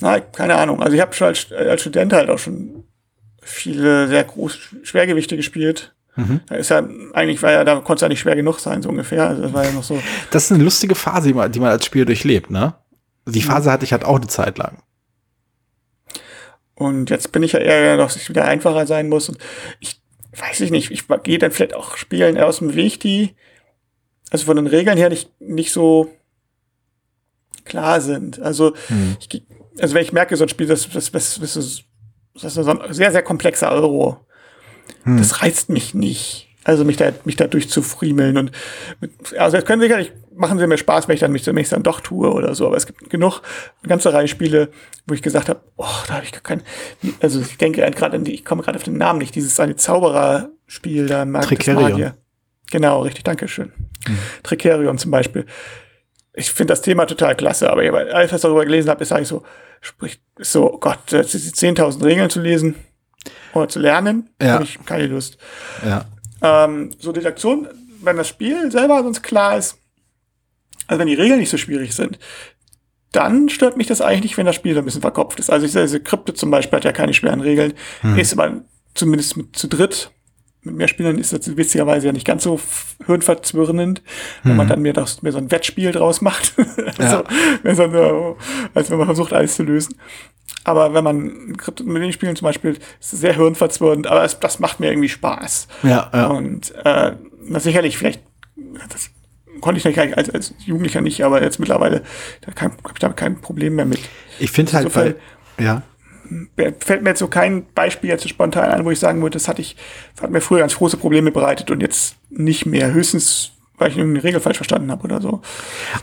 na, 0.00 0.20
keine 0.20 0.56
Ahnung. 0.56 0.82
Also 0.82 0.96
ich 0.96 1.00
habe 1.00 1.14
schon 1.14 1.28
als, 1.28 1.52
als 1.52 1.80
Student 1.80 2.12
halt 2.12 2.28
auch 2.28 2.38
schon 2.38 2.84
viele 3.40 4.08
sehr 4.08 4.24
große 4.24 4.58
Schwergewichte 4.82 5.36
gespielt. 5.36 5.94
Mhm. 6.16 6.40
Da 6.46 6.56
ist 6.56 6.68
ja, 6.68 6.86
eigentlich 7.14 7.42
war 7.42 7.52
ja, 7.52 7.64
da 7.64 7.76
konnte 7.76 7.94
es 7.94 8.00
ja 8.02 8.08
nicht 8.08 8.20
schwer 8.20 8.36
genug 8.36 8.60
sein, 8.60 8.82
so 8.82 8.88
ungefähr. 8.88 9.28
Also 9.28 9.42
das 9.42 9.52
war 9.52 9.64
ja 9.64 9.72
noch 9.72 9.82
so. 9.82 10.00
Das 10.30 10.44
ist 10.44 10.52
eine 10.52 10.62
lustige 10.62 10.94
Phase, 10.94 11.28
die 11.28 11.34
man, 11.34 11.50
die 11.50 11.60
man 11.60 11.70
als 11.70 11.86
Spieler 11.86 12.04
durchlebt, 12.04 12.50
ne? 12.50 12.74
Die 13.26 13.42
Phase 13.42 13.70
hatte 13.70 13.84
ich 13.84 13.92
halt 13.92 14.04
auch 14.04 14.16
eine 14.16 14.26
Zeit 14.26 14.58
lang. 14.58 14.78
Und 16.74 17.10
jetzt 17.10 17.30
bin 17.30 17.42
ich 17.42 17.52
ja 17.52 17.60
eher, 17.60 17.96
dass 17.96 18.16
es 18.16 18.28
wieder 18.28 18.44
einfacher 18.46 18.86
sein 18.86 19.08
muss. 19.08 19.28
Und 19.28 19.38
ich 19.78 20.02
weiß 20.36 20.60
ich 20.60 20.70
nicht, 20.70 20.90
ich 20.90 21.04
gehe 21.22 21.38
dann 21.38 21.52
vielleicht 21.52 21.74
auch 21.74 21.96
Spielen 21.96 22.38
aus 22.38 22.58
dem 22.58 22.74
Weg, 22.74 22.98
die 23.00 23.34
also 24.32 24.46
von 24.46 24.56
den 24.56 24.66
Regeln 24.66 24.96
her 24.96 25.10
nicht, 25.10 25.30
nicht 25.40 25.72
so 25.72 26.10
klar 27.64 28.00
sind. 28.00 28.40
Also, 28.40 28.74
hm. 28.88 29.16
ich, 29.20 29.42
also 29.78 29.94
wenn 29.94 30.02
ich 30.02 30.12
merke, 30.12 30.36
so 30.36 30.44
ein 30.44 30.48
Spiel, 30.48 30.66
das, 30.66 30.88
das, 30.88 31.12
das, 31.12 31.38
das, 31.38 31.56
ist, 31.56 31.84
das 32.34 32.56
ist 32.56 32.64
so 32.64 32.70
ein 32.70 32.94
sehr, 32.94 33.12
sehr 33.12 33.22
komplexer 33.22 33.70
Euro. 33.70 34.24
Hm. 35.04 35.18
Das 35.18 35.42
reizt 35.42 35.68
mich 35.68 35.94
nicht. 35.94 36.48
Also 36.64 36.84
mich 36.84 36.96
da, 36.96 37.10
mich 37.24 37.34
da 37.34 37.48
durchzufriemeln 37.48 38.36
und 38.36 38.52
mit, 39.00 39.36
also 39.36 39.56
es 39.56 39.64
können 39.64 39.82
sicherlich 39.82 40.12
machen 40.34 40.58
sie 40.58 40.66
mir 40.66 40.78
Spaß, 40.78 41.08
wenn 41.08 41.14
ich 41.14 41.20
dann 41.20 41.32
mich 41.32 41.44
zunächst 41.44 41.72
dann 41.72 41.82
doch 41.82 42.00
tue 42.00 42.32
oder 42.32 42.54
so. 42.54 42.66
Aber 42.66 42.76
es 42.76 42.86
gibt 42.86 43.10
genug, 43.10 43.42
eine 43.82 43.88
ganze 43.88 44.12
Reihe 44.12 44.28
Spiele, 44.28 44.68
wo 45.06 45.14
ich 45.14 45.22
gesagt 45.22 45.48
habe, 45.48 45.60
oh, 45.76 45.86
da 46.06 46.14
habe 46.14 46.24
ich 46.24 46.32
gar 46.32 46.40
keinen, 46.40 46.62
also 47.20 47.40
ich 47.40 47.58
denke 47.58 47.82
gerade 47.90 48.16
an 48.16 48.24
die, 48.24 48.32
ich 48.34 48.44
komme 48.44 48.62
gerade 48.62 48.76
auf 48.76 48.84
den 48.84 48.96
Namen 48.96 49.18
nicht, 49.18 49.34
dieses 49.34 49.58
eine 49.60 49.76
Zaubererspiel 49.76 51.06
da 51.06 51.24
mag 51.24 51.46
Tricerion. 51.46 52.12
Genau, 52.70 53.02
richtig, 53.02 53.24
danke 53.24 53.48
schön. 53.48 53.72
Mhm. 54.06 54.18
Tricerion 54.42 54.98
zum 54.98 55.10
Beispiel. 55.10 55.46
Ich 56.34 56.50
finde 56.50 56.72
das 56.72 56.80
Thema 56.80 57.04
total 57.06 57.36
klasse, 57.36 57.70
aber 57.70 57.82
als 57.82 58.32
ich 58.32 58.40
darüber 58.40 58.64
gelesen 58.64 58.88
habe, 58.88 59.02
ist 59.02 59.12
eigentlich 59.12 59.28
so, 59.28 59.42
sprich, 59.80 60.22
ist 60.38 60.52
so, 60.52 60.72
oh 60.72 60.78
Gott, 60.78 61.00
das 61.08 61.34
ist 61.34 61.56
10.000 61.56 62.04
Regeln 62.04 62.30
zu 62.30 62.40
lesen 62.40 62.76
oder 63.54 63.68
zu 63.68 63.78
lernen, 63.78 64.30
ja. 64.40 64.54
habe 64.54 64.64
ich 64.64 64.78
keine 64.84 65.06
Lust. 65.06 65.38
Ja. 65.84 66.04
Ähm, 66.42 66.90
so 66.98 67.12
Detektion, 67.12 67.68
wenn 68.00 68.16
das 68.16 68.28
Spiel 68.28 68.70
selber 68.70 69.02
sonst 69.02 69.22
klar 69.22 69.56
ist, 69.56 69.78
also 70.86 70.98
wenn 70.98 71.08
die 71.08 71.14
Regeln 71.14 71.38
nicht 71.38 71.50
so 71.50 71.56
schwierig 71.56 71.94
sind, 71.94 72.18
dann 73.12 73.48
stört 73.48 73.76
mich 73.76 73.86
das 73.86 74.00
eigentlich 74.00 74.22
nicht, 74.22 74.36
wenn 74.38 74.46
das 74.46 74.56
Spiel 74.56 74.74
so 74.74 74.80
ein 74.80 74.84
bisschen 74.84 75.02
verkopft 75.02 75.38
ist. 75.38 75.50
Also 75.50 75.66
ich 75.66 75.72
sehe, 75.72 75.82
diese 75.82 76.00
Krypte 76.00 76.34
zum 76.34 76.50
Beispiel 76.50 76.78
hat 76.78 76.84
ja 76.84 76.92
keine 76.92 77.14
schweren 77.14 77.40
Regeln, 77.40 77.74
hm. 78.00 78.18
ist 78.18 78.32
aber 78.32 78.62
zumindest 78.94 79.36
mit, 79.36 79.56
zu 79.56 79.68
dritt 79.68 80.10
mit 80.64 80.76
mehr 80.76 80.88
Spielern 80.88 81.18
ist 81.18 81.32
das 81.32 81.56
witzigerweise 81.56 82.06
ja 82.06 82.12
nicht 82.12 82.26
ganz 82.26 82.44
so 82.44 82.60
hirnverzwirrend, 83.06 84.02
wenn 84.44 84.56
man 84.56 84.66
mhm. 84.66 84.70
dann 84.70 84.82
mehr, 84.82 84.92
das, 84.92 85.22
mehr 85.22 85.32
so 85.32 85.38
ein 85.38 85.50
Wettspiel 85.50 85.90
draus 85.90 86.20
macht. 86.20 86.54
also, 86.98 87.24
ja. 87.64 87.74
so 87.74 87.82
eine, 87.82 88.36
als 88.72 88.90
wenn 88.90 88.98
man 88.98 89.06
versucht, 89.06 89.32
alles 89.32 89.56
zu 89.56 89.64
lösen. 89.64 89.96
Aber 90.64 90.94
wenn 90.94 91.02
man 91.02 91.56
mit 91.84 92.02
den 92.02 92.12
Spielen 92.12 92.36
zum 92.36 92.46
Beispiel, 92.46 92.78
ist 93.00 93.12
es 93.12 93.20
sehr 93.20 93.34
hirnverzwirrend, 93.34 94.06
aber 94.06 94.22
es, 94.22 94.38
das 94.38 94.60
macht 94.60 94.78
mir 94.78 94.90
irgendwie 94.90 95.08
Spaß. 95.08 95.66
Ja, 95.82 96.10
ja. 96.14 96.26
Und 96.28 96.72
äh, 96.84 97.12
na, 97.44 97.58
sicherlich, 97.58 97.98
vielleicht, 97.98 98.22
das 98.88 99.10
konnte 99.60 99.78
ich 99.78 99.84
nicht 99.84 100.16
als, 100.16 100.30
als 100.30 100.54
Jugendlicher 100.64 101.00
nicht, 101.00 101.24
aber 101.24 101.42
jetzt 101.42 101.58
mittlerweile, 101.58 102.02
da 102.42 102.60
habe 102.60 102.76
ich 102.92 103.00
da 103.00 103.08
kein 103.08 103.40
Problem 103.40 103.74
mehr 103.74 103.84
mit. 103.84 104.00
Ich 104.38 104.52
finde 104.52 104.72
halt, 104.74 104.94
weil, 104.94 105.16
ja 105.58 105.82
fällt 106.80 107.02
mir 107.02 107.10
jetzt 107.10 107.20
so 107.20 107.28
kein 107.28 107.66
Beispiel 107.74 108.10
jetzt 108.10 108.28
spontan 108.28 108.70
ein, 108.70 108.84
wo 108.84 108.90
ich 108.90 108.98
sagen 108.98 109.20
würde, 109.22 109.34
das 109.34 109.48
hatte 109.48 109.62
ich, 109.62 109.76
das 110.14 110.22
hat 110.22 110.30
mir 110.30 110.40
früher 110.40 110.60
ganz 110.60 110.76
große 110.76 110.96
Probleme 110.96 111.30
bereitet 111.30 111.70
und 111.70 111.80
jetzt 111.80 112.16
nicht 112.30 112.66
mehr. 112.66 112.92
Höchstens, 112.92 113.52
weil 113.78 113.90
ich 113.90 113.96
irgendeine 113.96 114.24
Regel 114.24 114.40
falsch 114.40 114.58
verstanden 114.58 114.90
habe 114.90 115.04
oder 115.04 115.20
so. 115.20 115.42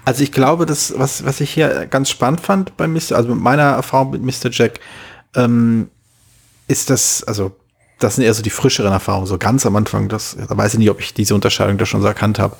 Also 0.05 0.23
ich 0.23 0.31
glaube, 0.31 0.65
das, 0.65 0.93
was, 0.97 1.25
was 1.25 1.41
ich 1.41 1.51
hier 1.51 1.87
ganz 1.87 2.09
spannend 2.09 2.41
fand 2.41 2.75
bei 2.77 2.87
Mr., 2.87 3.15
also 3.15 3.29
mit 3.29 3.39
meiner 3.39 3.63
Erfahrung 3.63 4.11
mit 4.11 4.23
Mr. 4.23 4.49
Jack, 4.51 4.79
ähm, 5.35 5.89
ist 6.67 6.89
das, 6.89 7.23
also 7.23 7.55
das 7.99 8.15
sind 8.15 8.23
eher 8.23 8.33
so 8.33 8.43
die 8.43 8.49
frischeren 8.49 8.91
Erfahrungen, 8.91 9.27
so 9.27 9.37
ganz 9.37 9.65
am 9.65 9.75
Anfang, 9.75 10.07
das, 10.07 10.37
da 10.47 10.55
weiß 10.55 10.73
ich 10.73 10.79
nicht, 10.79 10.89
ob 10.89 10.99
ich 10.99 11.13
diese 11.13 11.35
Unterscheidung 11.35 11.77
da 11.77 11.85
schon 11.85 12.01
so 12.01 12.07
erkannt 12.07 12.39
habe. 12.39 12.55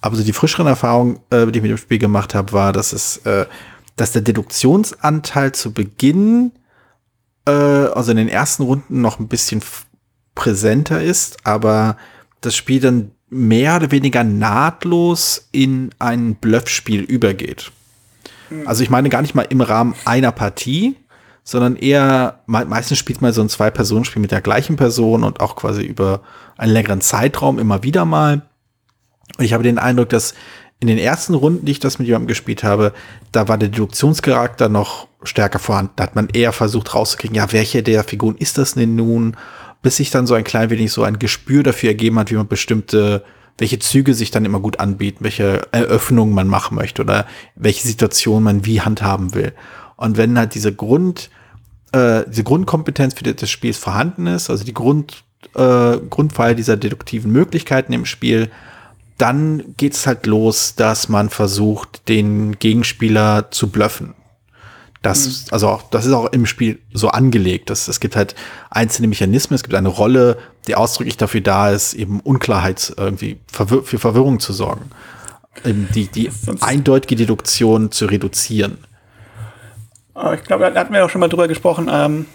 Aber 0.00 0.16
so 0.16 0.22
die 0.22 0.32
frischeren 0.32 0.66
Erfahrungen, 0.66 1.18
äh, 1.30 1.46
die 1.46 1.58
ich 1.58 1.62
mit 1.62 1.70
dem 1.70 1.76
Spiel 1.76 1.98
gemacht 1.98 2.34
habe, 2.34 2.52
war, 2.52 2.72
dass 2.72 2.92
es, 2.92 3.18
äh, 3.18 3.46
dass 3.96 4.12
der 4.12 4.22
Deduktionsanteil 4.22 5.52
zu 5.52 5.72
Beginn 5.72 6.52
äh, 7.48 7.92
also 7.94 8.10
in 8.10 8.16
den 8.16 8.28
ersten 8.28 8.62
Runden 8.62 9.00
noch 9.00 9.18
ein 9.18 9.28
bisschen 9.28 9.62
präsenter 10.34 11.02
ist, 11.02 11.38
aber 11.44 11.96
das 12.40 12.54
Spiel 12.54 12.80
dann 12.80 13.10
mehr 13.30 13.76
oder 13.76 13.90
weniger 13.90 14.24
nahtlos 14.24 15.48
in 15.52 15.90
ein 15.98 16.36
Bluffspiel 16.36 17.02
übergeht. 17.02 17.72
Hm. 18.48 18.66
Also 18.66 18.82
ich 18.82 18.90
meine 18.90 19.08
gar 19.08 19.22
nicht 19.22 19.34
mal 19.34 19.46
im 19.48 19.60
Rahmen 19.60 19.94
einer 20.04 20.32
Partie, 20.32 20.96
sondern 21.44 21.76
eher, 21.76 22.40
meistens 22.46 22.98
spielt 22.98 23.22
man 23.22 23.32
so 23.32 23.40
ein 23.40 23.48
Zwei-Personen-Spiel 23.48 24.20
mit 24.20 24.32
der 24.32 24.42
gleichen 24.42 24.76
Person 24.76 25.24
und 25.24 25.40
auch 25.40 25.56
quasi 25.56 25.82
über 25.82 26.20
einen 26.58 26.72
längeren 26.72 27.00
Zeitraum 27.00 27.58
immer 27.58 27.82
wieder 27.82 28.04
mal. 28.04 28.42
Und 29.38 29.44
ich 29.44 29.54
habe 29.54 29.62
den 29.62 29.78
Eindruck, 29.78 30.10
dass 30.10 30.34
in 30.80 30.86
den 30.86 30.98
ersten 30.98 31.34
Runden, 31.34 31.64
die 31.64 31.72
ich 31.72 31.80
das 31.80 31.98
mit 31.98 32.06
jemandem 32.06 32.28
gespielt 32.28 32.62
habe, 32.62 32.92
da 33.32 33.48
war 33.48 33.58
der 33.58 33.68
Deduktionscharakter 33.68 34.68
noch 34.68 35.08
stärker 35.24 35.58
vorhanden. 35.58 35.92
Da 35.96 36.04
hat 36.04 36.14
man 36.14 36.28
eher 36.28 36.52
versucht 36.52 36.94
rauszukriegen, 36.94 37.36
ja, 37.36 37.52
welche 37.52 37.82
der 37.82 38.04
Figuren 38.04 38.36
ist 38.36 38.58
das 38.58 38.74
denn 38.74 38.94
nun? 38.94 39.36
Bis 39.82 39.96
sich 39.96 40.10
dann 40.10 40.26
so 40.26 40.34
ein 40.34 40.44
klein 40.44 40.70
wenig 40.70 40.92
so 40.92 41.02
ein 41.02 41.18
Gespür 41.18 41.62
dafür 41.62 41.90
ergeben 41.90 42.18
hat, 42.18 42.30
wie 42.30 42.36
man 42.36 42.46
bestimmte, 42.46 43.24
welche 43.58 43.80
Züge 43.80 44.14
sich 44.14 44.30
dann 44.30 44.44
immer 44.44 44.60
gut 44.60 44.78
anbieten, 44.78 45.24
welche 45.24 45.62
Eröffnungen 45.72 46.34
man 46.34 46.46
machen 46.46 46.76
möchte 46.76 47.02
oder 47.02 47.26
welche 47.56 47.86
Situation 47.86 48.44
man 48.44 48.64
wie 48.64 48.80
handhaben 48.80 49.34
will. 49.34 49.52
Und 49.96 50.16
wenn 50.16 50.38
halt 50.38 50.54
diese 50.54 50.72
Grund, 50.72 51.30
äh, 51.90 52.22
diese 52.28 52.44
Grundkompetenz 52.44 53.14
für 53.14 53.24
das 53.24 53.50
Spiel 53.50 53.72
vorhanden 53.72 54.28
ist, 54.28 54.48
also 54.48 54.64
die 54.64 54.74
Grund, 54.74 55.24
äh, 55.54 55.96
Grundpfeil 56.10 56.54
dieser 56.54 56.76
deduktiven 56.76 57.32
Möglichkeiten 57.32 57.92
im 57.92 58.04
Spiel, 58.04 58.50
dann 59.18 59.74
geht 59.76 59.94
es 59.94 60.06
halt 60.06 60.26
los, 60.26 60.74
dass 60.76 61.08
man 61.08 61.28
versucht, 61.28 62.08
den 62.08 62.58
Gegenspieler 62.58 63.50
zu 63.50 63.68
bluffen. 63.68 64.14
Das, 65.02 65.26
mhm. 65.26 65.34
also 65.50 65.68
auch, 65.68 65.82
das 65.90 66.06
ist 66.06 66.12
auch 66.12 66.32
im 66.32 66.46
Spiel 66.46 66.78
so 66.92 67.08
angelegt. 67.08 67.70
Dass, 67.70 67.88
es 67.88 68.00
gibt 68.00 68.16
halt 68.16 68.34
einzelne 68.70 69.08
Mechanismen, 69.08 69.54
es 69.54 69.62
gibt 69.62 69.74
eine 69.74 69.88
Rolle, 69.88 70.38
die 70.66 70.74
ausdrücklich 70.74 71.16
dafür 71.16 71.40
da 71.40 71.70
ist, 71.70 71.94
eben 71.94 72.20
Unklarheit 72.20 72.94
irgendwie 72.96 73.38
verwir 73.50 73.82
für 73.82 73.98
Verwirrung 73.98 74.40
zu 74.40 74.52
sorgen. 74.52 74.90
Eben 75.64 75.88
die, 75.94 76.06
die 76.06 76.30
eindeutige 76.60 77.16
Deduktion 77.16 77.90
zu 77.90 78.06
reduzieren. 78.06 78.78
Ich 80.34 80.44
glaube, 80.44 80.70
da 80.72 80.80
hatten 80.80 80.92
wir 80.92 81.04
auch 81.04 81.10
schon 81.10 81.20
mal 81.20 81.28
drüber 81.28 81.46
gesprochen, 81.46 81.88
ähm, 81.90 82.26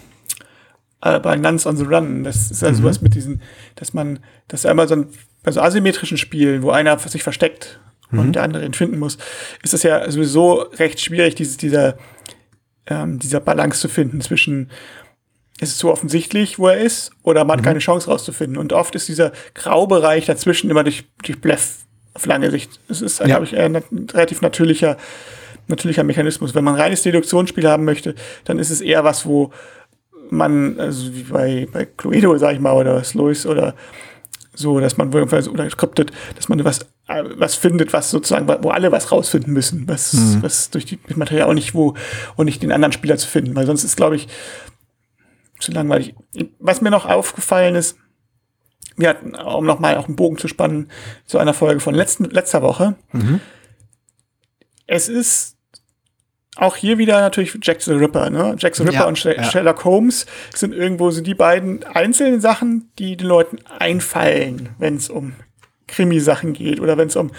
äh, 1.02 1.20
bei 1.20 1.36
Nuns 1.36 1.66
on 1.66 1.76
the 1.76 1.84
Run. 1.84 2.24
Das 2.24 2.50
ist 2.50 2.62
ja 2.62 2.70
mhm. 2.70 2.76
sowas 2.76 3.02
mit 3.02 3.14
diesen, 3.14 3.42
dass 3.76 3.92
man, 3.92 4.20
dass 4.48 4.64
einmal 4.64 4.88
so 4.88 4.96
ein 4.96 5.08
bei 5.44 5.52
so 5.52 5.60
asymmetrischen 5.60 6.18
Spielen, 6.18 6.62
wo 6.62 6.70
einer 6.70 6.98
sich 6.98 7.22
versteckt 7.22 7.78
mhm. 8.10 8.18
und 8.18 8.32
der 8.32 8.42
andere 8.42 8.64
ihn 8.64 8.74
finden 8.74 8.98
muss, 8.98 9.18
ist 9.62 9.74
es 9.74 9.84
ja 9.84 10.10
sowieso 10.10 10.54
recht 10.54 11.00
schwierig, 11.00 11.36
dieses, 11.36 11.56
dieser, 11.56 11.96
ähm, 12.86 13.20
dieser 13.20 13.40
Balance 13.40 13.80
zu 13.80 13.88
finden 13.88 14.20
zwischen 14.20 14.70
ist 15.60 15.70
es 15.70 15.78
zu 15.78 15.90
offensichtlich, 15.90 16.58
wo 16.58 16.66
er 16.66 16.78
ist, 16.78 17.12
oder 17.22 17.44
man 17.44 17.58
hat 17.58 17.64
keine 17.64 17.78
Chance 17.78 18.10
rauszufinden. 18.10 18.58
Und 18.58 18.72
oft 18.72 18.96
ist 18.96 19.06
dieser 19.06 19.30
Graubereich 19.54 20.26
dazwischen 20.26 20.68
immer 20.68 20.82
durch, 20.82 21.04
durch 21.22 21.40
Bluff 21.40 21.76
auf 22.12 22.26
lange 22.26 22.50
Sicht. 22.50 22.80
Es 22.88 23.00
ist, 23.00 23.20
Ja. 23.20 23.26
glaube 23.26 23.44
ich, 23.44 23.52
eher 23.52 23.66
ein 23.66 23.76
relativ 23.76 24.42
natürlicher, 24.42 24.96
natürlicher 25.68 26.02
Mechanismus. 26.02 26.56
Wenn 26.56 26.64
man 26.64 26.74
ein 26.74 26.80
reines 26.80 27.02
Deduktionsspiel 27.02 27.68
haben 27.68 27.84
möchte, 27.84 28.16
dann 28.44 28.58
ist 28.58 28.70
es 28.70 28.80
eher 28.80 29.04
was, 29.04 29.26
wo 29.26 29.52
man, 30.28 30.78
also 30.80 31.14
wie 31.14 31.22
bei, 31.22 31.68
bei 31.72 31.84
Cluedo, 31.84 32.36
sag 32.36 32.54
ich 32.54 32.60
mal, 32.60 32.72
oder 32.72 33.02
Slois 33.04 33.46
oder 33.46 33.74
so, 34.54 34.80
dass 34.80 34.96
man 34.96 35.12
jedenfalls 35.12 35.48
oder 35.48 35.68
Cryptid, 35.68 36.12
dass 36.36 36.48
man 36.48 36.64
was, 36.64 36.80
äh, 37.08 37.24
was 37.36 37.54
findet, 37.54 37.92
was 37.92 38.10
sozusagen, 38.10 38.46
wo 38.46 38.70
alle 38.70 38.92
was 38.92 39.12
rausfinden 39.12 39.52
müssen, 39.52 39.88
was, 39.88 40.42
was 40.42 40.70
durch 40.70 40.84
die 40.84 40.98
mit 41.06 41.16
Material 41.16 41.48
auch 41.48 41.54
nicht 41.54 41.74
wo 41.74 41.94
und 42.36 42.46
nicht 42.46 42.62
den 42.62 42.72
anderen 42.72 42.92
Spieler 42.92 43.16
zu 43.16 43.28
finden, 43.28 43.54
weil 43.56 43.66
sonst 43.66 43.84
ist, 43.84 43.96
glaube 43.96 44.16
ich, 44.16 44.28
zu 45.58 45.72
langweilig. 45.72 46.14
Was 46.58 46.80
mir 46.80 46.90
noch 46.90 47.06
aufgefallen 47.06 47.74
ist, 47.74 47.96
wir 48.96 49.08
hatten, 49.08 49.34
um 49.34 49.66
nochmal 49.66 49.96
auch 49.96 50.06
einen 50.06 50.16
Bogen 50.16 50.38
zu 50.38 50.46
spannen, 50.46 50.88
zu 51.26 51.38
einer 51.38 51.54
Folge 51.54 51.80
von 51.80 51.94
letzten, 51.94 52.24
letzter 52.26 52.62
Woche. 52.62 52.96
Es 54.86 55.08
ist 55.08 55.53
auch 56.56 56.76
hier 56.76 56.98
wieder 56.98 57.20
natürlich 57.20 57.58
Jack 57.62 57.82
the 57.82 57.92
Ripper, 57.92 58.30
ne? 58.30 58.54
Jack 58.58 58.76
the 58.76 58.84
Ripper 58.84 58.94
Ja, 58.94 59.04
und 59.06 59.18
Sh 59.18 59.26
ja. 59.26 59.42
Sherlock 59.44 59.84
Holmes 59.84 60.26
sind 60.54 60.72
irgendwo, 60.72 61.10
sind 61.10 61.26
die 61.26 61.34
beiden 61.34 61.82
einzelnen 61.84 62.40
Sachen, 62.40 62.90
die 62.98 63.16
den 63.16 63.26
Leuten 63.26 63.58
einfallen, 63.78 64.70
wenn 64.78 64.96
es 64.96 65.10
um 65.10 65.34
Krimi-Sachen 65.88 66.52
geht 66.52 66.80
oder 66.80 66.96
wenn 66.96 67.08
es 67.08 67.16
um, 67.16 67.30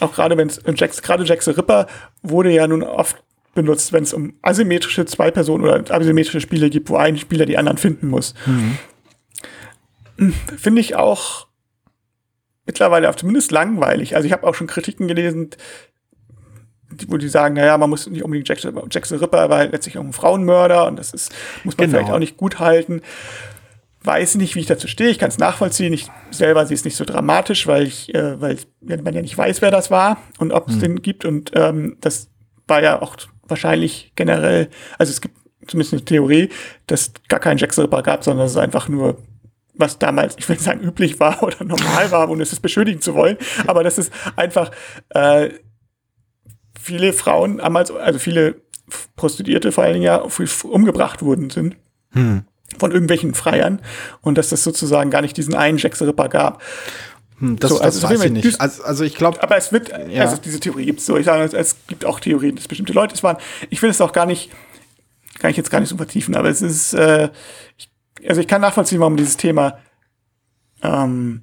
auch 0.00 0.12
gerade 0.12 0.36
wenn 0.36 0.48
es, 0.48 0.60
Jack, 0.74 1.02
gerade 1.02 1.24
Jack 1.24 1.42
the 1.42 1.52
Ripper 1.52 1.86
wurde 2.22 2.50
ja 2.50 2.66
nun 2.66 2.82
oft 2.82 3.16
benutzt, 3.54 3.92
wenn 3.92 4.02
es 4.02 4.12
um 4.12 4.34
asymmetrische 4.42 5.06
zwei 5.06 5.30
Personen 5.30 5.64
oder 5.64 5.82
asymmetrische 5.90 6.40
Spiele 6.40 6.70
gibt, 6.70 6.90
wo 6.90 6.96
ein 6.96 7.16
Spieler 7.16 7.46
die 7.46 7.58
anderen 7.58 7.78
finden 7.78 8.08
muss. 8.08 8.34
Finde 10.56 10.80
ich 10.80 10.96
auch 10.96 11.46
mittlerweile 12.66 13.08
auch 13.08 13.14
zumindest 13.14 13.50
langweilig. 13.50 14.14
Also 14.14 14.26
ich 14.26 14.32
habe 14.32 14.46
auch 14.46 14.54
schon 14.54 14.66
Kritiken 14.66 15.08
gelesen, 15.08 15.50
wo 17.08 17.16
die 17.16 17.28
sagen, 17.28 17.54
naja, 17.54 17.76
man 17.78 17.90
muss 17.90 18.06
nicht 18.08 18.22
unbedingt 18.24 18.48
Jack, 18.48 18.60
Jack 18.90 19.06
the 19.06 19.16
Ripper, 19.16 19.50
weil 19.50 19.70
letztlich 19.70 19.98
auch 19.98 20.04
ein 20.04 20.12
Frauenmörder 20.12 20.86
und 20.86 20.98
das 20.98 21.12
ist, 21.12 21.32
muss 21.64 21.76
man 21.76 21.86
Genau. 21.86 21.98
vielleicht 21.98 22.12
auch 22.12 22.18
nicht 22.18 22.36
gut 22.36 22.58
halten. 22.58 23.02
Weiß 24.04 24.36
nicht, 24.36 24.54
wie 24.54 24.60
ich 24.60 24.66
dazu 24.66 24.86
stehe. 24.88 25.10
Ich 25.10 25.18
kann 25.18 25.28
es 25.28 25.38
nachvollziehen. 25.38 25.92
Ich 25.92 26.06
selber 26.30 26.64
sehe 26.66 26.76
es 26.76 26.84
nicht 26.84 26.96
so 26.96 27.04
dramatisch, 27.04 27.66
weil 27.66 27.82
ich, 27.86 28.14
äh, 28.14 28.40
weil 28.40 28.56
man 28.80 29.12
ja 29.12 29.22
nicht 29.22 29.36
weiß, 29.36 29.60
wer 29.60 29.70
das 29.70 29.90
war 29.90 30.18
und 30.38 30.52
ob 30.52 30.68
es 30.68 30.78
den 30.78 31.02
gibt. 31.02 31.24
Und 31.24 31.50
ähm, 31.54 31.96
das 32.00 32.30
war 32.68 32.82
ja 32.82 33.02
auch 33.02 33.16
wahrscheinlich 33.42 34.12
generell, 34.14 34.68
also 34.98 35.10
es 35.10 35.20
gibt 35.20 35.36
zumindest 35.66 35.92
eine 35.94 36.04
Theorie, 36.04 36.48
dass 36.86 37.12
gar 37.28 37.40
keinen 37.40 37.58
Jack 37.58 37.74
the 37.74 37.82
Ripper 37.82 38.02
gab, 38.02 38.24
sondern 38.24 38.46
es 38.46 38.52
ist 38.52 38.58
einfach 38.58 38.88
nur 38.88 39.18
was 39.74 39.98
damals, 39.98 40.34
ich 40.38 40.48
will 40.48 40.56
nicht 40.56 40.64
sagen, 40.64 40.80
üblich 40.80 41.20
war 41.20 41.42
oder 41.44 41.64
normal 41.64 42.10
war, 42.10 42.28
ohne 42.28 42.42
es 42.42 42.60
beschönigen 42.60 43.00
zu 43.00 43.14
wollen, 43.14 43.36
aber 43.66 43.84
das 43.84 43.96
ist 43.98 44.12
einfach 44.36 44.70
äh, 45.10 45.50
viele 46.88 47.12
Frauen 47.12 47.58
damals, 47.58 47.90
also 47.90 48.18
viele 48.18 48.56
Prostituierte 49.16 49.70
vor 49.72 49.84
allen 49.84 49.94
Dingen 49.94 50.04
ja 50.04 50.24
umgebracht 50.64 51.22
wurden 51.22 51.50
sind 51.50 51.76
von 52.78 52.90
irgendwelchen 52.90 53.34
Freiern 53.34 53.80
und 54.22 54.36
dass 54.38 54.48
das 54.48 54.64
sozusagen 54.64 55.10
gar 55.10 55.22
nicht 55.22 55.36
diesen 55.36 55.54
einen 55.54 55.78
Jack 55.78 55.94
the 55.96 56.04
Ripper 56.04 56.28
gab. 56.28 56.62
Hm, 57.38 57.58
das 57.58 57.70
So, 57.70 57.80
also 57.80 58.00
das 58.00 58.10
weiß 58.10 58.24
ich 58.24 58.32
nicht. 58.32 58.60
Also, 58.60 58.82
also 58.82 59.04
ich 59.04 59.14
glaube, 59.14 59.42
Aber 59.42 59.56
es 59.56 59.72
wird, 59.72 59.90
Ja. 60.10 60.22
also 60.22 60.36
diese 60.38 60.58
Theorie 60.60 60.86
gibt 60.86 61.00
es 61.00 61.06
so. 61.06 61.16
Ich 61.16 61.26
sage, 61.26 61.44
es- 61.56 61.76
gibt 61.86 62.04
auch 62.04 62.18
Theorien, 62.20 62.56
dass 62.56 62.66
bestimmte 62.66 62.92
Leute 62.92 63.14
es 63.14 63.22
waren. 63.22 63.36
Ich 63.70 63.80
will 63.82 63.90
es 63.90 64.00
auch 64.00 64.12
gar 64.12 64.26
nicht, 64.26 64.50
kann 65.38 65.50
ich 65.50 65.56
jetzt 65.56 65.70
gar 65.70 65.80
nicht 65.80 65.88
so 65.90 65.96
vertiefen, 65.96 66.34
aber 66.34 66.48
es 66.48 66.60
ist, 66.62 66.94
äh, 66.94 67.28
ich, 67.76 67.90
also 68.28 68.40
ich 68.40 68.48
kann 68.48 68.60
nachvollziehen, 68.60 69.00
warum 69.00 69.16
dieses 69.16 69.36
Thema 69.36 69.78
ähm, 70.82 71.42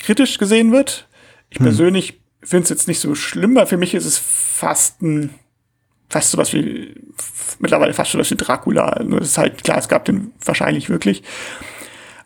kritisch 0.00 0.38
gesehen 0.38 0.72
wird. 0.72 1.08
Ich 1.50 1.58
persönlich 1.58 2.20
finde 2.48 2.64
es 2.64 2.70
jetzt 2.70 2.88
nicht 2.88 3.00
so 3.00 3.14
schlimm, 3.14 3.54
weil 3.54 3.66
für 3.66 3.76
mich 3.76 3.94
ist 3.94 4.04
es 4.04 4.18
fast 4.18 5.02
ein, 5.02 5.34
fast 6.08 6.30
sowas 6.30 6.52
wie, 6.52 6.94
mittlerweile 7.58 7.92
fast 7.92 8.12
sowas 8.12 8.30
wie 8.30 8.36
Dracula. 8.36 9.02
Nur 9.04 9.20
das 9.20 9.30
ist 9.30 9.38
halt, 9.38 9.64
klar, 9.64 9.78
es 9.78 9.88
gab 9.88 10.04
den 10.04 10.32
wahrscheinlich 10.44 10.88
wirklich. 10.88 11.22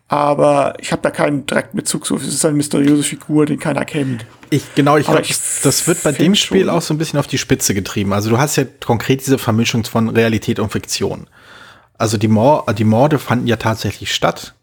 Aber 0.08 0.74
ich 0.80 0.90
habe 0.90 1.02
da 1.02 1.10
keinen 1.12 1.46
direkten 1.46 1.76
Bezug 1.76 2.04
zu. 2.04 2.16
Es 2.16 2.26
ist 2.26 2.44
eine 2.44 2.56
mysteriöse 2.56 3.04
Figur, 3.04 3.46
den 3.46 3.60
keiner 3.60 3.84
kennt. 3.84 4.26
Ich, 4.50 4.74
genau, 4.74 4.96
ich 4.96 5.06
glaube, 5.06 5.22
das 5.62 5.86
wird 5.86 6.02
bei 6.02 6.10
dem 6.10 6.34
Spiel 6.34 6.62
schon- 6.62 6.70
auch 6.70 6.82
so 6.82 6.92
ein 6.92 6.98
bisschen 6.98 7.20
auf 7.20 7.28
die 7.28 7.38
Spitze 7.38 7.74
getrieben. 7.74 8.12
Also 8.12 8.28
du 8.28 8.38
hast 8.38 8.56
ja 8.56 8.64
konkret 8.84 9.20
diese 9.20 9.38
Vermischung 9.38 9.84
von 9.84 10.08
Realität 10.08 10.58
und 10.58 10.72
Fiktion. 10.72 11.28
Also 11.96 12.16
die, 12.16 12.26
Mor 12.26 12.66
die 12.76 12.82
Morde 12.84 13.20
fanden 13.20 13.46
ja 13.46 13.56
tatsächlich 13.56 14.12
statt. 14.12 14.54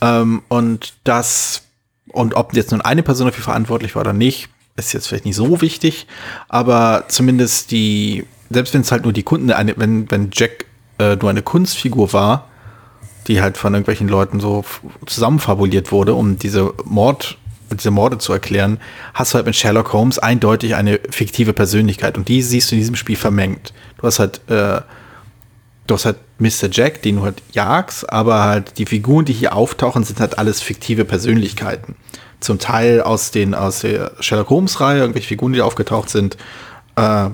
Ähm, 0.00 0.42
und 0.48 0.94
das, 1.04 1.62
und 2.08 2.34
ob 2.34 2.54
jetzt 2.54 2.72
nun 2.72 2.80
eine 2.80 3.04
Person 3.04 3.28
dafür 3.28 3.44
verantwortlich 3.44 3.94
war 3.94 4.00
oder 4.00 4.12
nicht, 4.12 4.48
ist 4.76 4.92
jetzt 4.92 5.08
vielleicht 5.08 5.26
nicht 5.26 5.36
so 5.36 5.60
wichtig. 5.60 6.06
Aber 6.48 7.04
zumindest 7.08 7.70
die, 7.70 8.24
selbst 8.50 8.74
wenn 8.74 8.80
es 8.82 8.92
halt 8.92 9.04
nur 9.04 9.12
die 9.12 9.22
Kunden, 9.22 9.50
eine, 9.52 9.74
wenn, 9.76 10.10
wenn 10.10 10.30
Jack 10.32 10.66
äh, 10.98 11.16
nur 11.16 11.30
eine 11.30 11.42
Kunstfigur 11.42 12.12
war, 12.12 12.48
die 13.26 13.42
halt 13.42 13.56
von 13.56 13.74
irgendwelchen 13.74 14.08
Leuten 14.08 14.40
so 14.40 14.64
zusammenfabuliert 15.06 15.92
wurde, 15.92 16.14
um 16.14 16.38
diese 16.38 16.72
Mord, 16.84 17.38
diese 17.72 17.90
Morde 17.90 18.18
zu 18.18 18.32
erklären, 18.32 18.78
hast 19.14 19.32
du 19.32 19.36
halt 19.36 19.46
mit 19.46 19.54
Sherlock 19.54 19.92
Holmes 19.92 20.18
eindeutig 20.18 20.74
eine 20.74 20.98
fiktive 21.10 21.52
Persönlichkeit 21.52 22.16
und 22.16 22.28
die 22.28 22.42
siehst 22.42 22.70
du 22.70 22.74
in 22.74 22.80
diesem 22.80 22.96
Spiel 22.96 23.16
vermengt. 23.16 23.72
Du 23.98 24.06
hast 24.06 24.18
halt, 24.18 24.40
äh, 24.48 24.80
du 25.86 25.94
hast 25.94 26.06
halt 26.06 26.16
Mr. 26.38 26.68
Jack, 26.70 27.02
den 27.02 27.16
du 27.16 27.22
halt 27.22 27.42
jagst, 27.52 28.10
aber 28.10 28.42
halt 28.42 28.78
die 28.78 28.86
Figuren, 28.86 29.24
die 29.24 29.32
hier 29.32 29.54
auftauchen, 29.54 30.02
sind 30.02 30.20
halt 30.20 30.38
alles 30.38 30.60
fiktive 30.62 31.04
Persönlichkeiten. 31.04 31.94
Zum 32.40 32.58
Teil 32.58 33.02
aus 33.02 33.30
den, 33.30 33.54
aus 33.54 33.80
der 33.80 34.12
Sherlock 34.20 34.50
Holmes 34.50 34.80
Reihe, 34.80 35.00
irgendwelche 35.00 35.28
Figuren, 35.28 35.52
die 35.52 35.60
aufgetaucht 35.60 36.08
sind, 36.08 36.36
äh, 36.96 37.30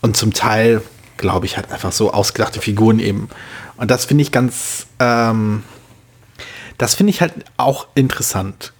und 0.00 0.16
zum 0.16 0.32
Teil, 0.32 0.82
glaube 1.16 1.46
ich, 1.46 1.56
halt 1.56 1.70
einfach 1.70 1.92
so 1.92 2.12
ausgedachte 2.12 2.60
Figuren 2.60 2.98
eben. 2.98 3.28
Und 3.76 3.90
das 3.90 4.04
finde 4.04 4.22
ich 4.22 4.32
ganz, 4.32 4.86
ähm, 4.98 5.62
das 6.78 6.94
finde 6.94 7.10
ich 7.10 7.20
halt 7.20 7.32
auch 7.56 7.88
interessant. 7.94 8.72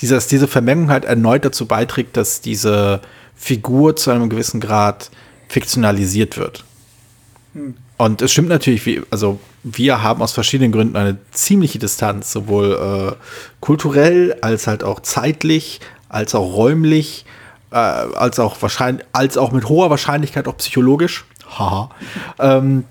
Dieses, 0.00 0.26
diese 0.26 0.48
Vermengung 0.48 0.90
halt 0.90 1.04
erneut 1.04 1.44
dazu 1.44 1.66
beiträgt, 1.66 2.16
dass 2.16 2.40
diese 2.40 3.00
Figur 3.34 3.96
zu 3.96 4.10
einem 4.10 4.28
gewissen 4.28 4.60
Grad 4.60 5.10
fiktionalisiert 5.48 6.36
wird. 6.36 6.64
Und 7.98 8.20
es 8.20 8.32
stimmt 8.32 8.48
natürlich, 8.48 8.84
wie, 8.84 9.02
also 9.10 9.40
wir 9.62 10.02
haben 10.02 10.20
aus 10.20 10.32
verschiedenen 10.32 10.70
Gründen 10.70 10.96
eine 10.96 11.16
ziemliche 11.32 11.78
Distanz, 11.78 12.30
sowohl 12.30 13.16
äh, 13.16 13.24
kulturell 13.60 14.36
als 14.42 14.66
halt 14.66 14.84
auch 14.84 15.00
zeitlich, 15.00 15.80
als 16.08 16.34
auch 16.34 16.54
räumlich, 16.54 17.24
äh, 17.70 17.76
als 17.76 18.38
auch 18.38 18.60
wahrscheinlich, 18.60 19.06
als 19.12 19.38
auch 19.38 19.52
mit 19.52 19.68
hoher 19.68 19.88
Wahrscheinlichkeit 19.88 20.46
auch 20.46 20.56
psychologisch. 20.58 21.24
Haha. 21.58 21.90
ähm, 22.38 22.84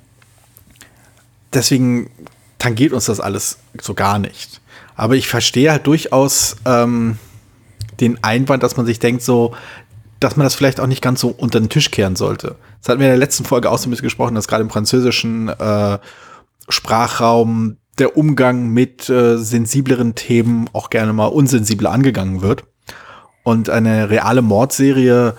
deswegen 1.53 2.09
tangiert 2.57 2.93
uns 2.93 3.05
das 3.05 3.19
alles 3.19 3.59
so 3.79 3.93
gar 3.93 4.17
nicht. 4.17 4.59
Aber 4.95 5.15
ich 5.15 5.27
verstehe 5.27 5.71
halt 5.71 5.85
durchaus 5.85 6.55
ähm, 6.65 7.19
den 7.99 8.23
Einwand, 8.23 8.63
dass 8.63 8.75
man 8.75 8.85
sich 8.85 8.99
denkt, 8.99 9.21
so, 9.21 9.55
dass 10.25 10.35
man 10.35 10.43
das 10.43 10.55
vielleicht 10.55 10.79
auch 10.79 10.87
nicht 10.87 11.03
ganz 11.03 11.21
so 11.21 11.27
unter 11.29 11.59
den 11.59 11.69
Tisch 11.69 11.91
kehren 11.91 12.15
sollte. 12.15 12.55
Das 12.81 12.89
hatten 12.89 12.99
wir 12.99 13.05
in 13.05 13.11
der 13.11 13.19
letzten 13.19 13.45
Folge 13.45 13.69
auch 13.69 13.77
so 13.77 13.87
ein 13.87 13.91
bisschen 13.91 14.05
gesprochen, 14.05 14.33
dass 14.33 14.47
gerade 14.47 14.63
im 14.63 14.71
französischen 14.71 15.49
äh, 15.49 15.99
Sprachraum 16.67 17.77
der 17.99 18.17
Umgang 18.17 18.69
mit 18.69 19.07
äh, 19.07 19.37
sensibleren 19.37 20.15
Themen 20.15 20.67
auch 20.73 20.89
gerne 20.89 21.13
mal 21.13 21.27
unsensibler 21.27 21.91
angegangen 21.91 22.41
wird. 22.41 22.63
Und 23.43 23.69
eine 23.69 24.09
reale 24.09 24.41
Mordserie 24.41 25.35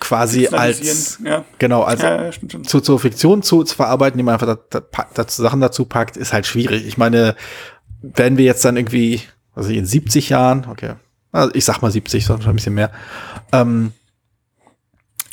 quasi 0.00 0.48
als 0.48 1.20
ja. 1.24 1.44
genau 1.58 1.82
als 1.82 2.02
Ja, 2.02 2.24
ja, 2.24 2.32
stimmt 2.32 2.52
schon. 2.52 2.64
zu, 2.64 2.80
zur 2.80 2.98
Fiktion 2.98 3.44
zu, 3.44 3.62
zu 3.62 3.76
verarbeiten, 3.76 4.18
die 4.18 4.24
man 4.24 4.34
einfach 4.34 4.58
da, 4.70 4.80
da, 4.80 5.06
dazu, 5.14 5.40
Sachen 5.40 5.60
dazu 5.60 5.84
packt, 5.84 6.16
ist 6.16 6.32
halt 6.32 6.46
schwierig. 6.46 6.84
Ich 6.84 6.98
meine, 6.98 7.36
wenn 8.02 8.38
wir 8.38 8.44
jetzt 8.44 8.64
dann 8.64 8.76
irgendwie, 8.76 9.20
also 9.54 9.70
in 9.70 9.86
70 9.86 10.30
Jahren, 10.30 10.66
okay, 10.68 10.94
also 11.32 11.54
ich 11.54 11.64
sag 11.64 11.80
mal 11.80 11.90
70, 11.90 12.24
sonst 12.24 12.46
ein 12.46 12.54
bisschen 12.54 12.74
mehr, 12.74 12.90
ähm, 13.52 13.92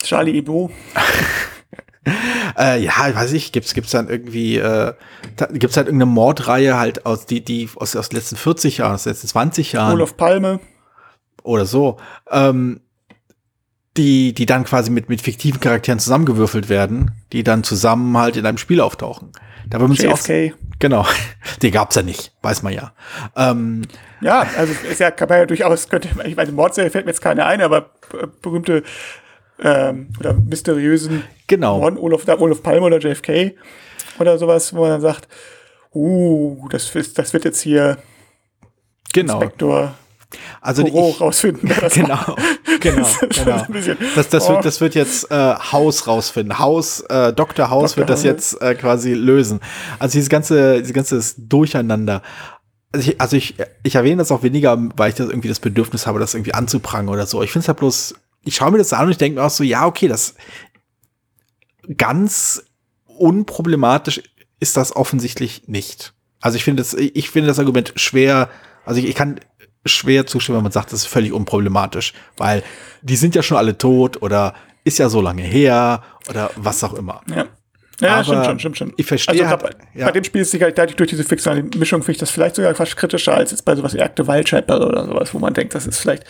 Charlie 0.04 0.34
Hebdo. 0.34 0.72
äh, 2.58 2.82
ja, 2.82 2.94
weiß 2.98 3.34
ich, 3.34 3.52
gibt's 3.52 3.74
gibt's 3.74 3.92
dann 3.92 4.10
irgendwie, 4.10 4.58
äh, 4.58 4.94
da, 5.36 5.46
gibt's 5.48 5.78
halt 5.78 5.88
irgendeine 5.88 6.12
Mordreihe 6.12 6.78
halt 6.78 7.06
aus 7.06 7.26
die 7.26 7.44
die 7.44 7.70
aus, 7.76 7.96
aus 7.96 8.10
den 8.10 8.18
letzten 8.18 8.36
40 8.36 8.78
Jahren, 8.80 8.96
aus 8.96 9.04
den 9.04 9.14
letzten 9.14 9.28
20 9.28 9.74
Jahren 9.74 9.94
Olaf 9.94 10.16
Palme. 10.18 10.60
oder 11.44 11.66
so, 11.66 11.98
ähm, 12.32 12.82
die, 13.98 14.34
die 14.34 14.46
dann 14.46 14.64
quasi 14.64 14.92
mit, 14.92 15.10
mit 15.10 15.22
fiktiven 15.22 15.60
Charakteren 15.60 16.00
zusammengewürfelt 16.00 16.70
werden, 16.70 17.12
die 17.34 17.44
dann 17.44 17.64
zusammen 17.64 18.18
halt 18.18 18.38
in 18.38 18.46
einem 18.46 18.58
Spiel 18.58 18.82
auftauchen. 18.82 19.32
Da 19.68 19.80
würde 19.80 19.90
man 19.90 19.98
sich 19.98 20.08
auch, 20.08 20.18
JFK. 20.18 20.56
genau, 20.80 21.06
die 21.62 21.72
gab's 21.72 21.96
ja 21.96 22.02
nicht, 22.02 22.32
weiß 22.42 22.64
man 22.64 22.74
ja. 22.74 22.94
Ähm, 23.36 23.82
Ja, 24.22 24.48
also 24.58 24.74
ist 24.90 25.00
ja, 25.00 25.12
kann 25.12 25.28
man 25.28 25.40
ja 25.40 25.46
durchaus, 25.46 25.90
könnte, 25.90 26.10
ich 26.24 26.36
meine, 26.36 26.52
Mordserie 26.52 26.90
fällt 26.90 27.06
mir 27.06 27.12
jetzt 27.12 27.22
keine 27.22 27.46
ein, 27.46 27.62
aber 27.62 27.92
berühmte 28.42 28.84
ähm, 29.62 30.10
oder 30.20 30.34
mysteriösen 30.34 31.24
Genau. 31.48 31.80
Morden, 31.80 31.98
Olaf, 31.98 32.28
Olaf 32.28 32.62
Palme 32.64 32.86
oder 32.86 33.00
JFK 33.00 33.56
oder 34.20 34.38
sowas, 34.38 34.74
wo 34.74 34.82
man 34.82 34.92
dann 34.92 35.02
sagt, 35.02 35.28
uh, 35.94 36.68
das, 36.70 36.94
ist- 36.96 37.18
das 37.18 37.34
wird 37.34 37.46
jetzt 37.46 37.62
hier 37.62 37.98
Genau. 39.14 39.34
Inspektor 39.42 39.96
Also 40.62 40.84
die- 40.84 40.92
Poirot 40.92 41.20
rausfinden. 41.22 41.68
Genau, 41.94 42.10
war. 42.28 42.36
genau, 42.80 43.08
Das 43.28 43.44
genau. 43.44 43.66
Das, 44.16 44.30
das, 44.30 44.46
Oh. 44.48 44.54
wird, 44.54 44.66
das 44.66 44.80
wird 44.82 44.94
jetzt 44.96 45.32
äh, 45.32 45.36
Haus 45.56 46.06
rausfinden. 46.06 46.60
Haus, 46.60 47.00
äh, 47.10 47.34
Dr. 47.34 47.72
Haus 47.72 47.94
Dr. 47.94 47.98
wird 48.02 48.10
das 48.12 48.24
jetzt 48.24 48.62
äh, 48.62 48.76
quasi 48.76 49.14
lösen. 49.14 49.60
Also 49.98 50.14
dieses 50.14 50.30
ganze, 50.30 50.80
dieses 50.82 50.94
ganze 50.94 51.20
Durcheinander. 51.42 52.22
Also 52.92 53.12
ich, 53.12 53.22
also 53.22 53.36
ich, 53.38 53.56
ich 53.84 53.96
erwähne 53.96 54.18
das 54.18 54.32
auch 54.32 54.42
weniger, 54.42 54.78
weil 54.98 55.10
ich 55.10 55.16
das 55.16 55.30
irgendwie 55.30 55.48
das 55.48 55.60
Bedürfnis 55.60 56.08
habe, 56.08 56.20
das 56.20 56.34
irgendwie 56.34 56.54
anzuprangern 56.54 57.14
oder 57.14 57.28
so. 57.28 57.44
Ich 57.44 57.52
finde 57.52 57.64
es 57.64 57.68
halt 57.68 57.78
bloß, 57.78 58.16
ich 58.44 58.56
schaue 58.56 58.72
mir 58.72 58.80
das 58.80 58.94
an 58.94 59.06
und 59.06 59.12
ich 59.12 59.18
denke 59.18 59.40
mir 59.40 59.46
auch 59.46 59.52
so, 59.52 59.64
ja, 59.64 59.86
okay, 59.86 60.08
das 60.08 60.36
ganz 61.98 62.64
unproblematisch 63.06 64.22
ist 64.60 64.78
das 64.78 64.96
offensichtlich 64.96 65.64
nicht. 65.68 66.14
Also 66.42 66.56
ich 66.56 66.64
finde 66.64 66.82
das, 66.82 66.94
ich 66.94 67.30
finde 67.30 67.48
das 67.48 67.60
Argument 67.60 67.94
schwer, 67.96 68.50
also 68.86 69.00
ich, 69.00 69.08
ich 69.08 69.16
kann 69.16 69.40
schwer 69.86 70.26
zustimmen, 70.26 70.58
wenn 70.58 70.64
man 70.64 70.72
sagt, 70.72 70.92
das 70.92 71.02
ist 71.02 71.08
völlig 71.08 71.32
unproblematisch, 71.32 72.14
weil 72.38 72.64
die 73.02 73.16
sind 73.16 73.36
ja 73.36 73.44
schon 73.44 73.58
alle 73.58 73.78
tot 73.78 74.22
oder 74.22 74.56
ist 74.84 75.00
ja 75.00 75.10
so 75.10 75.22
lange 75.22 75.44
her 75.44 76.04
oder 76.30 76.52
was 76.56 76.84
auch 76.84 76.94
immer. 76.94 77.22
Ja. 77.28 77.48
Ja, 78.02 78.16
Aber 78.16 78.24
stimmt 78.24 78.46
schon, 78.46 78.60
stimmt 78.60 78.78
schon. 78.78 78.94
ich 78.98 79.06
verstehe 79.06 79.34
Also, 79.46 79.50
halt- 79.50 79.62
bei, 79.94 80.00
ja. 80.00 80.06
bei 80.06 80.12
dem 80.12 80.24
Spiel 80.24 80.42
ist 80.42 80.52
sicherlich 80.52 80.76
dadurch 80.76 80.96
durch 80.96 81.10
diese 81.10 81.24
fiktionale 81.24 81.64
Mischung 81.78 82.02
finde 82.02 82.14
ich 82.14 82.18
das 82.20 82.32
vielleicht 82.32 82.56
sogar 82.56 82.74
fast 82.76 82.96
kritischer 82.96 83.34
als 83.36 83.52
jetzt 83.52 83.66
bei 83.66 83.76
sowas 83.76 83.94
wie 83.94 84.02
Akte 84.02 84.26
Wildscheiper 84.28 84.86
oder 84.88 85.06
sowas, 85.06 85.34
wo 85.34 85.40
man 85.40 85.54
denkt, 85.54 85.76
das 85.76 85.86
ist 85.86 86.00
vielleicht 86.00 86.24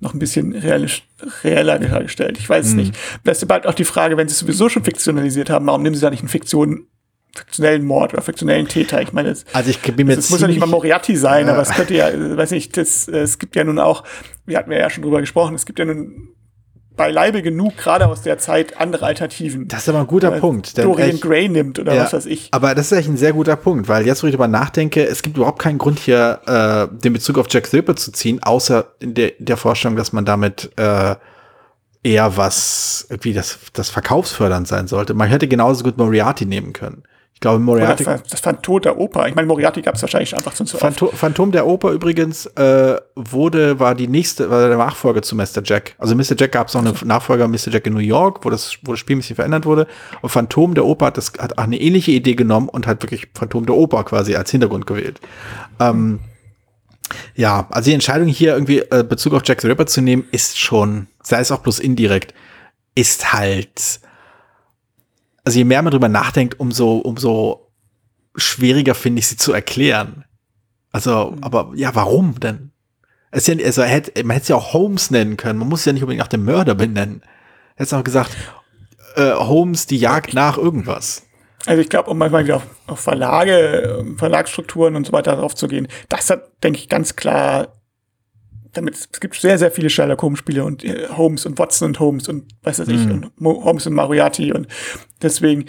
noch 0.00 0.12
ein 0.14 0.18
bisschen 0.18 0.52
realisch, 0.54 1.06
reeller 1.44 1.78
dargestellt. 1.78 2.38
Ich 2.38 2.48
weiß 2.48 2.64
es 2.66 2.70
Hm. 2.72 2.78
nicht. 2.78 2.94
Das 3.22 3.38
ist 3.42 3.46
bald 3.46 3.66
auch 3.66 3.74
die 3.74 3.84
Frage, 3.84 4.16
wenn 4.16 4.28
sie 4.28 4.32
es 4.32 4.40
sowieso 4.40 4.68
schon 4.68 4.82
fiktionalisiert 4.84 5.50
haben, 5.50 5.66
warum 5.66 5.82
nehmen 5.82 5.94
sie 5.94 6.00
da 6.00 6.10
nicht 6.10 6.20
einen 6.20 6.28
Fiktion, 6.28 6.86
fiktionellen 7.36 7.84
Mord 7.84 8.12
oder 8.12 8.22
fiktionellen 8.22 8.66
Täter? 8.68 9.00
Ich 9.02 9.12
meine, 9.12 9.30
es, 9.30 9.44
Also 9.52 9.70
ich 9.70 9.80
bin 9.80 10.06
mir 10.06 10.14
es 10.18 10.30
muss 10.30 10.40
ja 10.40 10.46
nicht 10.48 10.60
mal 10.60 10.66
Moriarty 10.66 11.16
sein, 11.16 11.46
Ja. 11.46 11.52
aber 11.52 11.62
es 11.62 11.70
könnte 11.70 11.94
ja, 11.94 12.08
äh, 12.10 12.36
weiß 12.36 12.50
nicht, 12.52 12.76
das, 12.76 13.08
äh, 13.08 13.18
es 13.20 13.38
gibt 13.38 13.56
ja 13.56 13.64
nun 13.64 13.78
auch, 13.78 14.04
wir 14.46 14.58
hatten 14.58 14.70
ja 14.72 14.88
schon 14.90 15.02
drüber 15.02 15.20
gesprochen, 15.20 15.54
es 15.54 15.64
gibt 15.66 15.78
ja 15.78 15.84
nun 15.84 16.28
beileibe 16.96 17.42
genug, 17.42 17.76
gerade 17.76 18.06
aus 18.06 18.22
der 18.22 18.38
Zeit, 18.38 18.80
andere 18.80 19.06
Alternativen. 19.06 19.66
Das 19.68 19.80
ist 19.82 19.88
aber 19.88 20.00
ein 20.00 20.06
guter 20.06 20.36
Äh, 20.36 20.40
Punkt. 20.40 20.78
Dorian 20.78 21.10
ich- 21.16 21.20
Gray 21.20 21.48
nimmt 21.48 21.78
oder 21.78 21.94
Ja, 21.94 22.04
was 22.04 22.12
weiß 22.12 22.26
ich. 22.26 22.48
Aber 22.52 22.74
das 22.74 22.86
ist 22.86 22.92
eigentlich 22.92 23.08
ein 23.08 23.16
sehr 23.16 23.32
guter 23.32 23.56
Punkt, 23.56 23.88
weil 23.88 24.06
jetzt, 24.06 24.22
wo 24.22 24.26
ich 24.28 24.32
darüber 24.32 24.46
nachdenke, 24.48 25.04
es 25.04 25.22
gibt 25.22 25.36
überhaupt 25.36 25.58
keinen 25.60 25.78
Grund 25.78 25.98
hier, 25.98 26.40
äh, 26.46 26.96
den 26.96 27.12
Bezug 27.12 27.38
auf 27.38 27.46
Jack 27.50 27.66
Silver 27.66 27.96
zu 27.96 28.12
ziehen, 28.12 28.42
außer 28.42 28.86
in 29.00 29.14
der, 29.14 29.32
der 29.38 29.56
Vorstellung, 29.56 29.96
dass 29.96 30.12
man 30.12 30.24
damit 30.24 30.70
äh, 30.76 31.16
eher 32.04 32.36
was, 32.36 33.06
irgendwie 33.08 33.32
das, 33.32 33.58
das 33.72 33.90
verkaufsfördernd 33.90 34.68
sein 34.68 34.86
sollte. 34.86 35.14
Man 35.14 35.28
hätte 35.28 35.48
genauso 35.48 35.82
gut 35.84 35.96
Moriarty 35.98 36.44
nehmen 36.46 36.72
können. 36.72 37.02
Ich 37.34 37.40
glaube, 37.40 37.56
Oder 37.56 37.64
Moriarty. 37.64 38.04
das, 38.04 38.22
das 38.22 38.40
Phantom 38.40 38.80
der 38.80 38.98
Oper. 38.98 39.28
Ich 39.28 39.34
meine, 39.34 39.46
Moriarty 39.46 39.82
gab 39.82 39.96
es 39.96 40.02
wahrscheinlich 40.02 40.34
einfach 40.34 40.54
zu 40.54 40.62
oft. 40.62 40.78
Phantom, 40.78 41.10
Phantom 41.12 41.52
der 41.52 41.66
Oper 41.66 41.90
übrigens 41.90 42.46
äh, 42.46 42.96
wurde, 43.16 43.78
war 43.80 43.94
die 43.94 44.06
nächste, 44.06 44.48
war 44.50 44.68
der 44.68 44.78
Nachfolger 44.78 45.20
zu 45.20 45.36
Mr. 45.36 45.62
Jack. 45.62 45.94
Also 45.98 46.14
Mr. 46.14 46.36
Jack 46.38 46.52
gab 46.52 46.68
es 46.68 46.74
noch 46.74 46.84
eine 46.84 46.94
Nachfolger 47.04 47.48
Mr. 47.48 47.70
Jack 47.70 47.86
in 47.86 47.94
New 47.94 47.98
York, 47.98 48.44
wo 48.44 48.50
das, 48.50 48.78
wo 48.82 48.92
das 48.92 49.00
Spiel 49.00 49.16
ein 49.16 49.18
bisschen 49.18 49.36
verändert 49.36 49.66
wurde. 49.66 49.86
Und 50.22 50.30
Phantom 50.30 50.74
der 50.74 50.86
Oper 50.86 51.06
hat, 51.06 51.16
das, 51.18 51.32
hat 51.38 51.58
auch 51.58 51.64
eine 51.64 51.78
ähnliche 51.78 52.12
Idee 52.12 52.34
genommen 52.34 52.68
und 52.68 52.86
hat 52.86 53.02
wirklich 53.02 53.28
Phantom 53.34 53.66
der 53.66 53.74
Oper 53.74 54.04
quasi 54.04 54.36
als 54.36 54.50
Hintergrund 54.50 54.86
gewählt. 54.86 55.20
Ähm, 55.80 56.20
ja, 57.34 57.66
also 57.70 57.90
die 57.90 57.94
Entscheidung 57.94 58.28
hier 58.28 58.54
irgendwie 58.54 58.78
äh, 58.78 59.04
Bezug 59.06 59.34
auf 59.34 59.42
Jack 59.44 59.60
the 59.60 59.68
Ripper 59.68 59.86
zu 59.86 60.00
nehmen, 60.00 60.24
ist 60.30 60.58
schon, 60.58 61.08
sei 61.22 61.40
es 61.40 61.52
auch 61.52 61.60
bloß 61.60 61.78
indirekt, 61.78 62.32
ist 62.94 63.32
halt, 63.32 64.00
also 65.44 65.58
je 65.58 65.64
mehr 65.64 65.82
man 65.82 65.90
drüber 65.90 66.08
nachdenkt, 66.08 66.58
umso, 66.58 66.96
umso 66.96 67.70
schwieriger 68.34 68.94
finde 68.94 69.20
ich 69.20 69.28
sie 69.28 69.36
zu 69.36 69.52
erklären. 69.52 70.24
Also, 70.90 71.36
aber 71.40 71.72
ja, 71.74 71.94
warum 71.94 72.40
denn? 72.40 72.70
Es 73.30 73.46
ja, 73.46 73.56
also 73.64 73.82
hätte, 73.82 74.22
man 74.24 74.34
hätte 74.34 74.44
es 74.44 74.48
ja 74.48 74.56
auch 74.56 74.72
Holmes 74.72 75.10
nennen 75.10 75.36
können. 75.36 75.58
Man 75.58 75.68
muss 75.68 75.80
es 75.80 75.86
ja 75.86 75.92
nicht 75.92 76.02
unbedingt 76.02 76.20
nach 76.20 76.28
dem 76.28 76.44
Mörder 76.44 76.74
benennen. 76.74 77.22
Hätte 77.74 77.96
auch 77.96 78.04
gesagt, 78.04 78.36
äh, 79.16 79.32
Holmes, 79.32 79.86
die 79.86 79.98
Jagd 79.98 80.34
nach 80.34 80.56
irgendwas. 80.56 81.24
Also 81.66 81.80
ich 81.80 81.88
glaube, 81.88 82.10
um 82.10 82.18
mal 82.18 82.30
wieder 82.32 82.56
auf, 82.56 82.66
auf 82.86 83.00
Verlage, 83.00 84.04
Verlagsstrukturen 84.16 84.96
und 84.96 85.06
so 85.06 85.12
weiter 85.12 85.36
drauf 85.36 85.54
zu 85.54 85.66
gehen, 85.66 85.88
das 86.08 86.30
hat, 86.30 86.62
denke 86.62 86.78
ich, 86.78 86.88
ganz 86.88 87.16
klar, 87.16 87.68
damit 88.74 88.94
es 88.94 89.20
gibt 89.20 89.34
sehr, 89.36 89.58
sehr 89.58 89.70
viele 89.70 89.88
Sherlock 89.90 90.20
Holmes 90.22 90.38
Spiele 90.38 90.64
und 90.64 90.84
äh, 90.84 91.08
Holmes 91.08 91.46
und 91.46 91.58
Watson 91.58 91.88
und 91.88 92.00
Holmes 92.00 92.28
und 92.28 92.52
weiß 92.62 92.80
was 92.80 92.88
ich 92.88 93.04
und 93.08 93.40
Mo 93.40 93.64
Holmes 93.64 93.86
und 93.86 93.94
Moriarty 93.94 94.52
und 94.52 94.66
deswegen 95.22 95.66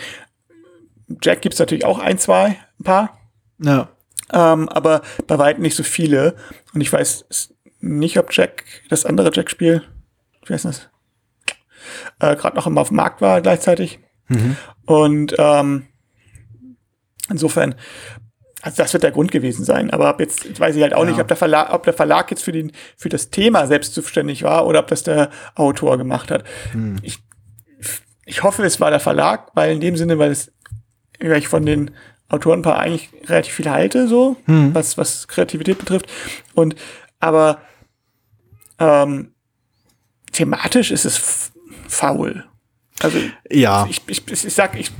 Jack 1.21 1.41
gibt's 1.41 1.59
natürlich 1.59 1.85
auch 1.85 1.99
ein, 1.99 2.17
zwei, 2.17 2.57
ein 2.79 2.83
paar, 2.83 3.19
Ja. 3.59 3.89
ähm, 4.33 4.67
aber 4.69 5.01
bei 5.27 5.37
weitem 5.37 5.61
nicht 5.61 5.75
so 5.75 5.83
viele. 5.83 6.35
Und 6.73 6.81
ich 6.81 6.91
weiß 6.91 7.25
nicht, 7.79 8.17
ob 8.17 8.33
Jack, 8.33 8.63
das 8.89 9.05
andere 9.05 9.29
Jack-Spiel, 9.31 9.83
wie 10.47 10.53
heißt 10.53 10.65
das? 10.65 10.89
Äh, 12.19 12.35
gerade 12.35 12.55
noch 12.55 12.65
immer 12.65 12.81
auf 12.81 12.87
dem 12.87 12.97
Markt 12.97 13.21
war 13.21 13.39
gleichzeitig. 13.41 13.99
Und 14.87 15.35
ähm, 15.37 15.85
insofern, 17.29 17.75
also 18.66 18.78
das 18.82 18.93
wird 18.93 19.03
der 19.03 19.11
Grund 19.11 19.32
gewesen 19.32 19.63
sein. 19.63 19.91
Aber 19.91 20.07
ab 20.07 20.20
jetzt 20.20 20.59
weiß 20.59 20.76
ich 20.76 20.82
halt 20.82 20.95
auch 20.95 21.03
Ja. 21.05 21.11
nicht, 21.11 21.20
ob 21.22 21.28
der 21.28 21.38
Verlag, 21.38 21.72
ob 21.72 21.84
der 21.84 21.93
Verlag 21.93 22.32
jetzt 22.32 22.43
für 22.43 22.51
den 22.51 22.72
für 22.97 23.09
das 23.09 23.30
Thema 23.30 23.68
selbst 23.68 23.93
zuständig 23.93 24.41
war 24.43 24.66
oder 24.66 24.80
ob 24.80 24.88
das 24.88 25.03
der 25.03 25.30
Autor 25.53 25.97
gemacht 25.99 26.32
hat. 26.32 26.43
Ich, 27.03 27.20
ich 28.26 28.41
hoffe, 28.41 28.63
es 28.63 28.80
war 28.82 28.89
der 28.89 28.99
Verlag, 28.99 29.51
weil 29.53 29.72
in 29.74 29.80
dem 29.82 29.95
Sinne, 29.95 30.18
weil 30.18 30.32
es 30.32 30.51
weil 31.20 31.38
ich 31.38 31.47
von 31.47 31.66
den 31.66 31.91
Autorenpaar 32.28 32.80
eigentlich 32.80 33.09
relativ 33.28 33.53
viel 33.53 33.70
halte, 33.70 34.07
so, 34.07 34.36
was, 34.47 34.97
was 34.97 35.28
Kreativität 35.28 35.78
betrifft. 35.78 36.07
Und 36.55 36.76
aber 37.20 37.61
ähm, 38.80 39.34
thematisch 40.32 40.89
ist 40.91 41.05
es 41.05 41.51
faul. 41.88 42.43
Also 42.99 43.20
Ja. 43.51 43.86
ich, 43.89 44.01
ich, 44.07 44.28
ich 44.28 44.53
sag, 44.53 44.76
ich, 44.80 44.91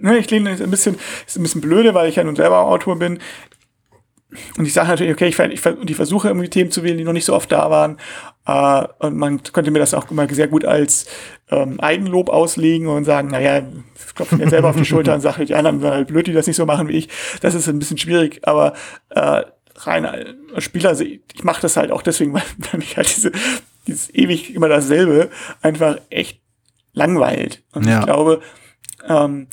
ne, 0.00 0.18
ich 0.18 0.30
lehne 0.30 0.50
ein 0.50 0.70
bisschen, 0.70 0.96
ist 1.26 1.36
ein 1.36 1.42
bisschen 1.42 1.60
blöde, 1.60 1.94
weil 1.94 2.08
ich 2.08 2.16
ja 2.16 2.24
nun 2.24 2.36
selber 2.36 2.60
Autor 2.60 2.98
bin. 2.98 3.18
Und 4.58 4.66
ich 4.66 4.74
sage 4.74 4.88
natürlich, 4.88 5.12
okay, 5.12 5.28
ich, 5.28 5.38
ich, 5.38 5.66
und 5.66 5.88
ich 5.88 5.96
versuche 5.96 6.28
irgendwie 6.28 6.50
Themen 6.50 6.70
zu 6.70 6.82
wählen, 6.84 6.98
die 6.98 7.04
noch 7.04 7.14
nicht 7.14 7.24
so 7.24 7.34
oft 7.34 7.50
da 7.50 7.70
waren. 7.70 7.96
Äh, 8.46 8.86
und 8.98 9.16
man 9.16 9.42
könnte 9.42 9.70
mir 9.70 9.78
das 9.78 9.94
auch 9.94 10.10
immer 10.10 10.28
sehr 10.28 10.48
gut 10.48 10.66
als 10.66 11.06
ähm, 11.50 11.80
Eigenlob 11.80 12.28
auslegen 12.28 12.88
und 12.88 13.04
sagen, 13.04 13.28
naja, 13.28 13.62
ich 14.06 14.14
klopfe 14.14 14.36
mir 14.36 14.50
selber 14.50 14.68
auf 14.68 14.76
die 14.76 14.84
Schulter 14.84 15.14
und 15.14 15.22
sage, 15.22 15.46
die 15.46 15.54
anderen 15.54 15.80
sind 15.80 15.90
halt 15.90 16.08
blöd, 16.08 16.26
die 16.26 16.34
das 16.34 16.46
nicht 16.46 16.56
so 16.56 16.66
machen 16.66 16.88
wie 16.88 16.98
ich. 16.98 17.08
Das 17.40 17.54
ist 17.54 17.68
ein 17.68 17.78
bisschen 17.78 17.96
schwierig, 17.96 18.40
aber 18.46 18.74
äh, 19.10 19.44
rein 19.76 20.04
als 20.04 20.64
Spieler, 20.64 20.90
also 20.90 21.04
ich, 21.04 21.20
ich 21.34 21.42
mache 21.44 21.62
das 21.62 21.78
halt 21.78 21.90
auch 21.90 22.02
deswegen, 22.02 22.32
weil, 22.34 22.42
weil 22.70 22.80
mich 22.80 22.98
halt 22.98 23.08
diese, 23.16 23.32
dieses 23.86 24.14
ewig 24.14 24.54
immer 24.54 24.68
dasselbe 24.68 25.30
einfach 25.62 25.96
echt 26.10 26.40
langweilt. 26.92 27.62
Und 27.72 27.86
Ja. 27.86 28.00
ich 28.00 28.04
glaube, 28.04 28.42
ähm, 29.08 29.46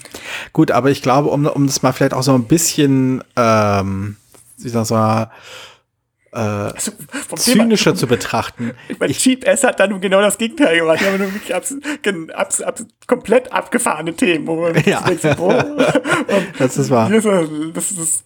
Gut, 0.53 0.71
aber 0.71 0.89
ich 0.91 1.01
glaube, 1.01 1.29
um, 1.29 1.45
um 1.45 1.67
das 1.67 1.81
mal 1.81 1.91
vielleicht 1.93 2.13
auch 2.13 2.23
so 2.23 2.33
ein 2.33 2.43
bisschen, 2.45 3.23
ähm, 3.35 4.17
wie 4.57 4.69
soll 4.69 4.81
ich 4.83 4.87
sagen, 4.87 5.31
äh, 6.33 6.37
also 6.39 6.91
vom 7.27 7.39
Thema, 7.39 7.63
zynischer 7.63 7.95
zu 7.95 8.07
betrachten. 8.07 8.71
Ich 8.89 8.99
meine, 8.99 9.13
Cheap 9.13 9.45
S 9.45 9.63
hat 9.63 9.79
dann 9.79 9.99
genau 10.01 10.21
das 10.21 10.37
Gegenteil 10.37 10.79
gemacht. 10.79 10.99
Die 11.01 11.05
haben 11.05 11.17
nur 11.17 11.33
wirklich 11.33 11.55
abs 11.55 11.73
abs 12.35 12.61
abs 12.61 12.85
komplett 13.07 13.51
abgefahrene 13.53 14.13
Themen, 14.13 14.45
wo 14.47 14.55
man 14.61 14.75
Ja. 14.85 15.01
denkt, 15.01 15.21
so, 15.21 15.29
Das 16.57 16.77
ist 16.77 16.89
wahr. 16.89 17.09
ist 17.11 17.25
das, 17.73 17.91
ist 17.91 17.99
das 17.99 18.23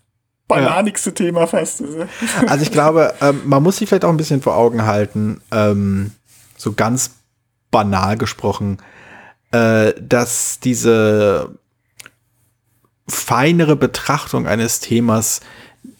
bananigste 0.47 1.13
Thema 1.13 1.45
fast. 1.45 1.83
Also 2.47 2.63
ich 2.63 2.71
glaube, 2.71 3.13
ähm, 3.21 3.41
man 3.45 3.61
muss 3.61 3.77
sich 3.77 3.87
vielleicht 3.87 4.05
auch 4.05 4.09
ein 4.09 4.17
bisschen 4.17 4.41
vor 4.41 4.55
Augen 4.55 4.85
halten, 4.87 5.41
ähm, 5.51 6.11
so 6.57 6.73
ganz 6.73 7.11
banal 7.69 8.17
gesprochen, 8.17 8.79
äh, 9.51 9.93
dass 9.99 10.59
diese 10.59 11.57
feinere 13.07 13.75
Betrachtung 13.75 14.47
eines 14.47 14.79
Themas 14.79 15.41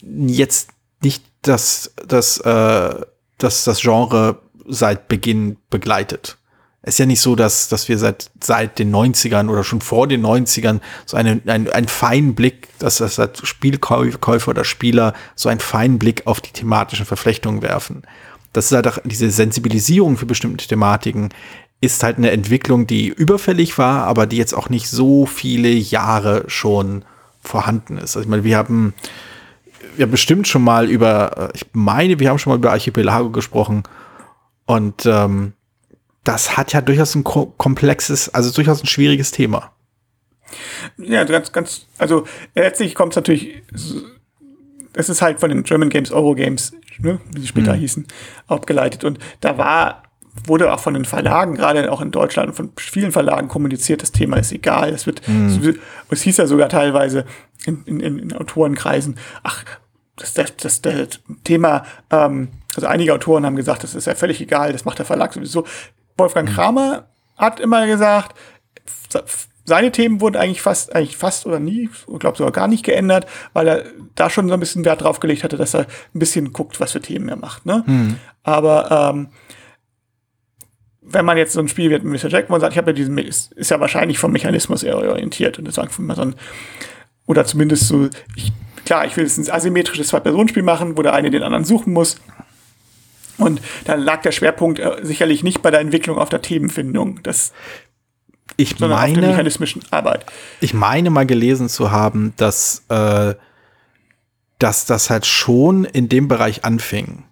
jetzt 0.01 0.69
nicht 1.01 1.23
das, 1.41 1.93
das, 2.07 2.37
äh, 2.39 2.95
das, 3.37 3.63
das 3.63 3.81
Genre 3.81 4.41
seit 4.67 5.07
Beginn 5.07 5.57
begleitet. 5.69 6.37
Es 6.81 6.95
ist 6.95 6.99
ja 6.99 7.05
nicht 7.05 7.21
so, 7.21 7.35
dass, 7.35 7.67
dass 7.67 7.89
wir 7.89 7.97
seit, 7.97 8.31
seit 8.41 8.79
den 8.79 8.93
90ern 8.93 9.49
oder 9.49 9.63
schon 9.63 9.81
vor 9.81 10.07
den 10.07 10.25
90ern 10.25 10.79
so 11.05 11.17
einen, 11.17 11.47
einen, 11.47 11.69
einen 11.69 11.87
feinen 11.87 12.35
Blick, 12.35 12.69
dass 12.79 12.97
das 12.97 13.19
als 13.19 13.45
Spielkäufer 13.45 14.49
oder 14.49 14.63
Spieler 14.63 15.13
so 15.35 15.49
einen 15.49 15.59
feinen 15.59 15.99
Blick 15.99 16.25
auf 16.25 16.39
die 16.39 16.53
thematischen 16.53 17.05
Verflechtungen 17.05 17.61
werfen. 17.61 18.03
Das 18.53 18.65
ist 18.65 18.71
halt 18.71 18.87
auch 18.87 18.97
diese 19.03 19.29
Sensibilisierung 19.29 20.17
für 20.17 20.25
bestimmte 20.25 20.67
Thematiken 20.67 21.29
ist 21.81 22.03
halt 22.03 22.17
eine 22.17 22.31
Entwicklung, 22.31 22.87
die 22.87 23.07
überfällig 23.07 23.77
war, 23.77 24.03
aber 24.03 24.25
die 24.25 24.37
jetzt 24.37 24.53
auch 24.53 24.69
nicht 24.69 24.89
so 24.89 25.25
viele 25.25 25.69
Jahre 25.69 26.43
schon 26.47 27.05
vorhanden 27.41 27.97
ist. 27.97 28.17
Also 28.17 28.21
ich 28.21 28.27
meine, 28.27 28.43
wir 28.43 28.57
haben, 28.57 28.93
wir 29.95 30.03
haben 30.03 30.11
bestimmt 30.11 30.47
schon 30.47 30.63
mal 30.63 30.89
über, 30.89 31.51
äh, 31.53 31.55
ich 31.55 31.65
meine, 31.71 32.19
wir 32.19 32.29
haben 32.29 32.39
schon 32.39 32.51
mal 32.51 32.57
über 32.57 32.71
Archipelago 32.71 33.29
gesprochen 33.29 33.83
und 34.65 35.05
ähm, 35.05 35.53
das 36.23 36.57
hat 36.57 36.73
ja 36.73 36.81
durchaus 36.81 37.15
ein 37.15 37.23
komplexes, 37.23 38.29
also 38.33 38.51
durchaus 38.51 38.83
ein 38.83 38.87
schwieriges 38.87 39.31
Thema. 39.31 39.71
Ja, 40.97 41.23
ganz, 41.23 41.51
ganz, 41.51 41.85
also 41.97 42.25
letztlich 42.55 42.93
kommt 42.93 43.13
es 43.13 43.15
natürlich, 43.15 43.63
es 44.93 45.09
ist 45.09 45.21
halt 45.21 45.39
von 45.39 45.49
den 45.49 45.63
German 45.63 45.89
Games, 45.89 46.11
Euro 46.11 46.35
Games, 46.35 46.73
ne, 46.99 47.19
wie 47.33 47.41
sie 47.41 47.47
später 47.47 47.75
mhm. 47.75 47.79
hießen, 47.79 48.07
abgeleitet. 48.47 49.03
Und 49.03 49.19
da 49.39 49.57
war, 49.57 50.03
wurde 50.45 50.71
auch 50.73 50.79
von 50.79 50.93
den 50.93 51.05
Verlagen, 51.05 51.55
gerade 51.55 51.91
auch 51.91 52.01
in 52.01 52.11
Deutschland, 52.11 52.55
von 52.55 52.71
vielen 52.77 53.11
Verlagen 53.11 53.47
kommuniziert, 53.47 54.01
das 54.01 54.11
Thema 54.11 54.37
ist 54.37 54.51
egal. 54.51 54.89
Es 54.89 55.05
wird, 55.05 55.27
mhm. 55.27 55.79
es 56.09 56.21
hieß 56.21 56.37
ja 56.37 56.47
sogar 56.47 56.69
teilweise 56.69 57.25
in, 57.65 57.83
in, 57.85 58.19
in 58.19 58.33
Autorenkreisen, 58.33 59.17
ach, 59.43 59.63
das, 60.15 60.33
das, 60.33 60.55
das, 60.57 60.81
das 60.81 61.21
Thema, 61.43 61.85
ähm, 62.11 62.49
also 62.75 62.87
einige 62.87 63.13
Autoren 63.13 63.45
haben 63.45 63.55
gesagt, 63.55 63.83
das 63.83 63.95
ist 63.95 64.05
ja 64.05 64.15
völlig 64.15 64.41
egal, 64.41 64.73
das 64.73 64.85
macht 64.85 64.99
der 64.99 65.05
Verlag 65.05 65.33
sowieso. 65.33 65.65
Wolfgang 66.17 66.49
mhm. 66.49 66.53
Kramer 66.53 67.07
hat 67.37 67.59
immer 67.59 67.87
gesagt, 67.87 68.35
seine 69.65 69.91
Themen 69.91 70.19
wurden 70.19 70.35
eigentlich 70.35 70.61
fast, 70.61 70.93
eigentlich 70.95 71.15
fast 71.15 71.45
oder 71.45 71.59
nie, 71.59 71.89
ich 71.89 72.19
glaube 72.19 72.37
sogar 72.37 72.51
gar 72.51 72.67
nicht 72.67 72.83
geändert, 72.83 73.27
weil 73.53 73.67
er 73.67 73.83
da 74.15 74.29
schon 74.29 74.47
so 74.47 74.53
ein 74.53 74.59
bisschen 74.59 74.83
Wert 74.83 75.01
drauf 75.01 75.19
gelegt 75.19 75.43
hatte, 75.43 75.57
dass 75.57 75.73
er 75.73 75.81
ein 76.13 76.19
bisschen 76.19 76.51
guckt, 76.51 76.79
was 76.79 76.91
für 76.91 77.01
Themen 77.01 77.29
er 77.29 77.37
macht. 77.37 77.65
Ne? 77.65 77.83
Mhm. 77.85 78.17
Aber 78.43 79.11
ähm, 79.13 79.29
wenn 81.11 81.25
man 81.25 81.37
jetzt 81.37 81.53
so 81.53 81.59
ein 81.59 81.67
Spiel 81.67 81.89
wird 81.89 82.03
mit 82.03 82.23
Mr. 82.23 82.29
Jack, 82.29 82.49
man 82.49 82.61
sagt, 82.61 82.73
ich 82.73 82.77
habe 82.77 82.91
ja 82.91 82.93
diesen, 82.93 83.17
ist, 83.17 83.51
ist, 83.53 83.71
ja 83.71 83.79
wahrscheinlich 83.79 84.19
vom 84.19 84.31
Mechanismus 84.31 84.83
eher 84.83 84.97
orientiert 84.97 85.59
und 85.59 85.67
das 85.67 85.79
einfach 85.79 85.99
mal 85.99 86.15
so 86.15 86.21
ein, 86.23 86.35
oder 87.25 87.45
zumindest 87.45 87.87
so, 87.87 88.09
ich, 88.35 88.51
klar, 88.85 89.05
ich 89.05 89.15
will 89.17 89.23
jetzt 89.23 89.37
ein 89.37 89.49
asymmetrisches 89.51 90.07
Zwei-Personen-Spiel 90.07 90.63
machen, 90.63 90.97
wo 90.97 91.01
der 91.01 91.13
eine 91.13 91.29
den 91.29 91.43
anderen 91.43 91.65
suchen 91.65 91.93
muss. 91.93 92.17
Und 93.37 93.61
da 93.85 93.95
lag 93.95 94.21
der 94.21 94.31
Schwerpunkt 94.31 94.79
äh, 94.79 94.97
sicherlich 95.03 95.43
nicht 95.43 95.61
bei 95.61 95.71
der 95.71 95.79
Entwicklung 95.79 96.17
auf 96.17 96.29
der 96.29 96.41
Themenfindung. 96.41 97.21
Das 97.23 97.53
ich 98.57 98.79
meine, 98.79 99.21
mechanistischen 99.21 99.83
Arbeit. 99.91 100.25
Ich 100.59 100.73
meine 100.73 101.09
mal 101.09 101.25
gelesen 101.25 101.69
zu 101.69 101.91
haben, 101.91 102.33
dass, 102.35 102.83
äh, 102.89 103.35
dass 104.57 104.85
das 104.85 105.09
halt 105.09 105.25
schon 105.25 105.85
in 105.85 106.09
dem 106.09 106.27
Bereich 106.27 106.65
anfing. 106.65 107.23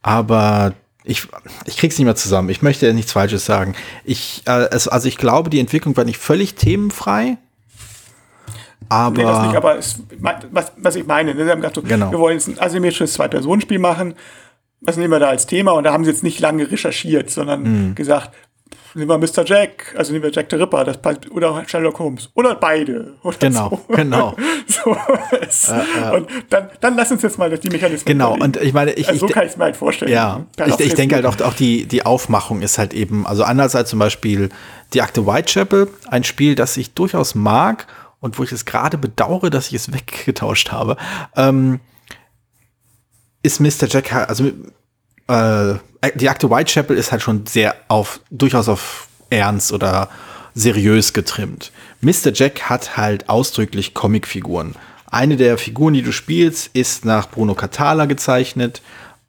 Aber 0.00 0.74
ich, 1.04 1.26
ich 1.66 1.76
krieg's 1.76 1.98
nicht 1.98 2.04
mehr 2.04 2.14
zusammen. 2.14 2.48
Ich 2.48 2.62
möchte 2.62 2.86
ja 2.86 2.92
nichts 2.92 3.12
Falsches 3.12 3.44
sagen. 3.44 3.74
Ich, 4.04 4.42
äh, 4.46 4.68
es, 4.70 4.88
also 4.88 5.08
ich 5.08 5.18
glaube, 5.18 5.50
die 5.50 5.60
Entwicklung 5.60 5.96
war 5.96 6.04
nicht 6.04 6.18
völlig 6.18 6.54
themenfrei. 6.54 7.38
Aber, 8.88 9.16
nee, 9.16 9.22
das 9.22 9.46
nicht, 9.46 9.56
aber 9.56 9.78
es, 9.78 10.02
was, 10.50 10.72
was 10.76 10.96
ich 10.96 11.06
meine, 11.06 11.34
ne, 11.34 11.44
sie 11.44 11.50
haben 11.50 11.60
gesagt, 11.60 11.76
so, 11.76 11.82
genau. 11.82 12.10
wir 12.10 12.18
wollen 12.18 12.36
jetzt 12.36 12.48
ein 12.48 12.60
asymmetrisches 12.60 13.14
Zwei-Personen-Spiel 13.14 13.78
machen. 13.78 14.14
Was 14.80 14.96
nehmen 14.96 15.12
wir 15.12 15.18
da 15.18 15.28
als 15.28 15.46
Thema? 15.46 15.72
Und 15.72 15.84
da 15.84 15.92
haben 15.92 16.04
sie 16.04 16.10
jetzt 16.10 16.22
nicht 16.22 16.40
lange 16.40 16.70
recherchiert, 16.70 17.30
sondern 17.30 17.62
mhm. 17.62 17.94
gesagt, 17.94 18.32
nehmen 18.94 19.08
wir 19.08 19.18
Mr. 19.18 19.44
Jack, 19.44 19.94
also 19.96 20.12
nehmen 20.12 20.24
wir 20.24 20.32
Jack 20.32 20.46
the 20.50 20.56
Ripper, 20.56 20.84
das 20.84 20.98
passt, 21.00 21.30
oder 21.30 21.62
Sherlock 21.66 21.98
Holmes, 21.98 22.30
oder 22.34 22.54
beide. 22.54 23.14
Oder 23.22 23.36
genau, 23.38 23.68
so. 23.70 23.80
genau. 23.94 24.36
so 24.66 24.96
äh, 25.32 26.10
äh. 26.10 26.16
Und 26.16 26.28
dann, 26.50 26.70
dann 26.80 26.96
lass 26.96 27.10
uns 27.10 27.22
jetzt 27.22 27.38
mal 27.38 27.50
die 27.56 27.68
Mechanismen. 27.68 28.06
Genau, 28.06 28.34
und 28.34 28.56
ich 28.56 28.72
meine, 28.72 28.92
ich, 28.92 29.08
also 29.08 29.26
so 29.26 29.32
kann 29.32 29.44
ich 29.44 29.52
es 29.52 29.56
mir 29.56 29.64
halt 29.64 29.76
vorstellen. 29.76 30.12
Ja, 30.12 30.44
ich, 30.66 30.80
ich 30.80 30.94
denke 30.94 31.14
halt 31.16 31.26
auch, 31.26 31.40
auch 31.40 31.54
die, 31.54 31.86
die 31.86 32.04
Aufmachung 32.04 32.62
ist 32.62 32.78
halt 32.78 32.94
eben, 32.94 33.26
also 33.26 33.44
anders 33.44 33.74
als 33.74 33.90
zum 33.90 33.98
Beispiel 33.98 34.50
die 34.92 35.02
Akte 35.02 35.26
Whitechapel, 35.26 35.88
ein 36.10 36.24
Spiel, 36.24 36.54
das 36.54 36.76
ich 36.76 36.94
durchaus 36.94 37.34
mag 37.34 37.86
und 38.20 38.38
wo 38.38 38.44
ich 38.44 38.52
es 38.52 38.64
gerade 38.64 38.98
bedauere, 38.98 39.50
dass 39.50 39.68
ich 39.68 39.74
es 39.74 39.92
weggetauscht 39.92 40.72
habe, 40.72 40.96
ähm, 41.36 41.80
ist 43.42 43.60
Mr. 43.60 43.88
Jack, 43.88 44.12
also 44.12 44.50
äh, 45.28 45.74
die 46.16 46.28
Akte 46.28 46.50
Whitechapel 46.50 46.96
ist 46.96 47.12
halt 47.12 47.22
schon 47.22 47.46
sehr 47.46 47.74
auf, 47.88 48.20
durchaus 48.30 48.68
auf 48.68 49.08
ernst 49.30 49.72
oder 49.72 50.08
seriös 50.54 51.12
getrimmt. 51.12 51.72
Mr. 52.00 52.32
Jack 52.32 52.62
hat 52.62 52.96
halt 52.96 53.28
ausdrücklich 53.28 53.94
Comicfiguren. 53.94 54.74
Eine 55.06 55.36
der 55.36 55.58
Figuren, 55.58 55.94
die 55.94 56.02
du 56.02 56.12
spielst, 56.12 56.70
ist 56.74 57.04
nach 57.04 57.30
Bruno 57.30 57.54
Catala 57.54 58.06
gezeichnet. 58.06 58.82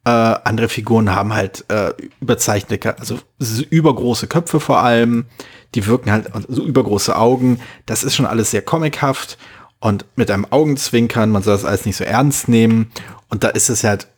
Äh, 0.04 0.10
andere 0.10 0.68
Figuren 0.68 1.14
haben 1.14 1.34
halt 1.34 1.64
äh, 1.68 1.92
überzeichnete, 2.20 2.98
also 2.98 3.18
übergroße 3.38 4.26
Köpfe 4.26 4.60
vor 4.60 4.78
allem. 4.78 5.26
Die 5.74 5.86
wirken 5.86 6.10
halt 6.10 6.26
so 6.26 6.32
also 6.48 6.64
übergroße 6.64 7.16
Augen. 7.16 7.60
Das 7.86 8.04
ist 8.04 8.14
schon 8.14 8.26
alles 8.26 8.50
sehr 8.50 8.62
comichaft 8.62 9.38
und 9.80 10.04
mit 10.16 10.30
einem 10.30 10.46
Augenzwinkern. 10.50 11.30
Man 11.30 11.42
soll 11.42 11.54
das 11.54 11.64
alles 11.64 11.86
nicht 11.86 11.96
so 11.96 12.04
ernst 12.04 12.48
nehmen. 12.48 12.90
Und 13.28 13.44
da 13.44 13.48
ist 13.48 13.68
es 13.68 13.84
halt 13.84 14.08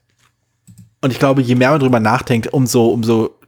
und 1.07 1.13
ich 1.13 1.21
glaube, 1.21 1.41
je 1.41 1.55
mehr 1.55 1.71
man 1.71 1.79
drüber 1.79 2.01
nachdenkt, 2.01 2.53
umso, 2.53 2.89
umso 2.89 3.39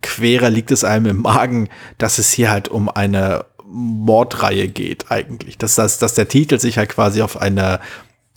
querer 0.00 0.48
liegt 0.48 0.70
es 0.70 0.82
einem 0.82 1.04
im 1.04 1.20
Magen, 1.20 1.68
dass 1.98 2.16
es 2.16 2.32
hier 2.32 2.50
halt 2.50 2.68
um 2.68 2.88
eine 2.88 3.44
Mordreihe 3.66 4.66
geht 4.66 5.10
eigentlich. 5.10 5.58
Dass, 5.58 5.74
das, 5.74 5.98
dass 5.98 6.14
der 6.14 6.28
Titel 6.28 6.58
sich 6.58 6.78
halt 6.78 6.88
quasi 6.88 7.20
auf 7.20 7.38
eine 7.38 7.80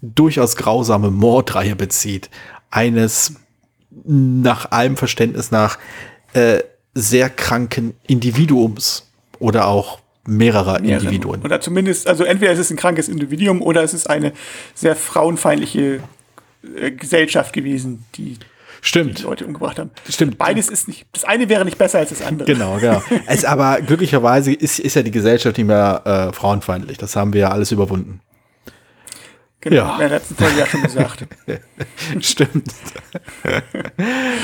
durchaus 0.01 0.57
grausame 0.57 1.09
Mordreihe 1.09 1.77
bezieht. 1.77 2.29
Eines 2.69 3.35
nach 4.03 4.71
allem 4.71 4.97
Verständnis 4.97 5.51
nach 5.51 5.79
äh, 6.33 6.59
sehr 6.93 7.29
kranken 7.29 7.93
Individuums 8.07 9.09
oder 9.39 9.67
auch 9.67 9.99
mehrerer 10.25 10.81
Mehrere. 10.81 11.05
Individuen. 11.05 11.43
Oder 11.43 11.61
zumindest, 11.61 12.09
also 12.09 12.25
entweder 12.25 12.51
ist 12.51 12.59
es 12.59 12.71
ein 12.71 12.77
krankes 12.77 13.07
Individuum 13.07 13.61
oder 13.61 13.83
es 13.83 13.93
ist 13.93 14.09
eine 14.09 14.33
sehr 14.73 14.97
frauenfeindliche 14.97 16.01
äh, 16.77 16.91
Gesellschaft 16.91 17.53
gewesen, 17.53 18.03
die 18.15 18.37
Stimmt. 18.85 19.17
die 19.17 19.23
Leute 19.23 19.45
umgebracht 19.47 19.79
haben. 19.79 19.89
Stimmt. 20.07 20.37
Beides 20.37 20.69
ist 20.69 20.87
nicht, 20.87 21.07
das 21.11 21.23
eine 21.23 21.49
wäre 21.49 21.65
nicht 21.65 21.79
besser 21.79 21.97
als 21.99 22.09
das 22.09 22.21
andere. 22.21 22.45
Genau, 22.51 22.77
genau. 22.77 23.01
es, 23.25 23.43
aber 23.43 23.81
glücklicherweise 23.81 24.53
ist, 24.53 24.77
ist 24.77 24.95
ja 24.95 25.01
die 25.01 25.09
Gesellschaft 25.09 25.57
nicht 25.57 25.65
mehr 25.65 26.01
äh, 26.05 26.33
frauenfeindlich. 26.33 26.99
Das 26.99 27.15
haben 27.15 27.33
wir 27.33 27.41
ja 27.41 27.49
alles 27.49 27.71
überwunden. 27.71 28.21
Genau, 29.61 29.77
ja. 29.77 29.93
in 29.93 29.99
der 30.01 30.09
letzten 30.09 30.35
Folge 30.35 30.59
ja 30.59 30.67
schon 30.67 30.83
gesagt. 30.83 31.25
Stimmt. 32.19 32.71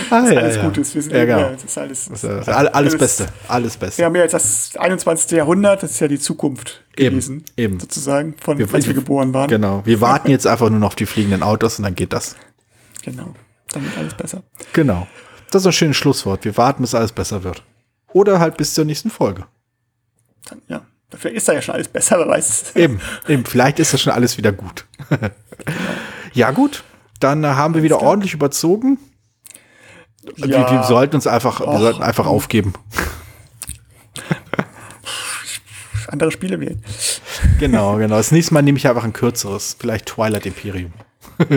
ah, 0.09 0.19
ist 0.19 0.31
ja, 0.31 0.39
alles 0.39 0.55
ja. 0.55 0.63
Gutes. 0.63 0.95
Wir 0.95 1.01
sind 1.03 1.13
ja, 1.13 1.25
genau. 1.25 1.49
das 1.51 1.63
ist 1.63 1.77
alles, 1.77 2.09
das 2.09 2.23
ist 2.23 2.49
alles, 2.49 2.73
alles 2.73 2.97
Beste. 2.97 3.27
Alles 3.47 3.77
Beste. 3.77 3.99
Wir 3.99 4.05
haben 4.05 4.15
ja 4.15 4.23
jetzt 4.23 4.33
das 4.33 4.71
21. 4.75 5.37
Jahrhundert, 5.37 5.83
das 5.83 5.91
ist 5.91 5.99
ja 5.99 6.07
die 6.07 6.17
Zukunft 6.17 6.83
gewesen. 6.95 7.45
Eben. 7.55 7.79
Sozusagen, 7.79 8.33
von 8.41 8.57
wir, 8.57 8.67
als 8.73 8.87
wir 8.87 8.95
geboren 8.95 9.31
waren. 9.35 9.47
Genau. 9.47 9.83
Wir 9.85 10.01
warten 10.01 10.31
jetzt 10.31 10.47
einfach 10.47 10.71
nur 10.71 10.79
noch 10.79 10.87
auf 10.87 10.95
die 10.95 11.05
fliegenden 11.05 11.43
Autos 11.43 11.77
und 11.77 11.83
dann 11.83 11.93
geht 11.93 12.11
das. 12.11 12.35
Genau. 13.03 13.35
Dann 13.73 13.83
wird 13.83 13.97
alles 13.97 14.13
besser. 14.13 14.43
Genau. 14.73 15.07
Das 15.51 15.63
ist 15.63 15.67
ein 15.67 15.73
schönes 15.73 15.97
Schlusswort. 15.97 16.45
Wir 16.45 16.55
warten, 16.57 16.81
bis 16.81 16.95
alles 16.95 17.11
besser 17.11 17.43
wird. 17.43 17.63
Oder 18.13 18.39
halt 18.39 18.57
bis 18.57 18.73
zur 18.73 18.85
nächsten 18.85 19.09
Folge. 19.09 19.45
Dann, 20.49 20.61
ja. 20.67 20.81
Vielleicht 21.13 21.37
ist 21.37 21.47
da 21.47 21.53
ja 21.53 21.61
schon 21.61 21.75
alles 21.75 21.89
besser, 21.89 22.19
wer 22.19 22.27
weiß. 22.27 22.75
Eben, 22.75 23.01
eben. 23.27 23.45
Vielleicht 23.45 23.79
ist 23.79 23.93
das 23.93 24.01
schon 24.01 24.13
alles 24.13 24.37
wieder 24.37 24.53
gut. 24.53 24.85
ja, 26.33 26.51
gut. 26.51 26.83
Dann 27.19 27.45
haben 27.45 27.73
wir 27.75 27.83
wieder 27.83 27.97
klar. 27.97 28.09
ordentlich 28.09 28.33
überzogen. 28.33 28.97
Ja. 30.37 30.47
Wir, 30.47 30.71
wir, 30.71 30.83
sollten 30.83 31.15
uns 31.15 31.27
einfach, 31.27 31.59
Och. 31.59 31.73
wir 31.73 31.79
sollten 31.79 32.01
einfach 32.01 32.27
aufgeben. 32.27 32.73
Andere 36.07 36.31
Spiele 36.31 36.59
wählen. 36.59 36.83
Genau, 37.59 37.97
genau. 37.97 38.17
Das 38.17 38.31
nächste 38.31 38.53
Mal 38.53 38.61
nehme 38.61 38.77
ich 38.77 38.87
einfach 38.87 39.03
ein 39.03 39.13
kürzeres. 39.13 39.75
Vielleicht 39.79 40.05
Twilight 40.07 40.45
Imperium. 40.45 40.93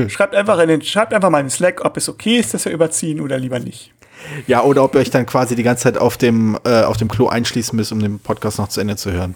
Schreibt 0.08 0.34
einfach 0.34 0.58
in 0.58 0.68
den, 0.68 0.82
schreibt 0.82 1.12
einfach 1.12 1.30
mal 1.30 1.40
in 1.40 1.46
den 1.46 1.50
Slack, 1.50 1.84
ob 1.84 1.96
es 1.96 2.08
okay 2.08 2.38
ist, 2.38 2.54
dass 2.54 2.64
wir 2.64 2.72
überziehen 2.72 3.20
oder 3.20 3.38
lieber 3.38 3.58
nicht. 3.58 3.92
Ja, 4.46 4.62
oder 4.62 4.84
ob 4.84 4.94
ihr 4.94 5.00
euch 5.00 5.10
dann 5.10 5.26
quasi 5.26 5.54
die 5.54 5.62
ganze 5.62 5.84
Zeit 5.84 5.98
auf 5.98 6.16
dem, 6.16 6.58
äh, 6.64 6.82
auf 6.82 6.96
dem 6.96 7.08
Klo 7.08 7.28
einschließen 7.28 7.76
müsst, 7.76 7.92
um 7.92 8.00
den 8.00 8.18
Podcast 8.18 8.58
noch 8.58 8.68
zu 8.68 8.80
Ende 8.80 8.96
zu 8.96 9.12
hören. 9.12 9.34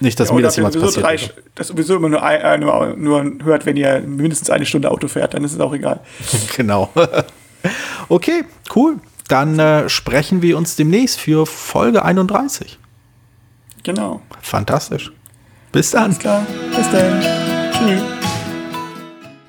Nicht, 0.00 0.20
dass 0.20 0.28
ja, 0.28 0.34
mir 0.34 0.42
das 0.42 0.56
jemals 0.56 0.76
passiert. 0.76 1.04
Drei, 1.04 1.18
das 1.54 1.68
sowieso 1.68 1.96
immer 1.96 2.08
nur, 2.08 2.22
ein, 2.22 2.60
nur, 2.60 2.94
nur 2.96 3.32
hört, 3.44 3.64
wenn 3.64 3.76
ihr 3.76 4.00
mindestens 4.00 4.50
eine 4.50 4.66
Stunde 4.66 4.90
Auto 4.90 5.08
fährt, 5.08 5.34
dann 5.34 5.44
ist 5.44 5.54
es 5.54 5.60
auch 5.60 5.72
egal. 5.72 6.00
genau. 6.56 6.90
okay, 8.08 8.44
cool. 8.74 8.96
Dann 9.28 9.58
äh, 9.58 9.88
sprechen 9.88 10.42
wir 10.42 10.56
uns 10.56 10.76
demnächst 10.76 11.18
für 11.18 11.46
Folge 11.46 12.04
31. 12.04 12.78
Genau. 13.82 14.20
Fantastisch. 14.42 15.12
Bis 15.72 15.90
dann. 15.90 16.04
Alles 16.04 16.18
klar. 16.18 16.46
Bis 16.76 16.90
dann. 16.90 17.55